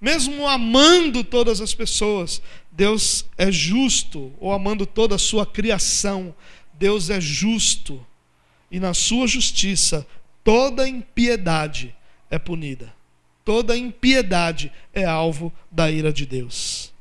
Mesmo 0.00 0.46
amando 0.46 1.24
todas 1.24 1.60
as 1.60 1.74
pessoas, 1.74 2.40
Deus 2.70 3.26
é 3.36 3.50
justo, 3.50 4.32
ou 4.38 4.52
amando 4.52 4.86
toda 4.86 5.16
a 5.16 5.18
sua 5.18 5.44
criação, 5.44 6.32
Deus 6.74 7.10
é 7.10 7.20
justo, 7.20 8.06
e 8.70 8.78
na 8.78 8.94
sua 8.94 9.26
justiça 9.26 10.06
toda 10.44 10.88
impiedade 10.88 11.92
é 12.30 12.38
punida. 12.38 12.94
Toda 13.44 13.76
impiedade 13.76 14.70
é 14.94 15.04
alvo 15.04 15.52
da 15.72 15.90
ira 15.90 16.12
de 16.12 16.24
Deus. 16.24 16.92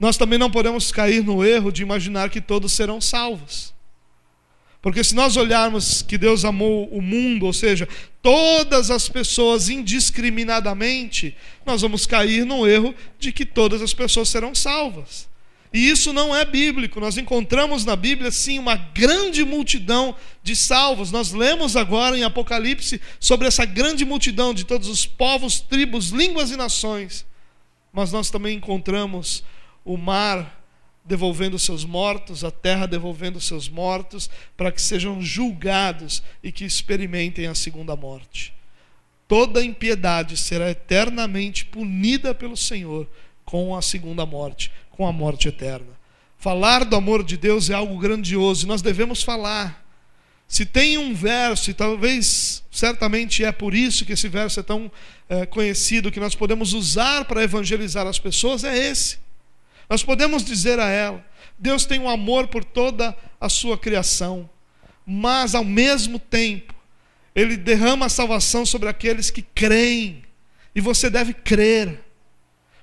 Nós 0.00 0.16
também 0.16 0.38
não 0.38 0.50
podemos 0.50 0.90
cair 0.90 1.22
no 1.22 1.44
erro 1.44 1.70
de 1.70 1.82
imaginar 1.82 2.28
que 2.28 2.40
todos 2.40 2.72
serão 2.72 3.00
salvos. 3.00 3.77
Porque 4.88 5.04
se 5.04 5.14
nós 5.14 5.36
olharmos 5.36 6.00
que 6.00 6.16
Deus 6.16 6.46
amou 6.46 6.88
o 6.88 7.02
mundo, 7.02 7.44
ou 7.44 7.52
seja, 7.52 7.86
todas 8.22 8.90
as 8.90 9.06
pessoas 9.06 9.68
indiscriminadamente, 9.68 11.36
nós 11.66 11.82
vamos 11.82 12.06
cair 12.06 12.46
no 12.46 12.66
erro 12.66 12.94
de 13.18 13.30
que 13.30 13.44
todas 13.44 13.82
as 13.82 13.92
pessoas 13.92 14.30
serão 14.30 14.54
salvas. 14.54 15.28
E 15.74 15.90
isso 15.90 16.10
não 16.10 16.34
é 16.34 16.42
bíblico. 16.42 17.00
Nós 17.00 17.18
encontramos 17.18 17.84
na 17.84 17.94
Bíblia, 17.96 18.30
sim, 18.30 18.58
uma 18.58 18.76
grande 18.76 19.44
multidão 19.44 20.16
de 20.42 20.56
salvos. 20.56 21.12
Nós 21.12 21.32
lemos 21.32 21.76
agora 21.76 22.16
em 22.16 22.22
Apocalipse 22.22 22.98
sobre 23.20 23.46
essa 23.46 23.66
grande 23.66 24.06
multidão 24.06 24.54
de 24.54 24.64
todos 24.64 24.88
os 24.88 25.04
povos, 25.04 25.60
tribos, 25.60 26.08
línguas 26.08 26.50
e 26.50 26.56
nações. 26.56 27.26
Mas 27.92 28.10
nós 28.10 28.30
também 28.30 28.56
encontramos 28.56 29.44
o 29.84 29.98
mar 29.98 30.57
devolvendo 31.08 31.58
seus 31.58 31.86
mortos, 31.86 32.44
a 32.44 32.50
terra 32.50 32.86
devolvendo 32.86 33.40
seus 33.40 33.66
mortos, 33.66 34.28
para 34.56 34.70
que 34.70 34.80
sejam 34.80 35.22
julgados 35.22 36.22
e 36.42 36.52
que 36.52 36.66
experimentem 36.66 37.46
a 37.46 37.54
segunda 37.54 37.96
morte. 37.96 38.52
Toda 39.26 39.64
impiedade 39.64 40.36
será 40.36 40.70
eternamente 40.70 41.64
punida 41.64 42.34
pelo 42.34 42.56
Senhor 42.56 43.08
com 43.44 43.74
a 43.74 43.80
segunda 43.80 44.26
morte, 44.26 44.70
com 44.90 45.06
a 45.06 45.12
morte 45.12 45.48
eterna. 45.48 45.98
Falar 46.36 46.84
do 46.84 46.94
amor 46.94 47.24
de 47.24 47.38
Deus 47.38 47.70
é 47.70 47.74
algo 47.74 47.98
grandioso 47.98 48.64
e 48.64 48.68
nós 48.68 48.82
devemos 48.82 49.22
falar. 49.22 49.84
Se 50.46 50.64
tem 50.64 50.96
um 50.96 51.14
verso, 51.14 51.70
e 51.70 51.74
talvez 51.74 52.62
certamente 52.70 53.44
é 53.44 53.50
por 53.50 53.74
isso 53.74 54.04
que 54.04 54.12
esse 54.12 54.28
verso 54.28 54.60
é 54.60 54.62
tão 54.62 54.90
é, 55.28 55.46
conhecido, 55.46 56.12
que 56.12 56.20
nós 56.20 56.34
podemos 56.34 56.74
usar 56.74 57.24
para 57.24 57.42
evangelizar 57.42 58.06
as 58.06 58.18
pessoas, 58.18 58.64
é 58.64 58.76
esse. 58.76 59.18
Nós 59.88 60.02
podemos 60.02 60.44
dizer 60.44 60.78
a 60.78 60.88
ela: 60.88 61.24
Deus 61.58 61.86
tem 61.86 61.98
um 61.98 62.08
amor 62.08 62.48
por 62.48 62.64
toda 62.64 63.16
a 63.40 63.48
sua 63.48 63.78
criação, 63.78 64.48
mas 65.06 65.54
ao 65.54 65.64
mesmo 65.64 66.18
tempo, 66.18 66.74
Ele 67.34 67.56
derrama 67.56 68.06
a 68.06 68.10
salvação 68.10 68.66
sobre 68.66 68.88
aqueles 68.88 69.30
que 69.30 69.42
creem, 69.42 70.22
e 70.74 70.80
você 70.80 71.08
deve 71.08 71.32
crer. 71.32 72.04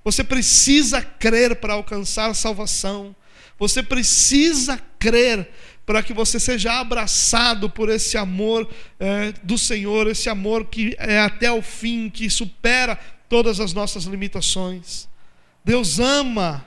Você 0.03 0.23
precisa 0.23 1.01
crer 1.01 1.55
para 1.55 1.73
alcançar 1.73 2.29
a 2.29 2.33
salvação. 2.33 3.15
Você 3.57 3.81
precisa 3.81 4.79
crer 4.99 5.49
para 5.85 6.03
que 6.03 6.13
você 6.13 6.39
seja 6.39 6.79
abraçado 6.79 7.69
por 7.69 7.89
esse 7.89 8.17
amor 8.17 8.67
é, 8.99 9.33
do 9.43 9.57
Senhor, 9.57 10.07
esse 10.07 10.29
amor 10.29 10.65
que 10.65 10.95
é 10.99 11.19
até 11.19 11.51
o 11.51 11.61
fim, 11.61 12.09
que 12.09 12.29
supera 12.29 12.99
todas 13.29 13.59
as 13.59 13.73
nossas 13.73 14.03
limitações. 14.05 15.07
Deus 15.63 15.99
ama 15.99 16.65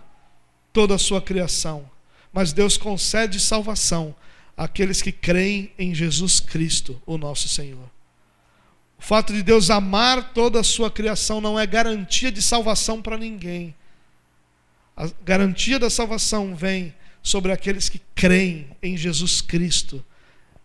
toda 0.78 0.94
a 0.94 0.98
sua 0.98 1.20
criação, 1.20 1.90
mas 2.32 2.52
Deus 2.52 2.76
concede 2.76 3.40
salvação 3.40 4.14
àqueles 4.56 5.02
que 5.02 5.10
creem 5.10 5.72
em 5.76 5.92
Jesus 5.92 6.38
Cristo, 6.38 7.02
o 7.04 7.18
nosso 7.18 7.48
Senhor. 7.48 7.90
O 8.96 9.02
fato 9.02 9.32
de 9.32 9.42
Deus 9.42 9.70
amar 9.70 10.32
toda 10.32 10.60
a 10.60 10.62
sua 10.62 10.88
criação 10.88 11.40
não 11.40 11.58
é 11.58 11.66
garantia 11.66 12.30
de 12.30 12.40
salvação 12.40 13.02
para 13.02 13.18
ninguém. 13.18 13.74
A 14.96 15.10
garantia 15.24 15.80
da 15.80 15.90
salvação 15.90 16.54
vem 16.54 16.94
sobre 17.24 17.50
aqueles 17.50 17.88
que 17.88 18.00
creem 18.14 18.68
em 18.80 18.96
Jesus 18.96 19.40
Cristo, 19.40 20.04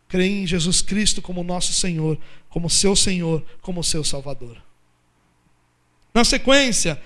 creem 0.08 0.44
em 0.44 0.48
Jesus 0.48 0.80
Cristo 0.84 1.24
como 1.24 1.44
nosso 1.44 1.74
Senhor, 1.74 2.20
como 2.50 2.70
seu 2.70 2.96
Senhor, 2.96 3.44
como 3.64 3.84
seu 3.84 4.04
Salvador. 4.04 4.62
Na 6.14 6.24
sequência, 6.24 7.02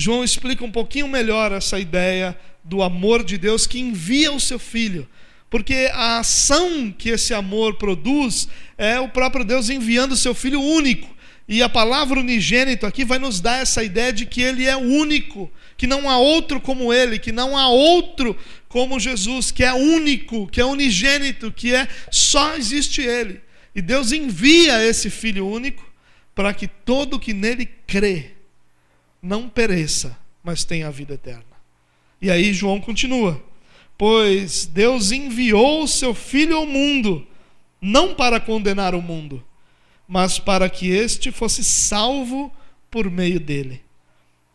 João 0.00 0.22
explica 0.22 0.64
um 0.64 0.70
pouquinho 0.70 1.08
melhor 1.08 1.50
essa 1.50 1.76
ideia 1.76 2.38
do 2.62 2.84
amor 2.84 3.24
de 3.24 3.36
Deus 3.36 3.66
que 3.66 3.80
envia 3.80 4.30
o 4.30 4.38
seu 4.38 4.56
filho. 4.56 5.08
Porque 5.50 5.90
a 5.92 6.20
ação 6.20 6.94
que 6.96 7.08
esse 7.08 7.34
amor 7.34 7.74
produz 7.74 8.48
é 8.76 9.00
o 9.00 9.08
próprio 9.08 9.44
Deus 9.44 9.68
enviando 9.68 10.12
o 10.12 10.16
seu 10.16 10.34
filho 10.34 10.60
único. 10.62 11.12
E 11.48 11.60
a 11.62 11.68
palavra 11.68 12.20
unigênito 12.20 12.86
aqui 12.86 13.04
vai 13.04 13.18
nos 13.18 13.40
dar 13.40 13.60
essa 13.60 13.82
ideia 13.82 14.12
de 14.12 14.24
que 14.24 14.40
ele 14.40 14.66
é 14.66 14.76
único, 14.76 15.50
que 15.76 15.88
não 15.88 16.08
há 16.08 16.16
outro 16.16 16.60
como 16.60 16.92
ele, 16.92 17.18
que 17.18 17.32
não 17.32 17.56
há 17.56 17.68
outro 17.68 18.36
como 18.68 19.00
Jesus, 19.00 19.50
que 19.50 19.64
é 19.64 19.74
único, 19.74 20.46
que 20.46 20.60
é 20.60 20.64
unigênito, 20.64 21.50
que 21.50 21.74
é 21.74 21.88
só 22.08 22.54
existe 22.54 23.02
ele. 23.02 23.40
E 23.74 23.82
Deus 23.82 24.12
envia 24.12 24.80
esse 24.84 25.10
filho 25.10 25.44
único 25.44 25.84
para 26.36 26.54
que 26.54 26.68
todo 26.68 27.18
que 27.18 27.32
nele 27.32 27.68
crê 27.84 28.37
não 29.28 29.46
pereça, 29.46 30.16
mas 30.42 30.64
tenha 30.64 30.88
a 30.88 30.90
vida 30.90 31.12
eterna. 31.12 31.44
E 32.20 32.30
aí 32.30 32.54
João 32.54 32.80
continua: 32.80 33.40
Pois 33.98 34.64
Deus 34.64 35.12
enviou 35.12 35.82
o 35.82 35.88
seu 35.88 36.14
filho 36.14 36.56
ao 36.56 36.64
mundo, 36.64 37.26
não 37.78 38.14
para 38.14 38.40
condenar 38.40 38.94
o 38.94 39.02
mundo, 39.02 39.44
mas 40.08 40.38
para 40.38 40.70
que 40.70 40.88
este 40.88 41.30
fosse 41.30 41.62
salvo 41.62 42.50
por 42.90 43.10
meio 43.10 43.38
dele. 43.38 43.82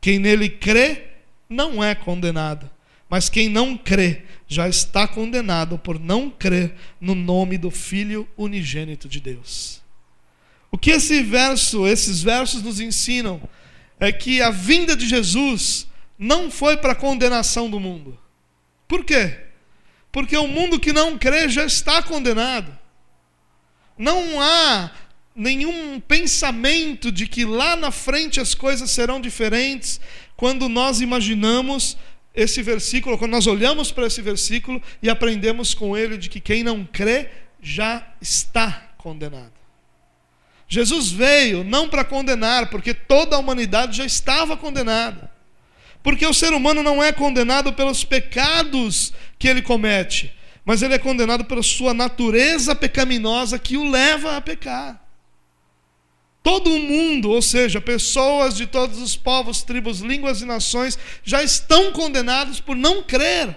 Quem 0.02 0.18
nele 0.18 0.50
crê 0.50 1.04
não 1.48 1.84
é 1.84 1.94
condenado, 1.94 2.68
mas 3.08 3.30
quem 3.30 3.48
não 3.48 3.78
crê 3.78 4.24
já 4.48 4.68
está 4.68 5.08
condenado 5.08 5.78
por 5.78 6.00
não 6.00 6.32
crer 6.32 6.74
no 7.00 7.14
nome 7.14 7.60
do 7.60 7.70
Filho 7.70 8.28
unigênito 8.36 9.08
de 9.08 9.20
Deus. 9.20 9.84
O 10.72 10.80
que 10.80 10.90
esse 10.90 11.22
verso, 11.22 11.86
esses 11.86 12.24
versos 12.24 12.64
nos 12.64 12.80
ensinam 12.80 13.40
é 14.04 14.12
que 14.12 14.42
a 14.42 14.50
vinda 14.50 14.96
de 14.96 15.08
Jesus 15.08 15.88
não 16.20 16.52
foi 16.52 16.78
para 16.78 16.92
a 16.92 16.96
condenação 16.96 17.70
do 17.70 17.80
mundo. 17.80 18.20
Por 18.88 19.06
quê? 19.06 19.38
Porque 20.12 20.36
o 20.36 20.48
mundo 20.48 20.80
que 20.80 20.92
não 20.92 21.18
crê 21.18 21.48
já 21.48 21.66
está 21.66 22.04
condenado. 22.04 22.78
Não 23.98 24.42
há 24.42 24.92
nenhum 25.36 26.00
pensamento 26.02 27.12
de 27.12 27.28
que 27.28 27.46
lá 27.46 27.76
na 27.76 27.92
frente 27.92 28.40
as 28.40 28.54
coisas 28.54 28.92
serão 28.92 29.22
diferentes 29.22 30.02
quando 30.36 30.68
nós 30.68 31.00
imaginamos 31.00 31.98
esse 32.36 32.62
versículo, 32.62 33.18
quando 33.18 33.32
nós 33.32 33.48
olhamos 33.48 33.92
para 33.92 34.08
esse 34.08 34.22
versículo 34.22 34.82
e 35.02 35.10
aprendemos 35.10 35.74
com 35.74 35.96
ele 35.96 36.18
de 36.18 36.30
que 36.30 36.40
quem 36.40 36.62
não 36.62 36.84
crê 36.86 37.30
já 37.62 38.06
está 38.22 38.94
condenado. 38.98 39.63
Jesus 40.74 41.12
veio 41.12 41.64
não 41.64 41.88
para 41.88 42.04
condenar, 42.04 42.72
porque 42.72 42.96
toda 42.96 43.36
a 43.36 43.40
humanidade 43.40 43.98
já 43.98 44.06
estava 44.06 44.58
condenada. 44.58 45.30
Porque 46.02 46.26
o 46.26 46.34
ser 46.34 46.52
humano 46.52 46.82
não 46.82 47.02
é 47.02 47.12
condenado 47.12 47.74
pelos 47.74 48.04
pecados 48.04 49.14
que 49.38 49.48
ele 49.48 49.62
comete, 49.62 50.34
mas 50.66 50.82
ele 50.82 50.96
é 50.96 50.98
condenado 50.98 51.46
pela 51.46 51.62
sua 51.62 51.94
natureza 51.94 52.74
pecaminosa 52.74 53.60
que 53.60 53.78
o 53.78 53.88
leva 53.88 54.36
a 54.36 54.42
pecar. 54.42 55.00
Todo 56.42 56.74
o 56.74 56.80
mundo, 56.80 57.30
ou 57.30 57.42
seja, 57.42 57.80
pessoas 57.80 58.58
de 58.58 58.66
todos 58.66 59.00
os 59.00 59.16
povos, 59.16 59.62
tribos, 59.62 60.00
línguas 60.00 60.42
e 60.42 60.46
nações, 60.46 60.98
já 61.24 61.44
estão 61.44 61.92
condenados 61.92 62.60
por 62.60 62.76
não 62.76 63.04
crer. 63.04 63.56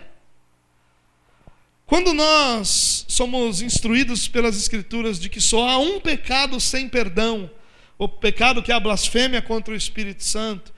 Quando 1.87 2.12
nós 2.12 3.05
somos 3.09 3.62
instruídos 3.62 4.27
pelas 4.27 4.57
Escrituras 4.57 5.18
de 5.18 5.29
que 5.29 5.40
só 5.40 5.68
há 5.68 5.79
um 5.79 6.01
pecado 6.01 6.61
sem 6.61 6.88
perdão, 6.88 7.49
o 7.96 8.09
pecado 8.09 8.62
que 8.62 8.72
é 8.72 8.75
a 8.75 8.81
blasfêmia 8.81 9.40
contra 9.40 9.72
o 9.72 9.77
Espírito 9.77 10.25
Santo, 10.25 10.75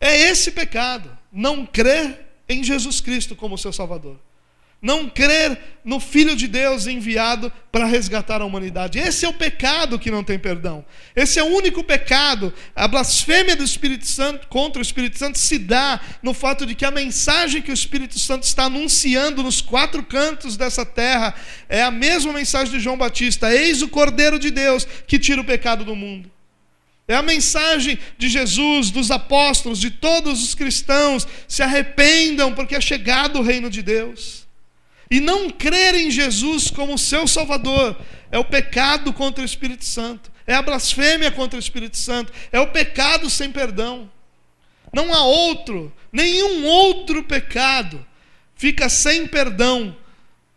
é 0.00 0.16
esse 0.30 0.50
pecado, 0.50 1.16
não 1.30 1.64
crer 1.64 2.26
em 2.48 2.64
Jesus 2.64 3.00
Cristo 3.00 3.36
como 3.36 3.58
seu 3.58 3.72
Salvador 3.72 4.25
não 4.86 5.08
crer 5.08 5.58
no 5.84 5.98
Filho 5.98 6.36
de 6.36 6.46
Deus 6.46 6.86
enviado 6.86 7.52
para 7.72 7.86
resgatar 7.86 8.40
a 8.40 8.44
humanidade. 8.44 9.00
Esse 9.00 9.24
é 9.24 9.28
o 9.28 9.32
pecado 9.32 9.98
que 9.98 10.12
não 10.12 10.22
tem 10.22 10.38
perdão. 10.38 10.84
Esse 11.14 11.40
é 11.40 11.42
o 11.42 11.46
único 11.46 11.82
pecado. 11.82 12.54
A 12.74 12.86
blasfêmia 12.86 13.56
do 13.56 13.64
Espírito 13.64 14.06
Santo 14.06 14.46
contra 14.46 14.78
o 14.78 14.82
Espírito 14.82 15.18
Santo 15.18 15.38
se 15.38 15.58
dá 15.58 16.00
no 16.22 16.32
fato 16.32 16.64
de 16.64 16.76
que 16.76 16.84
a 16.84 16.92
mensagem 16.92 17.60
que 17.60 17.70
o 17.70 17.74
Espírito 17.74 18.16
Santo 18.18 18.44
está 18.44 18.66
anunciando 18.66 19.42
nos 19.42 19.60
quatro 19.60 20.04
cantos 20.04 20.56
dessa 20.56 20.86
terra 20.86 21.34
é 21.68 21.82
a 21.82 21.90
mesma 21.90 22.32
mensagem 22.32 22.72
de 22.72 22.80
João 22.80 22.96
Batista: 22.96 23.52
Eis 23.52 23.82
o 23.82 23.88
Cordeiro 23.88 24.38
de 24.38 24.52
Deus 24.52 24.86
que 25.06 25.18
tira 25.18 25.40
o 25.40 25.44
pecado 25.44 25.84
do 25.84 25.96
mundo. 25.96 26.30
É 27.08 27.14
a 27.14 27.22
mensagem 27.22 27.98
de 28.16 28.28
Jesus, 28.28 28.90
dos 28.90 29.10
apóstolos, 29.10 29.80
de 29.80 29.90
todos 29.90 30.42
os 30.44 30.54
cristãos: 30.54 31.26
se 31.48 31.62
arrependam, 31.62 32.54
porque 32.54 32.76
é 32.76 32.80
chegado 32.80 33.40
o 33.40 33.42
reino 33.42 33.68
de 33.68 33.82
Deus. 33.82 34.45
E 35.10 35.20
não 35.20 35.48
crer 35.50 35.94
em 35.94 36.10
Jesus 36.10 36.70
como 36.70 36.98
seu 36.98 37.26
Salvador 37.26 37.96
é 38.30 38.38
o 38.38 38.44
pecado 38.44 39.12
contra 39.12 39.42
o 39.42 39.44
Espírito 39.46 39.84
Santo, 39.84 40.32
é 40.46 40.54
a 40.54 40.62
blasfêmia 40.62 41.30
contra 41.30 41.56
o 41.56 41.60
Espírito 41.60 41.96
Santo, 41.96 42.32
é 42.50 42.58
o 42.58 42.68
pecado 42.68 43.30
sem 43.30 43.50
perdão. 43.50 44.10
Não 44.92 45.12
há 45.14 45.24
outro, 45.24 45.92
nenhum 46.12 46.64
outro 46.66 47.22
pecado 47.22 48.04
fica 48.56 48.88
sem 48.88 49.26
perdão, 49.26 49.96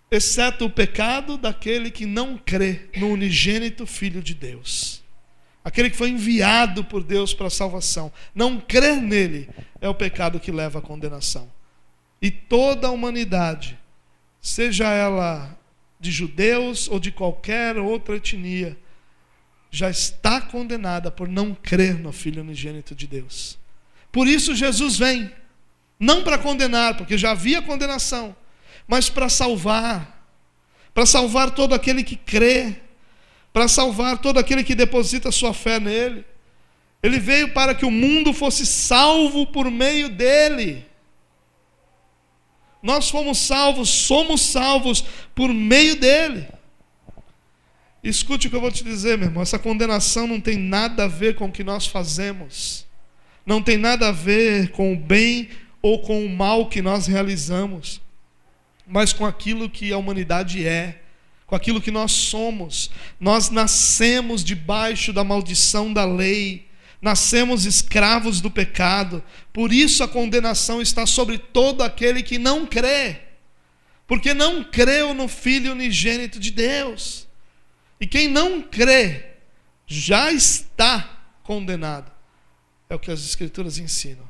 exceto 0.09 0.65
o 0.65 0.69
pecado 0.69 1.37
daquele 1.37 1.91
que 1.91 2.05
não 2.05 2.37
crê 2.37 2.89
no 2.97 3.09
unigênito 3.09 3.85
Filho 3.85 4.21
de 4.21 4.33
Deus. 4.33 5.03
Aquele 5.63 5.89
que 5.89 5.97
foi 5.97 6.09
enviado 6.09 6.83
por 6.83 7.03
Deus 7.03 7.33
para 7.33 7.47
a 7.47 7.51
salvação. 7.51 8.11
Não 8.33 8.59
crer 8.59 8.95
nele 8.95 9.49
é 9.81 9.87
o 9.87 9.93
pecado 9.93 10.39
que 10.39 10.51
leva 10.51 10.79
à 10.79 10.81
condenação. 10.81 11.51
E 12.21 12.31
toda 12.31 12.87
a 12.87 12.91
humanidade 12.91 13.77
seja 14.41 14.89
ela 14.89 15.57
de 15.99 16.11
judeus 16.11 16.87
ou 16.87 16.99
de 16.99 17.11
qualquer 17.11 17.77
outra 17.77 18.15
etnia, 18.15 18.77
já 19.69 19.89
está 19.89 20.41
condenada 20.41 21.11
por 21.11 21.27
não 21.27 21.53
crer 21.53 21.99
no 21.99 22.11
Filho 22.11 22.41
unigênito 22.41 22.95
de 22.95 23.05
Deus. 23.05 23.57
Por 24.11 24.27
isso 24.27 24.55
Jesus 24.55 24.97
vem, 24.97 25.31
não 25.99 26.23
para 26.23 26.37
condenar, 26.37 26.97
porque 26.97 27.17
já 27.17 27.31
havia 27.31 27.61
condenação, 27.61 28.35
mas 28.87 29.09
para 29.09 29.29
salvar, 29.29 30.25
para 30.93 31.05
salvar 31.05 31.51
todo 31.51 31.75
aquele 31.75 32.03
que 32.03 32.15
crê, 32.15 32.77
para 33.53 33.67
salvar 33.67 34.17
todo 34.17 34.39
aquele 34.39 34.63
que 34.63 34.73
deposita 34.73 35.31
sua 35.31 35.53
fé 35.53 35.79
nele. 35.79 36.25
Ele 37.01 37.19
veio 37.19 37.53
para 37.53 37.73
que 37.75 37.85
o 37.85 37.91
mundo 37.91 38.33
fosse 38.33 38.65
salvo 38.65 39.45
por 39.47 39.69
meio 39.69 40.09
dele. 40.09 40.85
Nós 42.81 43.09
fomos 43.09 43.37
salvos, 43.37 43.89
somos 43.89 44.41
salvos 44.41 45.03
por 45.35 45.53
meio 45.53 45.95
dele. 45.97 46.47
Escute 48.03 48.47
o 48.47 48.49
que 48.49 48.55
eu 48.55 48.61
vou 48.61 48.71
te 48.71 48.83
dizer, 48.83 49.17
meu 49.17 49.27
irmão. 49.27 49.43
Essa 49.43 49.59
condenação 49.59 50.25
não 50.25 50.39
tem 50.39 50.57
nada 50.57 51.03
a 51.03 51.07
ver 51.07 51.35
com 51.35 51.45
o 51.45 51.51
que 51.51 51.63
nós 51.63 51.85
fazemos, 51.85 52.85
não 53.45 53.61
tem 53.61 53.77
nada 53.77 54.07
a 54.07 54.11
ver 54.11 54.71
com 54.71 54.93
o 54.93 54.97
bem 54.97 55.49
ou 55.81 55.99
com 55.99 56.25
o 56.25 56.29
mal 56.29 56.67
que 56.67 56.81
nós 56.81 57.07
realizamos, 57.07 58.01
mas 58.87 59.11
com 59.11 59.25
aquilo 59.25 59.69
que 59.69 59.91
a 59.91 59.97
humanidade 59.97 60.65
é, 60.65 61.01
com 61.45 61.55
aquilo 61.55 61.81
que 61.81 61.91
nós 61.91 62.11
somos. 62.11 62.89
Nós 63.19 63.49
nascemos 63.49 64.43
debaixo 64.43 65.11
da 65.11 65.23
maldição 65.23 65.91
da 65.91 66.05
lei 66.05 66.68
Nascemos 67.01 67.65
escravos 67.65 68.41
do 68.41 68.51
pecado, 68.51 69.23
por 69.53 69.71
isso 69.71 70.03
a 70.03 70.07
condenação 70.07 70.81
está 70.81 71.05
sobre 71.05 71.37
todo 71.37 71.81
aquele 71.81 72.21
que 72.21 72.37
não 72.37 72.65
crê, 72.65 73.21
porque 74.05 74.33
não 74.33 74.63
creu 74.63 75.13
no 75.13 75.27
Filho 75.27 75.71
unigênito 75.71 76.39
de 76.39 76.51
Deus. 76.51 77.27
E 78.01 78.07
quem 78.07 78.27
não 78.27 78.61
crê 78.61 79.25
já 79.87 80.31
está 80.31 81.17
condenado. 81.43 82.11
É 82.89 82.95
o 82.95 82.99
que 82.99 83.11
as 83.11 83.21
Escrituras 83.21 83.77
ensinam. 83.77 84.27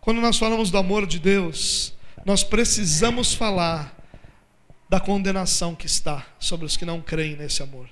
Quando 0.00 0.20
nós 0.20 0.36
falamos 0.36 0.70
do 0.70 0.78
amor 0.78 1.06
de 1.06 1.18
Deus, 1.18 1.94
nós 2.24 2.42
precisamos 2.42 3.34
falar 3.34 3.96
da 4.88 5.00
condenação 5.00 5.74
que 5.74 5.86
está 5.86 6.26
sobre 6.38 6.66
os 6.66 6.76
que 6.76 6.84
não 6.84 7.00
creem 7.00 7.36
nesse 7.36 7.62
amor. 7.62 7.88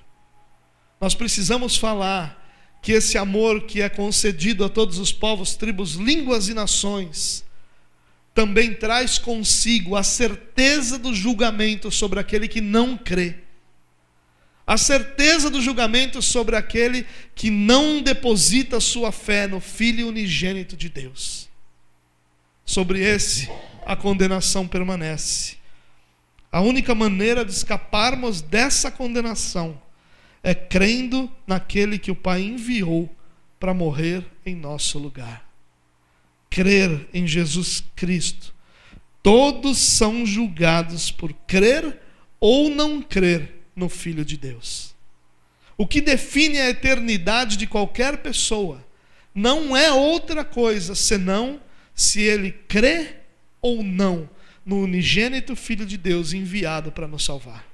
Nós 0.99 1.15
precisamos 1.15 1.77
falar 1.77 2.40
que 2.81 2.93
esse 2.93 3.17
amor 3.17 3.61
que 3.63 3.81
é 3.81 3.89
concedido 3.89 4.65
a 4.65 4.69
todos 4.69 4.97
os 4.97 5.11
povos, 5.11 5.55
tribos, 5.55 5.93
línguas 5.93 6.49
e 6.49 6.53
nações, 6.53 7.45
também 8.33 8.73
traz 8.73 9.17
consigo 9.17 9.95
a 9.95 10.03
certeza 10.03 10.97
do 10.97 11.13
julgamento 11.13 11.91
sobre 11.91 12.19
aquele 12.19 12.47
que 12.47 12.61
não 12.61 12.97
crê. 12.97 13.35
A 14.65 14.77
certeza 14.77 15.49
do 15.49 15.61
julgamento 15.61 16.21
sobre 16.21 16.55
aquele 16.55 17.05
que 17.35 17.51
não 17.51 18.01
deposita 18.01 18.79
sua 18.79 19.11
fé 19.11 19.47
no 19.47 19.59
Filho 19.59 20.07
unigênito 20.07 20.77
de 20.77 20.87
Deus. 20.89 21.49
Sobre 22.65 23.01
esse, 23.01 23.49
a 23.85 23.95
condenação 23.95 24.67
permanece. 24.67 25.57
A 26.51 26.61
única 26.61 26.95
maneira 26.95 27.43
de 27.43 27.51
escaparmos 27.51 28.41
dessa 28.41 28.89
condenação 28.89 29.79
é 30.43 30.53
crendo 30.55 31.31
naquele 31.45 31.99
que 31.99 32.11
o 32.11 32.15
Pai 32.15 32.41
enviou 32.41 33.09
para 33.59 33.73
morrer 33.73 34.25
em 34.45 34.55
nosso 34.55 34.97
lugar. 34.97 35.47
Crer 36.49 37.07
em 37.13 37.27
Jesus 37.27 37.83
Cristo. 37.95 38.53
Todos 39.21 39.77
são 39.77 40.25
julgados 40.25 41.11
por 41.11 41.31
crer 41.47 41.99
ou 42.39 42.69
não 42.69 43.01
crer 43.01 43.61
no 43.75 43.87
Filho 43.87 44.25
de 44.25 44.35
Deus. 44.35 44.95
O 45.77 45.85
que 45.85 46.01
define 46.01 46.59
a 46.59 46.69
eternidade 46.69 47.55
de 47.55 47.67
qualquer 47.67 48.17
pessoa 48.17 48.83
não 49.33 49.77
é 49.77 49.91
outra 49.91 50.43
coisa 50.43 50.95
senão 50.95 51.61
se 51.93 52.21
ele 52.21 52.51
crê 52.51 53.15
ou 53.61 53.83
não 53.83 54.29
no 54.65 54.81
unigênito 54.81 55.55
Filho 55.55 55.85
de 55.85 55.97
Deus 55.97 56.33
enviado 56.33 56.91
para 56.91 57.07
nos 57.07 57.23
salvar. 57.23 57.70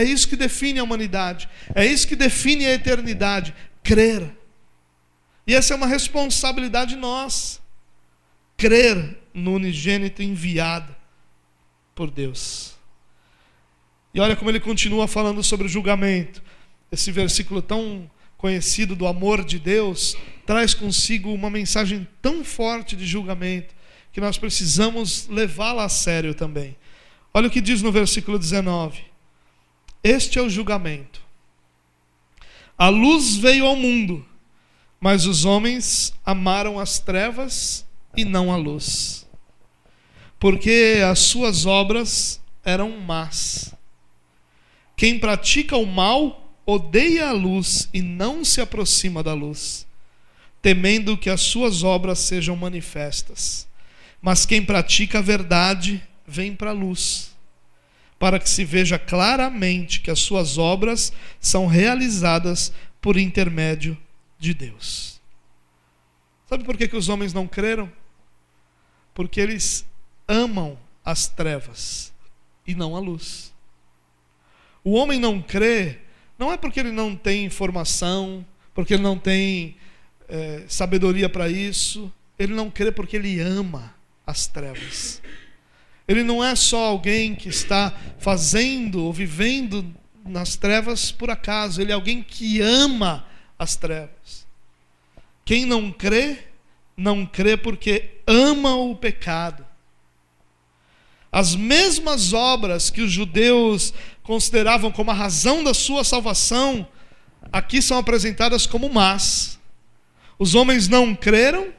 É 0.00 0.02
isso 0.02 0.26
que 0.26 0.34
define 0.34 0.78
a 0.78 0.82
humanidade, 0.82 1.46
é 1.74 1.84
isso 1.84 2.08
que 2.08 2.16
define 2.16 2.64
a 2.64 2.72
eternidade: 2.72 3.54
crer. 3.82 4.34
E 5.46 5.54
essa 5.54 5.74
é 5.74 5.76
uma 5.76 5.86
responsabilidade 5.86 6.96
nossa. 6.96 7.60
Crer 8.56 9.18
no 9.34 9.56
unigênito 9.56 10.22
enviado 10.22 10.96
por 11.94 12.10
Deus. 12.10 12.78
E 14.14 14.20
olha 14.20 14.34
como 14.34 14.50
ele 14.50 14.58
continua 14.58 15.06
falando 15.06 15.44
sobre 15.44 15.66
o 15.66 15.68
julgamento. 15.68 16.42
Esse 16.90 17.12
versículo 17.12 17.60
tão 17.60 18.10
conhecido 18.38 18.96
do 18.96 19.06
amor 19.06 19.44
de 19.44 19.58
Deus 19.58 20.16
traz 20.46 20.72
consigo 20.72 21.30
uma 21.30 21.50
mensagem 21.50 22.08
tão 22.22 22.42
forte 22.42 22.96
de 22.96 23.04
julgamento 23.04 23.74
que 24.14 24.20
nós 24.20 24.38
precisamos 24.38 25.28
levá-la 25.28 25.84
a 25.84 25.90
sério 25.90 26.32
também. 26.32 26.74
Olha 27.34 27.48
o 27.48 27.50
que 27.50 27.60
diz 27.60 27.82
no 27.82 27.92
versículo 27.92 28.38
19: 28.38 29.09
Este 30.02 30.38
é 30.38 30.42
o 30.42 30.48
julgamento. 30.48 31.20
A 32.76 32.88
luz 32.88 33.36
veio 33.36 33.66
ao 33.66 33.76
mundo, 33.76 34.24
mas 34.98 35.26
os 35.26 35.44
homens 35.44 36.14
amaram 36.24 36.78
as 36.78 36.98
trevas 36.98 37.86
e 38.16 38.24
não 38.24 38.50
a 38.50 38.56
luz, 38.56 39.28
porque 40.38 41.02
as 41.08 41.18
suas 41.18 41.66
obras 41.66 42.40
eram 42.64 42.98
más. 42.98 43.74
Quem 44.96 45.18
pratica 45.18 45.76
o 45.76 45.84
mal 45.84 46.54
odeia 46.64 47.28
a 47.28 47.32
luz 47.32 47.88
e 47.92 48.00
não 48.00 48.44
se 48.44 48.60
aproxima 48.60 49.22
da 49.22 49.34
luz, 49.34 49.86
temendo 50.62 51.18
que 51.18 51.28
as 51.28 51.40
suas 51.42 51.82
obras 51.82 52.18
sejam 52.18 52.56
manifestas. 52.56 53.66
Mas 54.22 54.46
quem 54.46 54.64
pratica 54.64 55.18
a 55.18 55.22
verdade 55.22 56.02
vem 56.26 56.54
para 56.54 56.70
a 56.70 56.74
luz, 56.74 57.29
para 58.20 58.38
que 58.38 58.50
se 58.50 58.66
veja 58.66 58.98
claramente 58.98 60.02
que 60.02 60.10
as 60.10 60.18
suas 60.18 60.58
obras 60.58 61.10
são 61.40 61.66
realizadas 61.66 62.70
por 63.00 63.16
intermédio 63.16 63.96
de 64.38 64.52
Deus. 64.52 65.18
Sabe 66.46 66.62
por 66.62 66.76
que, 66.76 66.86
que 66.86 66.96
os 66.98 67.08
homens 67.08 67.32
não 67.32 67.48
creram? 67.48 67.90
Porque 69.14 69.40
eles 69.40 69.86
amam 70.28 70.78
as 71.02 71.28
trevas 71.28 72.12
e 72.66 72.74
não 72.74 72.94
a 72.94 73.00
luz. 73.00 73.54
O 74.84 74.92
homem 74.92 75.18
não 75.18 75.40
crê, 75.40 76.00
não 76.38 76.52
é 76.52 76.58
porque 76.58 76.78
ele 76.78 76.92
não 76.92 77.16
tem 77.16 77.46
informação, 77.46 78.44
porque 78.74 78.92
ele 78.92 79.02
não 79.02 79.18
tem 79.18 79.76
é, 80.28 80.64
sabedoria 80.68 81.28
para 81.30 81.48
isso, 81.48 82.12
ele 82.38 82.52
não 82.52 82.70
crê 82.70 82.92
porque 82.92 83.16
ele 83.16 83.40
ama 83.40 83.94
as 84.26 84.46
trevas. 84.46 85.22
Ele 86.10 86.24
não 86.24 86.42
é 86.42 86.56
só 86.56 86.86
alguém 86.86 87.36
que 87.36 87.48
está 87.48 87.96
fazendo 88.18 89.04
ou 89.04 89.12
vivendo 89.12 89.94
nas 90.24 90.56
trevas 90.56 91.12
por 91.12 91.30
acaso, 91.30 91.80
ele 91.80 91.92
é 91.92 91.94
alguém 91.94 92.20
que 92.20 92.60
ama 92.60 93.24
as 93.56 93.76
trevas. 93.76 94.44
Quem 95.44 95.64
não 95.64 95.92
crê, 95.92 96.36
não 96.96 97.24
crê 97.24 97.56
porque 97.56 98.10
ama 98.26 98.74
o 98.74 98.96
pecado. 98.96 99.64
As 101.30 101.54
mesmas 101.54 102.32
obras 102.32 102.90
que 102.90 103.02
os 103.02 103.12
judeus 103.12 103.94
consideravam 104.24 104.90
como 104.90 105.12
a 105.12 105.14
razão 105.14 105.62
da 105.62 105.72
sua 105.72 106.02
salvação, 106.02 106.88
aqui 107.52 107.80
são 107.80 107.96
apresentadas 107.96 108.66
como 108.66 108.92
más. 108.92 109.60
Os 110.40 110.56
homens 110.56 110.88
não 110.88 111.14
creram 111.14 111.72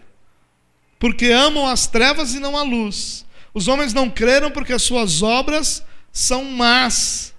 porque 0.97 1.25
amam 1.25 1.67
as 1.67 1.85
trevas 1.85 2.33
e 2.33 2.39
não 2.39 2.55
a 2.55 2.63
luz. 2.63 3.25
Os 3.53 3.67
homens 3.67 3.93
não 3.93 4.09
creram 4.09 4.51
porque 4.51 4.73
as 4.73 4.81
suas 4.81 5.21
obras 5.21 5.83
são 6.11 6.45
más. 6.45 7.33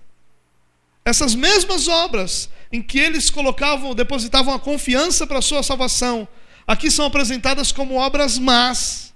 Essas 1.05 1.35
mesmas 1.35 1.89
obras 1.89 2.49
em 2.71 2.81
que 2.81 2.99
eles 2.99 3.29
colocavam, 3.29 3.95
depositavam 3.95 4.55
a 4.55 4.59
confiança 4.59 5.27
para 5.27 5.39
a 5.39 5.43
sua 5.43 5.63
salvação, 5.63 6.27
aqui 6.67 6.91
são 6.91 7.05
apresentadas 7.05 7.71
como 7.71 7.97
obras 7.97 8.39
más. 8.39 9.13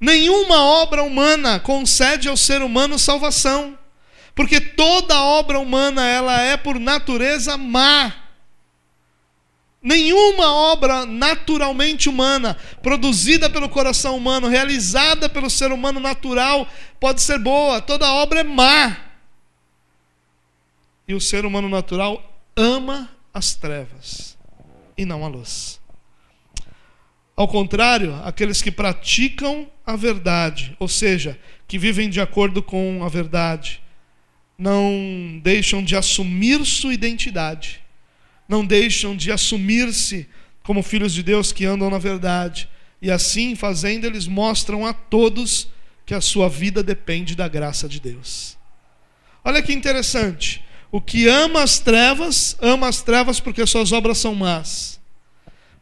Nenhuma 0.00 0.62
obra 0.62 1.02
humana 1.02 1.60
concede 1.60 2.28
ao 2.28 2.36
ser 2.36 2.62
humano 2.62 2.98
salvação, 2.98 3.78
porque 4.34 4.60
toda 4.60 5.22
obra 5.22 5.58
humana 5.58 6.04
ela 6.04 6.40
é 6.40 6.56
por 6.56 6.78
natureza 6.78 7.56
má. 7.56 8.12
Nenhuma 9.86 10.52
obra 10.52 11.06
naturalmente 11.06 12.08
humana, 12.08 12.56
produzida 12.82 13.48
pelo 13.48 13.68
coração 13.68 14.16
humano, 14.16 14.48
realizada 14.48 15.28
pelo 15.28 15.48
ser 15.48 15.70
humano 15.70 16.00
natural, 16.00 16.66
pode 16.98 17.22
ser 17.22 17.38
boa. 17.38 17.80
Toda 17.80 18.12
obra 18.14 18.40
é 18.40 18.42
má. 18.42 18.96
E 21.06 21.14
o 21.14 21.20
ser 21.20 21.46
humano 21.46 21.68
natural 21.68 22.20
ama 22.56 23.08
as 23.32 23.54
trevas 23.54 24.36
e 24.98 25.04
não 25.04 25.24
a 25.24 25.28
luz. 25.28 25.80
Ao 27.36 27.46
contrário, 27.46 28.12
aqueles 28.24 28.60
que 28.60 28.72
praticam 28.72 29.68
a 29.86 29.94
verdade, 29.94 30.74
ou 30.80 30.88
seja, 30.88 31.38
que 31.68 31.78
vivem 31.78 32.10
de 32.10 32.20
acordo 32.20 32.60
com 32.60 33.04
a 33.04 33.08
verdade, 33.08 33.80
não 34.58 35.40
deixam 35.44 35.80
de 35.80 35.94
assumir 35.94 36.66
sua 36.66 36.92
identidade 36.92 37.85
não 38.48 38.64
deixam 38.64 39.16
de 39.16 39.32
assumir-se 39.32 40.28
como 40.62 40.82
filhos 40.82 41.12
de 41.12 41.22
Deus 41.22 41.52
que 41.52 41.64
andam 41.64 41.90
na 41.90 41.98
verdade. 41.98 42.68
E 43.00 43.10
assim 43.10 43.54
fazendo, 43.54 44.04
eles 44.04 44.26
mostram 44.26 44.86
a 44.86 44.92
todos 44.92 45.68
que 46.04 46.14
a 46.14 46.20
sua 46.20 46.48
vida 46.48 46.82
depende 46.82 47.34
da 47.34 47.48
graça 47.48 47.88
de 47.88 48.00
Deus. 48.00 48.56
Olha 49.44 49.62
que 49.62 49.72
interessante. 49.72 50.64
O 50.90 51.00
que 51.00 51.28
ama 51.28 51.62
as 51.62 51.78
trevas, 51.78 52.56
ama 52.60 52.88
as 52.88 53.02
trevas 53.02 53.40
porque 53.40 53.66
suas 53.66 53.92
obras 53.92 54.18
são 54.18 54.34
más. 54.34 55.00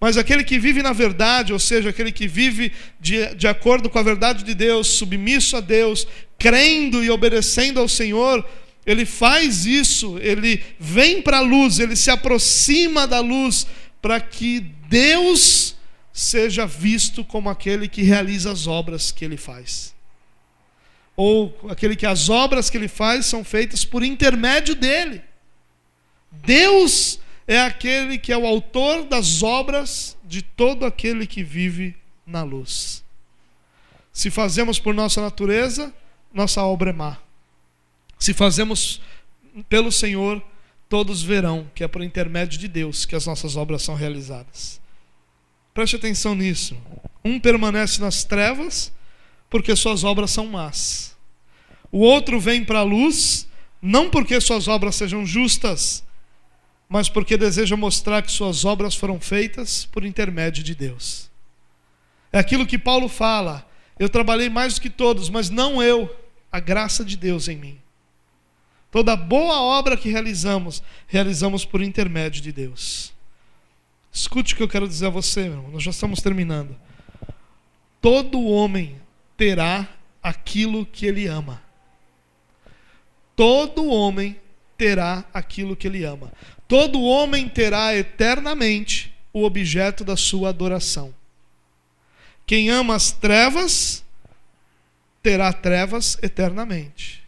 Mas 0.01 0.17
aquele 0.17 0.45
que 0.45 0.59
vive 0.59 0.83
na 0.83 0.93
verdade, 0.93 1.53
ou 1.53 1.59
seja, 1.59 1.91
aquele 1.91 2.13
que 2.13 2.27
vive 2.27 2.73
de, 3.01 3.35
de 3.35 3.47
acordo 3.47 3.89
com 3.89 3.99
a 3.99 4.03
verdade 4.03 4.45
de 4.45 4.55
Deus, 4.55 4.99
submisso 4.99 5.57
a 5.57 5.61
Deus, 5.61 6.07
crendo 6.39 7.03
e 7.03 7.11
obedecendo 7.11 7.81
ao 7.81 7.89
Senhor, 7.89 8.47
ele 8.87 9.07
faz 9.07 9.65
isso, 9.65 10.19
ele 10.19 10.63
vem 10.79 11.23
para 11.23 11.39
a 11.39 11.43
luz, 11.43 11.79
ele 11.79 11.97
se 11.97 12.11
aproxima 12.11 13.07
da 13.07 13.21
luz 13.21 13.67
para 14.01 14.21
que 14.21 14.61
Deus 14.89 15.77
seja 16.13 16.67
visto 16.67 17.25
como 17.25 17.49
aquele 17.49 17.89
que 17.89 18.03
realiza 18.03 18.53
as 18.53 18.67
obras 18.67 19.11
que 19.11 19.25
ele 19.25 19.37
faz. 19.37 19.95
Ou 21.17 21.57
aquele 21.71 21.97
que 21.97 22.07
as 22.07 22.29
obras 22.29 22.69
que 22.69 22.77
ele 22.77 22.89
faz 22.89 23.27
são 23.27 23.43
feitas 23.43 23.85
por 23.85 24.03
intermédio 24.03 24.75
dele. 24.75 25.23
Deus 26.31 27.19
é 27.47 27.61
aquele 27.61 28.19
que 28.19 28.33
é 28.33 28.37
o 28.37 28.47
autor 28.47 29.05
das 29.05 29.43
obras 29.43 30.17
de 30.25 30.43
todo 30.43 30.85
aquele 30.85 31.27
que 31.27 31.43
vive 31.43 31.97
na 32.27 32.43
luz. 32.43 33.03
Se 34.13 34.31
fazemos 34.31 34.79
por 34.79 34.95
nossa 34.95 35.21
natureza, 35.21 35.93
nossa 36.33 36.63
obra 36.63 36.91
é 36.91 36.93
má. 36.93 37.24
Se 38.25 38.33
fazemos 38.33 39.03
pelo 39.69 39.93
Senhor, 39.93 40.43
todos 40.89 41.23
verão 41.23 41.71
que 41.75 41.85
é 41.85 41.89
por 41.89 42.03
intermédio 42.03 42.59
de 42.59 42.67
Deus 42.67 43.05
que 43.05 43.15
as 43.15 43.27
nossas 43.27 43.55
obras 43.55 43.83
são 43.83 43.95
realizadas. 43.95 44.81
Preste 45.75 45.97
atenção 45.97 46.35
nisso. 46.35 46.75
Um 47.23 47.39
permanece 47.39 48.01
nas 48.01 48.25
trevas 48.25 48.91
porque 49.51 49.77
suas 49.77 50.05
obras 50.05 50.31
são 50.31 50.47
más. 50.47 51.15
O 51.93 51.99
outro 51.99 52.41
vem 52.41 52.65
para 52.65 52.79
a 52.79 52.83
luz 52.83 53.47
não 53.83 54.09
porque 54.09 54.41
suas 54.41 54.69
obras 54.69 54.95
sejam 54.95 55.27
justas, 55.27 56.03
mas 56.89 57.11
porque 57.11 57.37
deseja 57.37 57.77
mostrar 57.77 58.23
que 58.23 58.33
suas 58.33 58.65
obras 58.65 58.95
foram 58.95 59.21
feitas 59.21 59.85
por 59.85 60.03
intermédio 60.03 60.65
de 60.65 60.75
Deus. 60.75 61.31
É 62.33 62.39
aquilo 62.39 62.67
que 62.67 62.79
Paulo 62.79 63.07
fala: 63.07 63.69
eu 63.99 64.09
trabalhei 64.09 64.49
mais 64.49 64.77
do 64.77 64.81
que 64.81 64.89
todos, 64.89 65.29
mas 65.29 65.51
não 65.51 65.83
eu, 65.83 66.09
a 66.51 66.59
graça 66.59 67.05
de 67.05 67.19
Deus 67.19 67.49
em 67.49 67.59
mim. 67.59 67.84
Toda 68.95 69.17
boa 69.17 69.61
obra 69.61 69.97
que 69.97 70.09
realizamos, 70.09 70.81
realizamos 71.09 71.65
por 71.65 71.83
intermédio 71.83 72.41
de 72.41 72.53
Deus. 72.53 73.13
Escute 74.13 74.55
o 74.55 74.57
que 74.57 74.63
eu 74.63 74.69
quero 74.69 74.87
dizer 74.87 75.07
a 75.07 75.11
você, 75.11 75.49
meu 75.49 75.55
irmão. 75.55 75.73
Nós 75.73 75.83
já 75.83 75.91
estamos 75.91 76.23
terminando. 76.23 76.77
Todo 78.01 78.41
homem 78.45 78.95
terá 79.37 79.89
aquilo 80.23 80.87
que 80.87 81.07
ele 81.07 81.27
ama. 81.27 81.61
todo 83.35 83.85
homem 83.89 84.41
terá 84.79 85.25
aquilo 85.35 85.75
que 85.75 85.89
ele 85.89 86.05
ama. 86.05 86.33
Todo 86.69 87.03
homem 87.03 87.49
terá 87.49 87.97
eternamente 87.97 89.13
o 89.33 89.43
objeto 89.43 90.05
da 90.05 90.17
sua 90.17 90.51
adoração. 90.51 91.13
Quem 92.47 92.71
ama 92.71 92.95
as 92.95 93.11
trevas 93.11 94.05
terá 95.21 95.53
trevas 95.53 96.17
eternamente. 96.23 97.24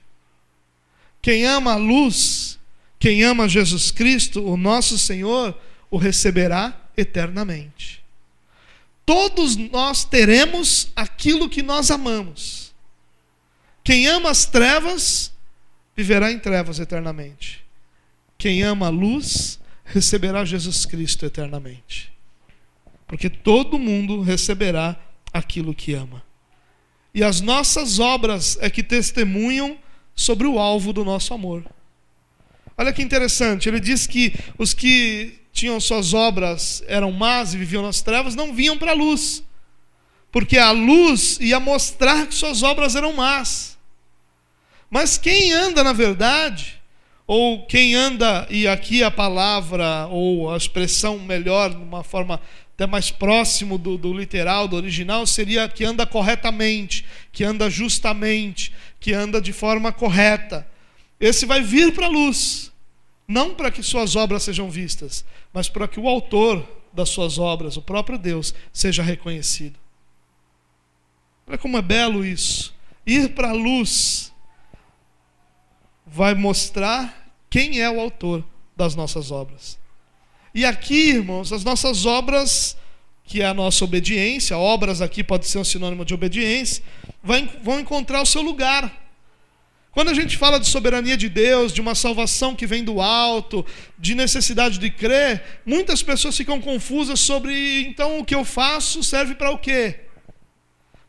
Quem 1.26 1.44
ama 1.44 1.72
a 1.72 1.76
luz, 1.76 2.56
quem 3.00 3.24
ama 3.24 3.48
Jesus 3.48 3.90
Cristo, 3.90 4.46
o 4.46 4.56
nosso 4.56 4.96
Senhor, 4.96 5.60
o 5.90 5.96
receberá 5.96 6.80
eternamente. 6.96 8.00
Todos 9.04 9.56
nós 9.56 10.04
teremos 10.04 10.92
aquilo 10.94 11.48
que 11.48 11.64
nós 11.64 11.90
amamos. 11.90 12.72
Quem 13.82 14.06
ama 14.06 14.30
as 14.30 14.46
trevas, 14.46 15.32
viverá 15.96 16.30
em 16.30 16.38
trevas 16.38 16.78
eternamente. 16.78 17.60
Quem 18.38 18.62
ama 18.62 18.86
a 18.86 18.90
luz, 18.90 19.58
receberá 19.84 20.44
Jesus 20.44 20.86
Cristo 20.86 21.26
eternamente. 21.26 22.12
Porque 23.04 23.28
todo 23.28 23.80
mundo 23.80 24.22
receberá 24.22 24.94
aquilo 25.32 25.74
que 25.74 25.92
ama. 25.92 26.22
E 27.12 27.24
as 27.24 27.40
nossas 27.40 27.98
obras 27.98 28.56
é 28.60 28.70
que 28.70 28.80
testemunham 28.80 29.76
sobre 30.16 30.46
o 30.46 30.58
alvo 30.58 30.92
do 30.92 31.04
nosso 31.04 31.34
amor. 31.34 31.62
Olha 32.78 32.92
que 32.92 33.02
interessante, 33.02 33.68
ele 33.68 33.78
diz 33.78 34.06
que 34.06 34.34
os 34.58 34.72
que 34.74 35.38
tinham 35.52 35.78
suas 35.80 36.12
obras 36.12 36.82
eram 36.88 37.12
más 37.12 37.54
e 37.54 37.58
viviam 37.58 37.82
nas 37.82 38.02
trevas 38.02 38.34
não 38.34 38.52
vinham 38.54 38.76
para 38.76 38.90
a 38.90 38.94
luz, 38.94 39.42
porque 40.32 40.58
a 40.58 40.70
luz 40.70 41.38
ia 41.40 41.60
mostrar 41.60 42.26
que 42.26 42.34
suas 42.34 42.62
obras 42.62 42.96
eram 42.96 43.12
más. 43.12 43.78
Mas 44.90 45.16
quem 45.16 45.52
anda 45.52 45.82
na 45.82 45.92
verdade, 45.92 46.80
ou 47.26 47.66
quem 47.66 47.94
anda, 47.94 48.46
e 48.50 48.68
aqui 48.68 49.02
a 49.02 49.10
palavra 49.10 50.06
ou 50.08 50.50
a 50.50 50.56
expressão 50.56 51.18
melhor, 51.18 51.70
de 51.70 51.76
uma 51.76 52.04
forma 52.04 52.40
até 52.76 52.86
mais 52.86 53.10
próximo 53.10 53.78
do, 53.78 53.96
do 53.96 54.12
literal, 54.12 54.68
do 54.68 54.76
original, 54.76 55.26
seria 55.26 55.66
que 55.66 55.82
anda 55.82 56.06
corretamente, 56.06 57.06
que 57.32 57.42
anda 57.42 57.70
justamente, 57.70 58.70
que 59.00 59.14
anda 59.14 59.40
de 59.40 59.50
forma 59.50 59.90
correta. 59.90 60.68
Esse 61.18 61.46
vai 61.46 61.62
vir 61.62 61.94
para 61.94 62.04
a 62.04 62.10
luz, 62.10 62.70
não 63.26 63.54
para 63.54 63.70
que 63.70 63.82
suas 63.82 64.14
obras 64.14 64.42
sejam 64.42 64.70
vistas, 64.70 65.24
mas 65.54 65.70
para 65.70 65.88
que 65.88 65.98
o 65.98 66.06
autor 66.06 66.68
das 66.92 67.08
suas 67.08 67.38
obras, 67.38 67.78
o 67.78 67.82
próprio 67.82 68.18
Deus, 68.18 68.54
seja 68.70 69.02
reconhecido. 69.02 69.78
Olha 71.46 71.56
como 71.56 71.78
é 71.78 71.82
belo 71.82 72.26
isso. 72.26 72.74
Ir 73.06 73.30
para 73.30 73.50
a 73.50 73.54
luz 73.54 74.30
vai 76.06 76.34
mostrar 76.34 77.32
quem 77.48 77.80
é 77.80 77.88
o 77.88 77.98
autor 77.98 78.44
das 78.76 78.94
nossas 78.94 79.30
obras. 79.30 79.78
E 80.56 80.64
aqui, 80.64 81.10
irmãos, 81.10 81.52
as 81.52 81.62
nossas 81.62 82.06
obras, 82.06 82.78
que 83.24 83.42
é 83.42 83.46
a 83.46 83.52
nossa 83.52 83.84
obediência, 83.84 84.56
obras 84.56 85.02
aqui 85.02 85.22
pode 85.22 85.46
ser 85.46 85.58
um 85.58 85.64
sinônimo 85.64 86.02
de 86.02 86.14
obediência, 86.14 86.82
vão 87.62 87.78
encontrar 87.78 88.22
o 88.22 88.24
seu 88.24 88.40
lugar. 88.40 88.90
Quando 89.90 90.08
a 90.08 90.14
gente 90.14 90.38
fala 90.38 90.58
de 90.58 90.66
soberania 90.66 91.14
de 91.14 91.28
Deus, 91.28 91.74
de 91.74 91.82
uma 91.82 91.94
salvação 91.94 92.56
que 92.56 92.66
vem 92.66 92.82
do 92.82 93.02
alto, 93.02 93.66
de 93.98 94.14
necessidade 94.14 94.78
de 94.78 94.88
crer, 94.88 95.60
muitas 95.66 96.02
pessoas 96.02 96.34
ficam 96.34 96.58
confusas 96.58 97.20
sobre 97.20 97.82
então 97.82 98.18
o 98.20 98.24
que 98.24 98.34
eu 98.34 98.42
faço 98.42 99.04
serve 99.04 99.34
para 99.34 99.50
o 99.50 99.58
quê? 99.58 100.00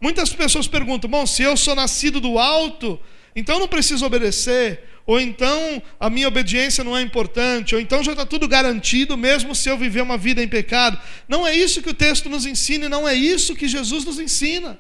Muitas 0.02 0.34
pessoas 0.34 0.68
perguntam: 0.68 1.10
bom, 1.10 1.26
se 1.26 1.44
eu 1.44 1.56
sou 1.56 1.74
nascido 1.74 2.20
do 2.20 2.38
alto, 2.38 3.00
então 3.34 3.56
eu 3.56 3.60
não 3.62 3.68
preciso 3.70 4.06
obedecer 4.06 4.84
ou 5.08 5.22
então 5.22 5.82
a 5.98 6.10
minha 6.10 6.28
obediência 6.28 6.84
não 6.84 6.96
é 6.96 7.02
importante, 7.02 7.74
ou 7.74 7.80
então 7.80 8.04
já 8.04 8.12
está 8.12 8.26
tudo 8.26 8.46
garantido, 8.46 9.18
mesmo 9.18 9.56
se 9.56 9.70
eu 9.70 9.78
viver 9.78 10.02
uma 10.02 10.18
vida 10.18 10.44
em 10.44 10.50
pecado. 10.50 11.00
Não 11.30 11.48
é 11.48 11.56
isso 11.56 11.82
que 11.82 11.90
o 11.90 11.94
texto 11.94 12.30
nos 12.30 12.46
ensina 12.46 12.86
e 12.86 12.90
não 12.90 13.08
é 13.08 13.16
isso 13.16 13.56
que 13.56 13.70
Jesus 13.70 14.04
nos 14.04 14.20
ensina. 14.20 14.78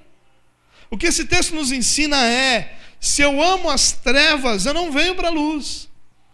O 0.91 0.97
que 0.97 1.07
esse 1.07 1.23
texto 1.23 1.55
nos 1.55 1.71
ensina 1.71 2.25
é: 2.27 2.77
se 2.99 3.21
eu 3.21 3.41
amo 3.41 3.69
as 3.69 3.93
trevas, 3.93 4.65
eu 4.65 4.73
não 4.73 4.91
venho 4.91 5.15
para 5.15 5.29
a 5.29 5.31
luz, 5.31 5.87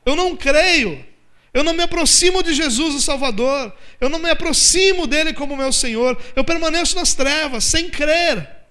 eu 0.04 0.16
não 0.16 0.36
creio, 0.36 1.06
eu 1.54 1.64
não 1.64 1.74
me 1.74 1.84
aproximo 1.84 2.42
de 2.42 2.52
Jesus, 2.52 2.96
o 2.96 3.02
Salvador, 3.02 3.72
eu 4.02 4.10
não 4.10 4.18
me 4.18 4.32
aproximo 4.32 5.06
dele 5.06 5.34
como 5.34 5.56
meu 5.56 5.72
Senhor, 5.72 6.20
eu 6.36 6.44
permaneço 6.44 6.96
nas 6.96 7.14
trevas, 7.14 7.64
sem 7.64 7.92
crer. 7.92 8.63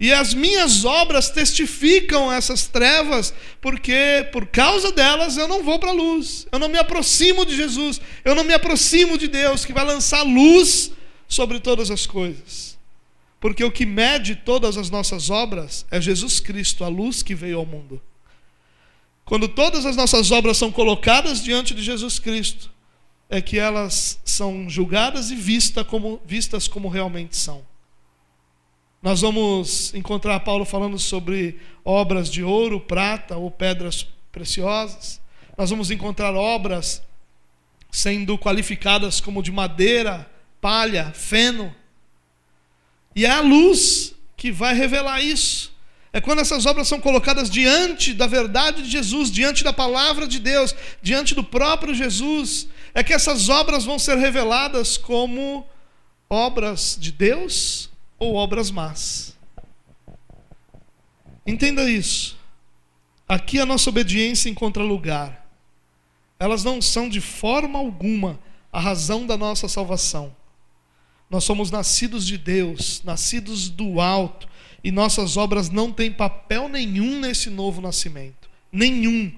E 0.00 0.12
as 0.12 0.32
minhas 0.32 0.84
obras 0.84 1.28
testificam 1.28 2.32
essas 2.32 2.66
trevas, 2.68 3.34
porque 3.60 4.28
por 4.30 4.46
causa 4.46 4.92
delas 4.92 5.36
eu 5.36 5.48
não 5.48 5.64
vou 5.64 5.78
para 5.78 5.90
a 5.90 5.94
luz, 5.94 6.46
eu 6.52 6.58
não 6.58 6.68
me 6.68 6.78
aproximo 6.78 7.44
de 7.44 7.56
Jesus, 7.56 8.00
eu 8.24 8.34
não 8.34 8.44
me 8.44 8.54
aproximo 8.54 9.18
de 9.18 9.26
Deus, 9.26 9.64
que 9.64 9.72
vai 9.72 9.84
lançar 9.84 10.22
luz 10.22 10.92
sobre 11.26 11.58
todas 11.58 11.90
as 11.90 12.06
coisas. 12.06 12.78
Porque 13.40 13.64
o 13.64 13.72
que 13.72 13.84
mede 13.84 14.36
todas 14.36 14.76
as 14.76 14.88
nossas 14.88 15.30
obras 15.30 15.84
é 15.90 16.00
Jesus 16.00 16.38
Cristo, 16.38 16.84
a 16.84 16.88
luz 16.88 17.22
que 17.22 17.34
veio 17.34 17.58
ao 17.58 17.66
mundo. 17.66 18.00
Quando 19.24 19.48
todas 19.48 19.84
as 19.84 19.96
nossas 19.96 20.30
obras 20.30 20.56
são 20.56 20.70
colocadas 20.72 21.42
diante 21.42 21.74
de 21.74 21.82
Jesus 21.82 22.18
Cristo, 22.18 22.70
é 23.28 23.42
que 23.42 23.58
elas 23.58 24.18
são 24.24 24.70
julgadas 24.70 25.30
e 25.30 25.34
vistas 25.34 25.86
como, 25.86 26.20
vistas 26.24 26.66
como 26.66 26.88
realmente 26.88 27.36
são. 27.36 27.67
Nós 29.00 29.20
vamos 29.20 29.94
encontrar 29.94 30.40
Paulo 30.40 30.64
falando 30.64 30.98
sobre 30.98 31.60
obras 31.84 32.28
de 32.28 32.42
ouro, 32.42 32.80
prata 32.80 33.36
ou 33.36 33.48
pedras 33.48 34.06
preciosas. 34.32 35.20
Nós 35.56 35.70
vamos 35.70 35.90
encontrar 35.90 36.34
obras 36.34 37.02
sendo 37.92 38.36
qualificadas 38.36 39.20
como 39.20 39.42
de 39.42 39.52
madeira, 39.52 40.28
palha, 40.60 41.12
feno. 41.12 41.74
E 43.14 43.24
é 43.24 43.30
a 43.30 43.40
luz 43.40 44.14
que 44.36 44.50
vai 44.50 44.74
revelar 44.74 45.20
isso. 45.20 45.72
É 46.12 46.20
quando 46.20 46.40
essas 46.40 46.66
obras 46.66 46.88
são 46.88 47.00
colocadas 47.00 47.48
diante 47.48 48.12
da 48.12 48.26
verdade 48.26 48.82
de 48.82 48.90
Jesus, 48.90 49.30
diante 49.30 49.62
da 49.62 49.72
palavra 49.72 50.26
de 50.26 50.40
Deus, 50.40 50.74
diante 51.00 51.34
do 51.36 51.44
próprio 51.44 51.94
Jesus, 51.94 52.66
é 52.94 53.04
que 53.04 53.12
essas 53.12 53.48
obras 53.48 53.84
vão 53.84 53.98
ser 53.98 54.16
reveladas 54.16 54.96
como 54.96 55.64
obras 56.28 56.96
de 56.98 57.12
Deus 57.12 57.90
ou 58.18 58.34
obras 58.34 58.70
más. 58.70 59.36
Entenda 61.46 61.88
isso. 61.88 62.36
Aqui 63.28 63.60
a 63.60 63.66
nossa 63.66 63.90
obediência 63.90 64.48
encontra 64.48 64.82
lugar. 64.82 65.46
Elas 66.38 66.64
não 66.64 66.80
são 66.80 67.08
de 67.08 67.20
forma 67.20 67.78
alguma 67.78 68.38
a 68.72 68.80
razão 68.80 69.26
da 69.26 69.36
nossa 69.36 69.68
salvação. 69.68 70.34
Nós 71.30 71.44
somos 71.44 71.70
nascidos 71.70 72.26
de 72.26 72.38
Deus, 72.38 73.02
nascidos 73.04 73.68
do 73.68 74.00
alto, 74.00 74.48
e 74.82 74.90
nossas 74.90 75.36
obras 75.36 75.68
não 75.68 75.92
têm 75.92 76.12
papel 76.12 76.68
nenhum 76.68 77.20
nesse 77.20 77.50
novo 77.50 77.80
nascimento. 77.80 78.48
Nenhum. 78.72 79.32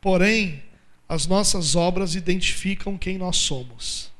Porém, 0.00 0.62
as 1.08 1.26
nossas 1.26 1.74
obras 1.74 2.14
identificam 2.14 2.98
quem 2.98 3.18
nós 3.18 3.36
somos. 3.36 4.12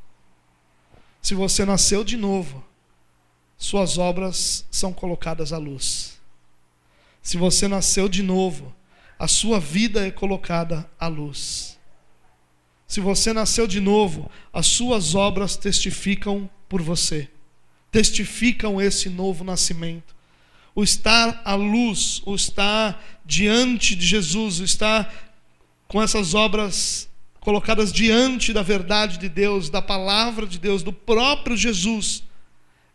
Se 1.20 1.34
você 1.34 1.64
nasceu 1.64 2.02
de 2.02 2.16
novo, 2.16 2.64
suas 3.56 3.98
obras 3.98 4.64
são 4.70 4.92
colocadas 4.92 5.52
à 5.52 5.58
luz. 5.58 6.18
Se 7.22 7.36
você 7.36 7.66
nasceu 7.66 8.08
de 8.08 8.22
novo, 8.22 8.74
a 9.18 9.26
sua 9.26 9.58
vida 9.58 10.06
é 10.06 10.10
colocada 10.10 10.88
à 10.98 11.08
luz. 11.08 11.78
Se 12.86 13.00
você 13.00 13.32
nasceu 13.32 13.66
de 13.66 13.80
novo, 13.80 14.30
as 14.52 14.66
suas 14.66 15.14
obras 15.14 15.56
testificam 15.56 16.48
por 16.68 16.82
você, 16.82 17.28
testificam 17.90 18.80
esse 18.80 19.08
novo 19.08 19.42
nascimento. 19.42 20.14
O 20.74 20.84
estar 20.84 21.40
à 21.44 21.54
luz, 21.54 22.22
o 22.26 22.34
estar 22.34 23.02
diante 23.24 23.96
de 23.96 24.06
Jesus, 24.06 24.60
o 24.60 24.64
estar 24.64 25.12
com 25.88 26.02
essas 26.02 26.34
obras 26.34 27.08
colocadas 27.40 27.92
diante 27.92 28.52
da 28.52 28.62
verdade 28.62 29.18
de 29.18 29.28
Deus, 29.28 29.70
da 29.70 29.80
palavra 29.80 30.46
de 30.46 30.58
Deus, 30.58 30.82
do 30.82 30.92
próprio 30.92 31.56
Jesus, 31.56 32.22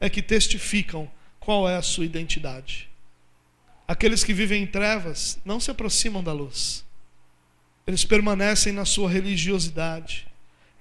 é 0.01 0.09
que 0.09 0.21
testificam 0.21 1.09
qual 1.39 1.69
é 1.69 1.77
a 1.77 1.81
sua 1.81 2.03
identidade. 2.03 2.89
Aqueles 3.87 4.23
que 4.23 4.33
vivem 4.33 4.63
em 4.63 4.67
trevas 4.67 5.39
não 5.45 5.59
se 5.59 5.69
aproximam 5.69 6.23
da 6.23 6.33
luz. 6.33 6.83
Eles 7.85 8.03
permanecem 8.03 8.73
na 8.73 8.83
sua 8.83 9.09
religiosidade. 9.09 10.27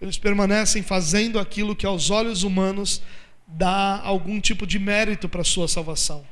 Eles 0.00 0.16
permanecem 0.16 0.82
fazendo 0.82 1.38
aquilo 1.38 1.76
que 1.76 1.84
aos 1.84 2.08
olhos 2.08 2.42
humanos 2.42 3.02
dá 3.46 4.00
algum 4.00 4.40
tipo 4.40 4.66
de 4.66 4.78
mérito 4.78 5.28
para 5.28 5.42
a 5.42 5.44
sua 5.44 5.68
salvação. 5.68 6.24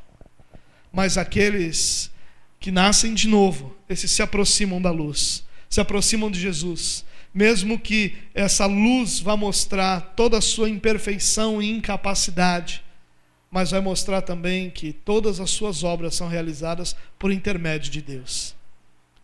Mas 0.91 1.19
aqueles 1.19 2.11
que 2.59 2.71
nascem 2.71 3.13
de 3.13 3.29
novo, 3.29 3.77
esses 3.89 4.11
se 4.11 4.23
aproximam 4.23 4.81
da 4.81 4.91
luz, 4.91 5.45
se 5.69 5.81
aproximam 5.81 6.31
de 6.31 6.41
Jesus, 6.41 7.05
mesmo 7.33 7.79
que 7.79 8.17
essa 8.35 8.67
luz 8.67 9.21
vá 9.21 9.37
mostrar 9.37 10.01
toda 10.17 10.39
a 10.39 10.43
sua 10.43 10.69
imperfeição 10.69 11.63
e 11.63 11.71
incapacidade, 11.71 12.83
mas 13.51 13.71
vai 13.71 13.81
mostrar 13.81 14.23
também 14.23 14.71
que 14.71 14.93
todas 14.93 15.41
as 15.41 15.51
suas 15.51 15.83
obras 15.83 16.15
são 16.15 16.29
realizadas 16.29 16.95
por 17.19 17.33
intermédio 17.33 17.91
de 17.91 18.03
Deus. 18.03 18.55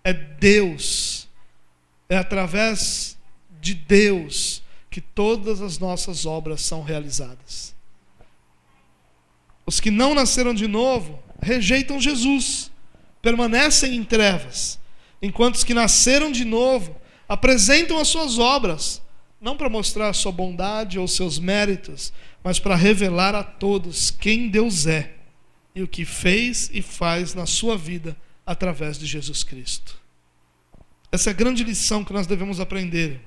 É 0.02 0.12
Deus, 0.12 1.28
é 2.08 2.16
através 2.16 3.18
de 3.60 3.74
Deus 3.74 4.62
que 4.90 5.00
todas 5.00 5.60
as 5.60 5.78
nossas 5.78 6.24
obras 6.24 6.60
são 6.60 6.82
realizadas. 6.82 7.74
Os 9.66 9.80
que 9.80 9.90
não 9.90 10.14
nasceram 10.14 10.54
de 10.54 10.68
novo 10.68 11.22
rejeitam 11.40 12.00
Jesus, 12.00 12.70
permanecem 13.20 13.96
em 13.96 14.04
trevas, 14.04 14.78
enquanto 15.20 15.56
os 15.56 15.64
que 15.64 15.74
nasceram 15.74 16.30
de 16.30 16.44
novo 16.44 16.94
apresentam 17.28 17.98
as 17.98 18.08
suas 18.08 18.38
obras, 18.38 19.02
não 19.40 19.56
para 19.56 19.68
mostrar 19.68 20.08
a 20.08 20.12
sua 20.12 20.32
bondade 20.32 20.98
ou 20.98 21.08
seus 21.08 21.38
méritos, 21.38 22.12
mas 22.42 22.58
para 22.58 22.76
revelar 22.76 23.34
a 23.34 23.42
todos 23.42 24.10
quem 24.10 24.48
Deus 24.48 24.86
é 24.86 25.14
e 25.74 25.82
o 25.82 25.88
que 25.88 26.04
fez 26.04 26.70
e 26.72 26.80
faz 26.80 27.34
na 27.34 27.46
sua 27.46 27.76
vida 27.76 28.16
através 28.46 28.98
de 28.98 29.06
Jesus 29.06 29.42
Cristo. 29.42 29.98
Essa 31.10 31.30
é 31.30 31.32
a 31.32 31.34
grande 31.34 31.64
lição 31.64 32.04
que 32.04 32.12
nós 32.12 32.26
devemos 32.26 32.60
aprender. 32.60 33.20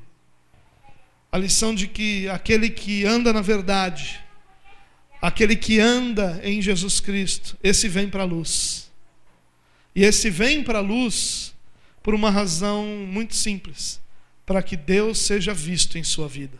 A 1.31 1.37
lição 1.37 1.73
de 1.73 1.87
que 1.87 2.27
aquele 2.29 2.69
que 2.69 3.05
anda 3.05 3.33
na 3.33 3.41
verdade, 3.41 4.19
aquele 5.21 5.55
que 5.55 5.79
anda 5.79 6.39
em 6.43 6.61
Jesus 6.61 6.99
Cristo, 6.99 7.57
esse 7.63 7.87
vem 7.87 8.09
para 8.09 8.23
a 8.23 8.25
luz. 8.25 8.91
E 9.95 10.03
esse 10.03 10.29
vem 10.29 10.63
para 10.63 10.79
a 10.79 10.81
luz 10.81 11.53
por 12.07 12.15
uma 12.15 12.29
razão 12.29 12.85
muito 13.05 13.35
simples: 13.35 13.99
para 14.45 14.63
que 14.63 14.77
Deus 14.77 15.17
seja 15.17 15.53
visto 15.53 15.97
em 15.97 16.05
sua 16.05 16.25
vida, 16.25 16.57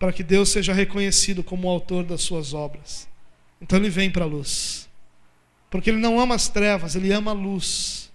para 0.00 0.12
que 0.12 0.24
Deus 0.24 0.48
seja 0.48 0.72
reconhecido 0.72 1.44
como 1.44 1.68
o 1.68 1.70
autor 1.70 2.02
das 2.02 2.22
suas 2.22 2.52
obras. 2.52 3.06
Então 3.60 3.78
ele 3.78 3.88
vem 3.88 4.10
para 4.10 4.24
a 4.24 4.26
luz, 4.26 4.88
porque 5.70 5.90
ele 5.90 6.00
não 6.00 6.18
ama 6.18 6.34
as 6.34 6.48
trevas, 6.48 6.96
ele 6.96 7.12
ama 7.12 7.30
a 7.30 7.34
luz, 7.34 8.10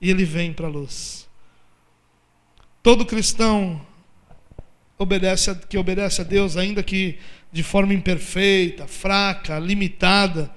e 0.00 0.08
ele 0.08 0.24
vem 0.24 0.52
para 0.52 0.68
a 0.68 0.70
luz. 0.70 1.28
Todo 2.80 3.04
cristão 3.04 3.84
obedece 4.96 5.50
a, 5.50 5.56
que 5.56 5.76
obedece 5.76 6.20
a 6.20 6.24
Deus, 6.24 6.56
ainda 6.56 6.84
que 6.84 7.18
de 7.50 7.64
forma 7.64 7.92
imperfeita, 7.92 8.86
fraca, 8.86 9.58
limitada, 9.58 10.54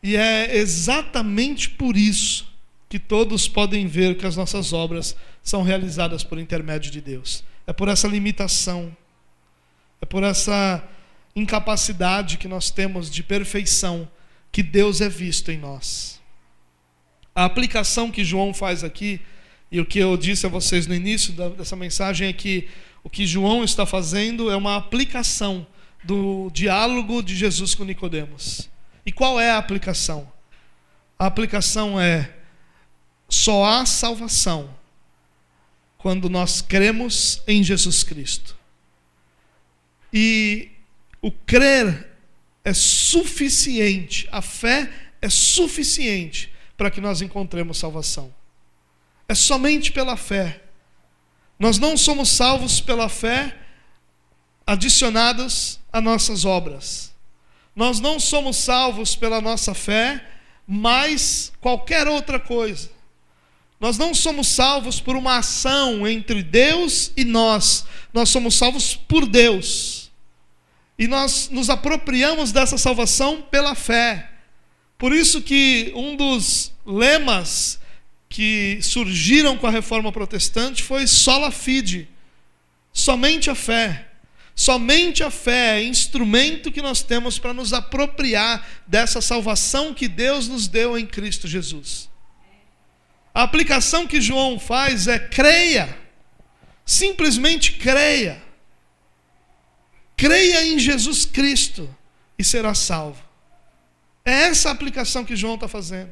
e 0.00 0.14
é 0.14 0.56
exatamente 0.56 1.68
por 1.68 1.96
isso 1.96 2.49
que 2.90 2.98
todos 2.98 3.46
podem 3.46 3.86
ver 3.86 4.16
que 4.16 4.26
as 4.26 4.36
nossas 4.36 4.72
obras 4.72 5.16
são 5.44 5.62
realizadas 5.62 6.24
por 6.24 6.40
intermédio 6.40 6.90
de 6.90 7.00
Deus. 7.00 7.44
É 7.64 7.72
por 7.72 7.86
essa 7.86 8.08
limitação, 8.08 8.94
é 10.02 10.04
por 10.04 10.24
essa 10.24 10.82
incapacidade 11.36 12.36
que 12.36 12.48
nós 12.48 12.68
temos 12.68 13.08
de 13.08 13.22
perfeição 13.22 14.10
que 14.50 14.60
Deus 14.60 15.00
é 15.00 15.08
visto 15.08 15.52
em 15.52 15.56
nós. 15.56 16.20
A 17.32 17.44
aplicação 17.44 18.10
que 18.10 18.24
João 18.24 18.52
faz 18.52 18.82
aqui, 18.82 19.20
e 19.70 19.80
o 19.80 19.86
que 19.86 20.00
eu 20.00 20.16
disse 20.16 20.44
a 20.44 20.48
vocês 20.48 20.88
no 20.88 20.94
início 20.94 21.32
dessa 21.32 21.76
mensagem 21.76 22.26
é 22.26 22.32
que 22.32 22.68
o 23.04 23.08
que 23.08 23.24
João 23.24 23.62
está 23.62 23.86
fazendo 23.86 24.50
é 24.50 24.56
uma 24.56 24.74
aplicação 24.74 25.64
do 26.02 26.50
diálogo 26.52 27.22
de 27.22 27.36
Jesus 27.36 27.72
com 27.72 27.84
Nicodemos. 27.84 28.68
E 29.06 29.12
qual 29.12 29.38
é 29.38 29.52
a 29.52 29.58
aplicação? 29.58 30.28
A 31.16 31.26
aplicação 31.26 32.00
é 32.00 32.34
só 33.30 33.64
há 33.64 33.86
salvação 33.86 34.74
quando 35.96 36.28
nós 36.28 36.60
cremos 36.60 37.42
em 37.46 37.62
Jesus 37.62 38.02
Cristo. 38.02 38.56
E 40.12 40.70
o 41.22 41.30
crer 41.30 42.08
é 42.64 42.74
suficiente, 42.74 44.28
a 44.32 44.42
fé 44.42 44.90
é 45.22 45.28
suficiente 45.28 46.52
para 46.76 46.90
que 46.90 47.00
nós 47.00 47.22
encontremos 47.22 47.78
salvação. 47.78 48.34
É 49.28 49.34
somente 49.34 49.92
pela 49.92 50.16
fé. 50.16 50.62
Nós 51.58 51.78
não 51.78 51.96
somos 51.96 52.30
salvos 52.30 52.80
pela 52.80 53.08
fé 53.08 53.56
adicionados 54.66 55.78
a 55.92 56.00
nossas 56.00 56.44
obras. 56.44 57.14
Nós 57.76 58.00
não 58.00 58.18
somos 58.18 58.56
salvos 58.56 59.14
pela 59.14 59.40
nossa 59.40 59.74
fé 59.74 60.26
mais 60.66 61.52
qualquer 61.60 62.08
outra 62.08 62.40
coisa. 62.40 62.90
Nós 63.80 63.96
não 63.96 64.12
somos 64.12 64.48
salvos 64.48 65.00
por 65.00 65.16
uma 65.16 65.38
ação 65.38 66.06
entre 66.06 66.42
Deus 66.42 67.12
e 67.16 67.24
nós. 67.24 67.86
Nós 68.12 68.28
somos 68.28 68.54
salvos 68.54 68.94
por 68.94 69.26
Deus. 69.26 70.10
E 70.98 71.08
nós 71.08 71.48
nos 71.50 71.70
apropriamos 71.70 72.52
dessa 72.52 72.76
salvação 72.76 73.40
pela 73.40 73.74
fé. 73.74 74.32
Por 74.98 75.14
isso 75.14 75.40
que 75.40 75.90
um 75.96 76.14
dos 76.14 76.72
lemas 76.84 77.80
que 78.28 78.78
surgiram 78.82 79.56
com 79.56 79.66
a 79.66 79.70
reforma 79.70 80.12
protestante 80.12 80.82
foi 80.82 81.06
sola 81.06 81.50
fide. 81.50 82.06
Somente 82.92 83.48
a 83.48 83.54
fé. 83.54 84.08
Somente 84.54 85.22
a 85.22 85.30
fé 85.30 85.80
é 85.80 85.84
instrumento 85.84 86.70
que 86.70 86.82
nós 86.82 87.02
temos 87.02 87.38
para 87.38 87.54
nos 87.54 87.72
apropriar 87.72 88.82
dessa 88.86 89.22
salvação 89.22 89.94
que 89.94 90.06
Deus 90.06 90.48
nos 90.48 90.68
deu 90.68 90.98
em 90.98 91.06
Cristo 91.06 91.48
Jesus. 91.48 92.09
A 93.34 93.42
aplicação 93.42 94.06
que 94.06 94.20
João 94.20 94.58
faz 94.58 95.06
é 95.06 95.18
creia. 95.18 95.96
Simplesmente 96.84 97.72
creia. 97.72 98.42
Creia 100.16 100.64
em 100.64 100.78
Jesus 100.78 101.24
Cristo 101.24 101.88
e 102.38 102.44
será 102.44 102.74
salvo. 102.74 103.22
É 104.24 104.32
essa 104.48 104.68
a 104.68 104.72
aplicação 104.72 105.24
que 105.24 105.36
João 105.36 105.54
está 105.54 105.68
fazendo. 105.68 106.10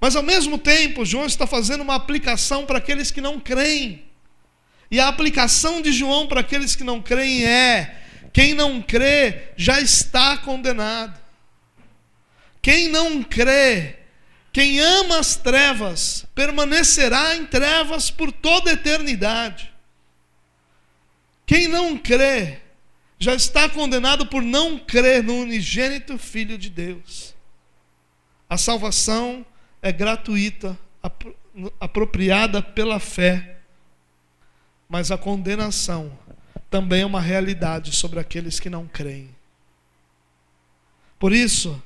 Mas 0.00 0.16
ao 0.16 0.22
mesmo 0.22 0.56
tempo, 0.56 1.04
João 1.04 1.26
está 1.26 1.46
fazendo 1.46 1.82
uma 1.82 1.94
aplicação 1.94 2.64
para 2.64 2.78
aqueles 2.78 3.10
que 3.10 3.20
não 3.20 3.38
creem. 3.38 4.04
E 4.90 4.98
a 4.98 5.08
aplicação 5.08 5.80
de 5.80 5.92
João 5.92 6.26
para 6.26 6.40
aqueles 6.40 6.74
que 6.74 6.82
não 6.82 7.00
creem 7.00 7.44
é: 7.44 8.02
quem 8.32 8.54
não 8.54 8.80
crê 8.80 9.50
já 9.56 9.80
está 9.80 10.38
condenado. 10.38 11.20
Quem 12.62 12.88
não 12.88 13.22
crê 13.22 13.99
quem 14.52 14.80
ama 14.80 15.18
as 15.18 15.36
trevas 15.36 16.26
permanecerá 16.34 17.36
em 17.36 17.46
trevas 17.46 18.10
por 18.10 18.32
toda 18.32 18.70
a 18.70 18.74
eternidade. 18.74 19.72
Quem 21.46 21.68
não 21.68 21.96
crê 21.96 22.58
já 23.18 23.34
está 23.34 23.68
condenado 23.68 24.26
por 24.26 24.42
não 24.42 24.78
crer 24.78 25.22
no 25.22 25.40
unigênito 25.40 26.18
Filho 26.18 26.56
de 26.56 26.70
Deus. 26.70 27.34
A 28.48 28.56
salvação 28.56 29.46
é 29.82 29.92
gratuita, 29.92 30.76
apropriada 31.78 32.62
pela 32.62 32.98
fé, 32.98 33.58
mas 34.88 35.10
a 35.12 35.18
condenação 35.18 36.18
também 36.68 37.02
é 37.02 37.06
uma 37.06 37.20
realidade 37.20 37.94
sobre 37.94 38.18
aqueles 38.18 38.58
que 38.58 38.70
não 38.70 38.86
creem. 38.88 39.34
Por 41.18 41.32
isso, 41.32 41.80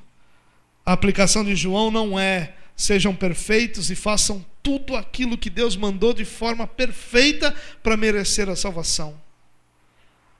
a 0.85 0.93
aplicação 0.93 1.43
de 1.43 1.55
João 1.55 1.89
não 1.89 2.19
é 2.19 2.53
sejam 2.75 3.15
perfeitos 3.15 3.89
e 3.89 3.95
façam 3.95 4.45
tudo 4.61 4.95
aquilo 4.95 5.37
que 5.37 5.49
Deus 5.49 5.75
mandou 5.75 6.13
de 6.13 6.25
forma 6.25 6.67
perfeita 6.67 7.55
para 7.81 7.97
merecer 7.97 8.49
a 8.49 8.55
salvação. 8.55 9.19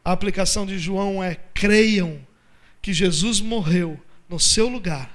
A 0.04 0.12
aplicação 0.12 0.66
de 0.66 0.78
João 0.78 1.24
é: 1.24 1.36
creiam 1.54 2.20
que 2.82 2.94
Jesus 2.94 3.40
morreu 3.40 4.00
no 4.30 4.40
seu 4.40 4.68
lugar. 4.68 5.12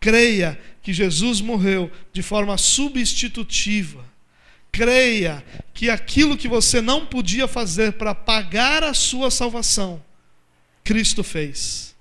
Creia 0.00 0.58
que 0.82 0.92
Jesus 0.92 1.40
morreu 1.40 1.90
de 2.12 2.22
forma 2.22 2.58
substitutiva. 2.58 4.04
Creia 4.72 5.44
que 5.72 5.88
aquilo 5.88 6.36
que 6.36 6.48
você 6.48 6.80
não 6.80 7.06
podia 7.06 7.48
fazer 7.48 7.92
para 7.94 8.14
pagar 8.14 8.84
a 8.84 8.92
sua 8.92 9.30
salvação, 9.30 10.02
Cristo 10.84 11.24
fez 11.24 11.95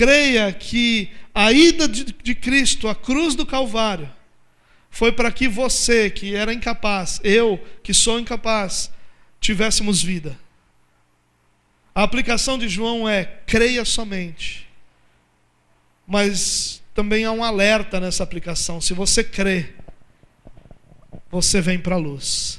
creia 0.00 0.50
que 0.50 1.10
a 1.34 1.52
ida 1.52 1.86
de, 1.86 2.04
de 2.04 2.34
Cristo 2.34 2.88
à 2.88 2.94
cruz 2.94 3.34
do 3.34 3.44
Calvário 3.44 4.10
foi 4.88 5.12
para 5.12 5.30
que 5.30 5.46
você, 5.46 6.08
que 6.08 6.34
era 6.34 6.54
incapaz, 6.54 7.20
eu, 7.22 7.62
que 7.82 7.92
sou 7.92 8.18
incapaz, 8.18 8.90
tivéssemos 9.38 10.02
vida. 10.02 10.40
A 11.94 12.02
aplicação 12.02 12.56
de 12.56 12.66
João 12.66 13.06
é: 13.06 13.26
creia 13.46 13.84
somente. 13.84 14.66
Mas 16.06 16.82
também 16.94 17.26
há 17.26 17.32
um 17.32 17.44
alerta 17.44 18.00
nessa 18.00 18.22
aplicação. 18.22 18.80
Se 18.80 18.94
você 18.94 19.22
crê, 19.22 19.74
você 21.30 21.60
vem 21.60 21.78
para 21.78 21.96
a 21.96 21.98
luz. 21.98 22.58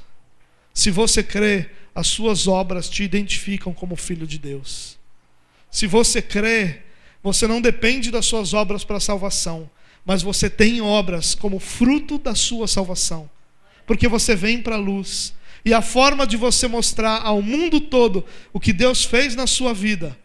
Se 0.75 0.91
você 0.91 1.23
crê, 1.23 1.71
as 1.95 2.05
suas 2.05 2.47
obras 2.47 2.87
te 2.87 3.01
identificam 3.01 3.73
como 3.73 3.95
filho 3.95 4.27
de 4.27 4.37
Deus. 4.37 4.95
Se 5.71 5.87
você 5.87 6.21
crê, 6.21 6.83
você 7.23 7.47
não 7.47 7.61
depende 7.61 8.09
das 8.11 8.25
suas 8.25 8.53
obras 8.53 8.83
para 8.83 8.97
a 8.97 9.01
salvação, 9.01 9.69
mas 10.05 10.21
você 10.21 10.49
tem 10.49 10.81
obras 10.81 11.35
como 11.35 11.59
fruto 11.59 12.17
da 12.17 12.33
sua 12.33 12.67
salvação, 12.67 13.29
porque 13.85 14.07
você 14.07 14.35
vem 14.35 14.61
para 14.61 14.75
a 14.75 14.79
luz. 14.79 15.33
E 15.63 15.73
a 15.73 15.81
forma 15.81 16.25
de 16.25 16.37
você 16.37 16.67
mostrar 16.67 17.21
ao 17.21 17.41
mundo 17.41 17.79
todo 17.79 18.25
o 18.51 18.59
que 18.59 18.73
Deus 18.73 19.05
fez 19.05 19.35
na 19.35 19.45
sua 19.45 19.73
vida 19.73 20.17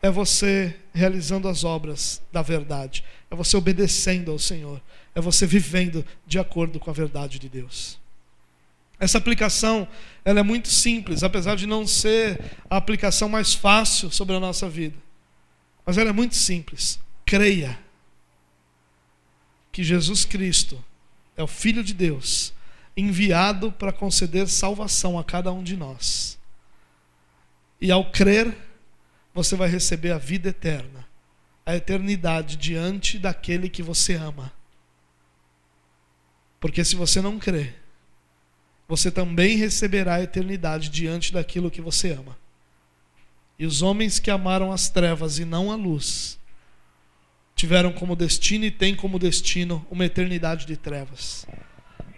é 0.00 0.10
você 0.10 0.74
realizando 0.94 1.48
as 1.48 1.64
obras 1.64 2.22
da 2.32 2.40
verdade, 2.40 3.04
é 3.30 3.34
você 3.34 3.56
obedecendo 3.56 4.30
ao 4.30 4.38
Senhor, 4.38 4.80
é 5.14 5.20
você 5.20 5.46
vivendo 5.46 6.04
de 6.26 6.38
acordo 6.38 6.80
com 6.80 6.90
a 6.90 6.94
verdade 6.94 7.38
de 7.38 7.48
Deus. 7.48 7.98
Essa 8.98 9.18
aplicação 9.18 9.86
ela 10.24 10.40
é 10.40 10.42
muito 10.42 10.68
simples, 10.68 11.22
apesar 11.22 11.56
de 11.56 11.66
não 11.66 11.86
ser 11.86 12.40
a 12.70 12.76
aplicação 12.76 13.28
mais 13.28 13.52
fácil 13.52 14.10
sobre 14.10 14.34
a 14.34 14.40
nossa 14.40 14.68
vida. 14.68 15.03
Mas 15.84 15.98
ela 15.98 16.10
é 16.10 16.12
muito 16.12 16.34
simples. 16.34 16.98
Creia 17.24 17.78
que 19.70 19.82
Jesus 19.82 20.24
Cristo 20.24 20.82
é 21.36 21.42
o 21.42 21.48
Filho 21.48 21.82
de 21.82 21.92
Deus, 21.92 22.52
enviado 22.96 23.72
para 23.72 23.92
conceder 23.92 24.48
salvação 24.48 25.18
a 25.18 25.24
cada 25.24 25.52
um 25.52 25.62
de 25.62 25.76
nós. 25.76 26.38
E 27.80 27.90
ao 27.90 28.10
crer, 28.10 28.56
você 29.34 29.56
vai 29.56 29.68
receber 29.68 30.12
a 30.12 30.18
vida 30.18 30.50
eterna, 30.50 31.04
a 31.66 31.74
eternidade 31.74 32.56
diante 32.56 33.18
daquele 33.18 33.68
que 33.68 33.82
você 33.82 34.14
ama. 34.14 34.52
Porque 36.60 36.84
se 36.84 36.94
você 36.94 37.20
não 37.20 37.38
crer, 37.38 37.82
você 38.86 39.10
também 39.10 39.56
receberá 39.56 40.14
a 40.14 40.22
eternidade 40.22 40.88
diante 40.88 41.32
daquilo 41.32 41.70
que 41.70 41.80
você 41.80 42.12
ama. 42.12 42.36
E 43.58 43.66
os 43.66 43.82
homens 43.82 44.18
que 44.18 44.30
amaram 44.30 44.72
as 44.72 44.88
trevas 44.88 45.38
e 45.38 45.44
não 45.44 45.70
a 45.70 45.76
luz, 45.76 46.38
tiveram 47.54 47.92
como 47.92 48.16
destino 48.16 48.64
e 48.64 48.70
têm 48.70 48.94
como 48.94 49.18
destino 49.18 49.86
uma 49.90 50.04
eternidade 50.04 50.66
de 50.66 50.76
trevas. 50.76 51.46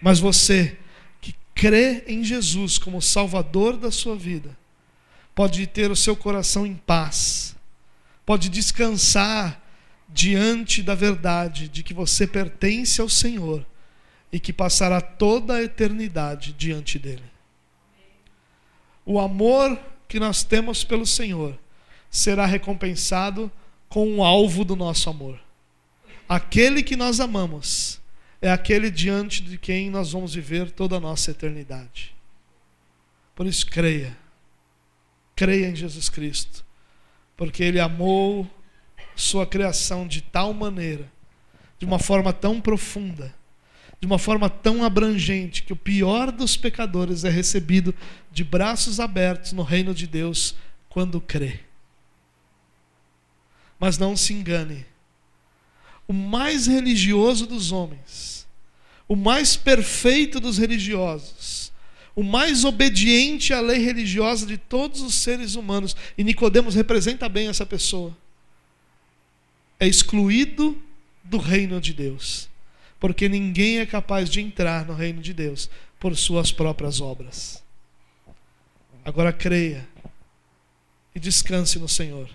Mas 0.01 0.19
você 0.19 0.79
que 1.21 1.35
crê 1.55 2.05
em 2.07 2.25
Jesus 2.25 2.79
como 2.79 3.03
Salvador 3.03 3.77
da 3.77 3.91
sua 3.91 4.17
vida, 4.17 4.57
pode 5.35 5.67
ter 5.67 5.91
o 5.91 5.97
seu 5.97 6.17
coração 6.17 6.67
em 6.67 6.75
paz, 6.75 7.55
pode 8.25 8.49
descansar 8.49 9.63
diante 10.09 10.83
da 10.83 10.95
verdade 10.95 11.69
de 11.69 11.83
que 11.83 11.93
você 11.93 12.27
pertence 12.27 13.01
ao 13.01 13.09
Senhor 13.09 13.67
e 14.33 14.41
que 14.41 14.53
passará 14.53 15.01
toda 15.01 15.55
a 15.55 15.63
eternidade 15.63 16.53
diante 16.53 16.99
dele. 16.99 17.23
O 19.05 19.21
amor 19.21 19.79
que 20.09 20.21
nós 20.21 20.43
temos 20.43 20.85
pelo 20.85 21.07
Senhor 21.07 21.59
será 22.11 22.47
recompensado 22.47 23.51
com 23.89 24.17
o 24.17 24.25
alvo 24.25 24.65
do 24.65 24.77
nosso 24.77 25.11
amor. 25.11 25.39
Aquele 26.29 26.83
que 26.83 26.97
nós 26.97 27.21
amamos 27.21 28.01
é 28.41 28.51
aquele 28.51 28.91
diante 28.91 29.43
de 29.43 29.59
quem 29.59 29.91
nós 29.91 30.13
vamos 30.13 30.35
viver 30.35 30.71
toda 30.71 30.97
a 30.97 31.01
nossa 31.01 31.31
eternidade. 31.31 32.15
Por 33.35 33.47
isso, 33.47 33.67
creia. 33.67 34.17
Creia 35.35 35.69
em 35.69 35.77
Jesus 35.77 36.09
Cristo. 36.09 36.65
Porque 37.37 37.63
Ele 37.63 37.81
amou 37.81 38.49
Sua 39.15 39.47
criação 39.47 40.07
de 40.07 40.21
tal 40.21 40.53
maneira, 40.53 41.11
de 41.79 41.87
uma 41.87 41.99
forma 41.99 42.33
tão 42.33 42.61
profunda 42.61 43.35
de 44.01 44.07
uma 44.07 44.19
forma 44.19 44.49
tão 44.51 44.85
abrangente 44.85 45.63
que 45.63 45.73
o 45.73 45.77
pior 45.77 46.31
dos 46.31 46.57
pecadores 46.57 47.25
é 47.25 47.31
recebido 47.31 47.95
de 48.31 48.45
braços 48.45 49.01
abertos 49.01 49.53
no 49.53 49.63
reino 49.63 49.95
de 49.95 50.07
Deus 50.07 50.55
quando 50.89 51.21
crê. 51.21 51.61
Mas 53.79 53.99
não 53.99 54.17
se 54.17 54.33
engane. 54.33 54.85
O 56.07 56.13
mais 56.13 56.67
religioso 56.67 57.47
dos 57.47 57.73
homens, 57.73 58.47
o 59.09 59.17
mais 59.17 59.57
perfeito 59.57 60.39
dos 60.39 60.59
religiosos, 60.59 61.73
o 62.15 62.23
mais 62.23 62.65
obediente 62.65 63.53
à 63.53 63.61
lei 63.61 63.79
religiosa 63.79 64.47
de 64.47 64.57
todos 64.57 65.01
os 65.01 65.15
seres 65.17 65.55
humanos, 65.55 65.97
e 66.17 66.23
Nicodemos 66.23 66.75
representa 66.75 67.29
bem 67.29 67.49
essa 67.49 67.67
pessoa, 67.67 68.17
é 69.81 69.87
excluído 69.87 70.81
do 71.25 71.39
reino 71.39 71.81
de 71.81 71.93
Deus 71.93 72.49
porque 72.99 73.29
ninguém 73.29 73.79
é 73.79 73.87
capaz 73.87 74.29
de 74.29 74.41
entrar 74.41 74.87
no 74.87 74.95
reino 74.95 75.21
de 75.21 75.33
Deus 75.33 75.69
por 75.99 76.17
suas 76.17 76.53
próprias 76.53 77.01
obras. 77.01 77.63
Agora 79.05 79.33
creia 79.33 79.87
e 81.15 81.21
descanse 81.21 81.79
no 81.79 81.89
Senhor. 81.89 82.29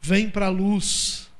Vem 0.00 0.28
para 0.28 0.46
a 0.46 0.50
luz. 0.50 1.30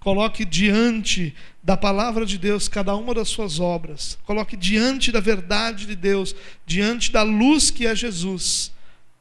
Coloque 0.00 0.44
diante 0.44 1.34
da 1.62 1.76
palavra 1.76 2.24
de 2.24 2.38
Deus 2.38 2.68
cada 2.68 2.96
uma 2.96 3.14
das 3.14 3.28
suas 3.28 3.60
obras. 3.60 4.18
Coloque 4.24 4.56
diante 4.56 5.12
da 5.12 5.20
verdade 5.20 5.86
de 5.86 5.94
Deus, 5.94 6.34
diante 6.64 7.12
da 7.12 7.22
luz 7.22 7.70
que 7.70 7.86
é 7.86 7.94
Jesus, 7.94 8.72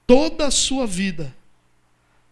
toda 0.08 0.48
a 0.48 0.52
sua 0.52 0.88
vida. 0.88 1.36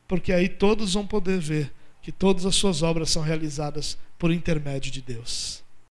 Porque 0.08 0.32
aí 0.32 0.48
todos 0.48 0.94
vão 0.94 1.06
poder 1.06 1.40
ver 1.40 1.74
que 2.02 2.12
todas 2.12 2.46
as 2.46 2.56
suas 2.56 2.82
obras 2.82 3.10
são 3.10 3.22
realizadas 3.22 3.98
por 4.18 4.32
intermédio 4.32 4.90
de 4.90 5.02
Deus. 5.02 5.67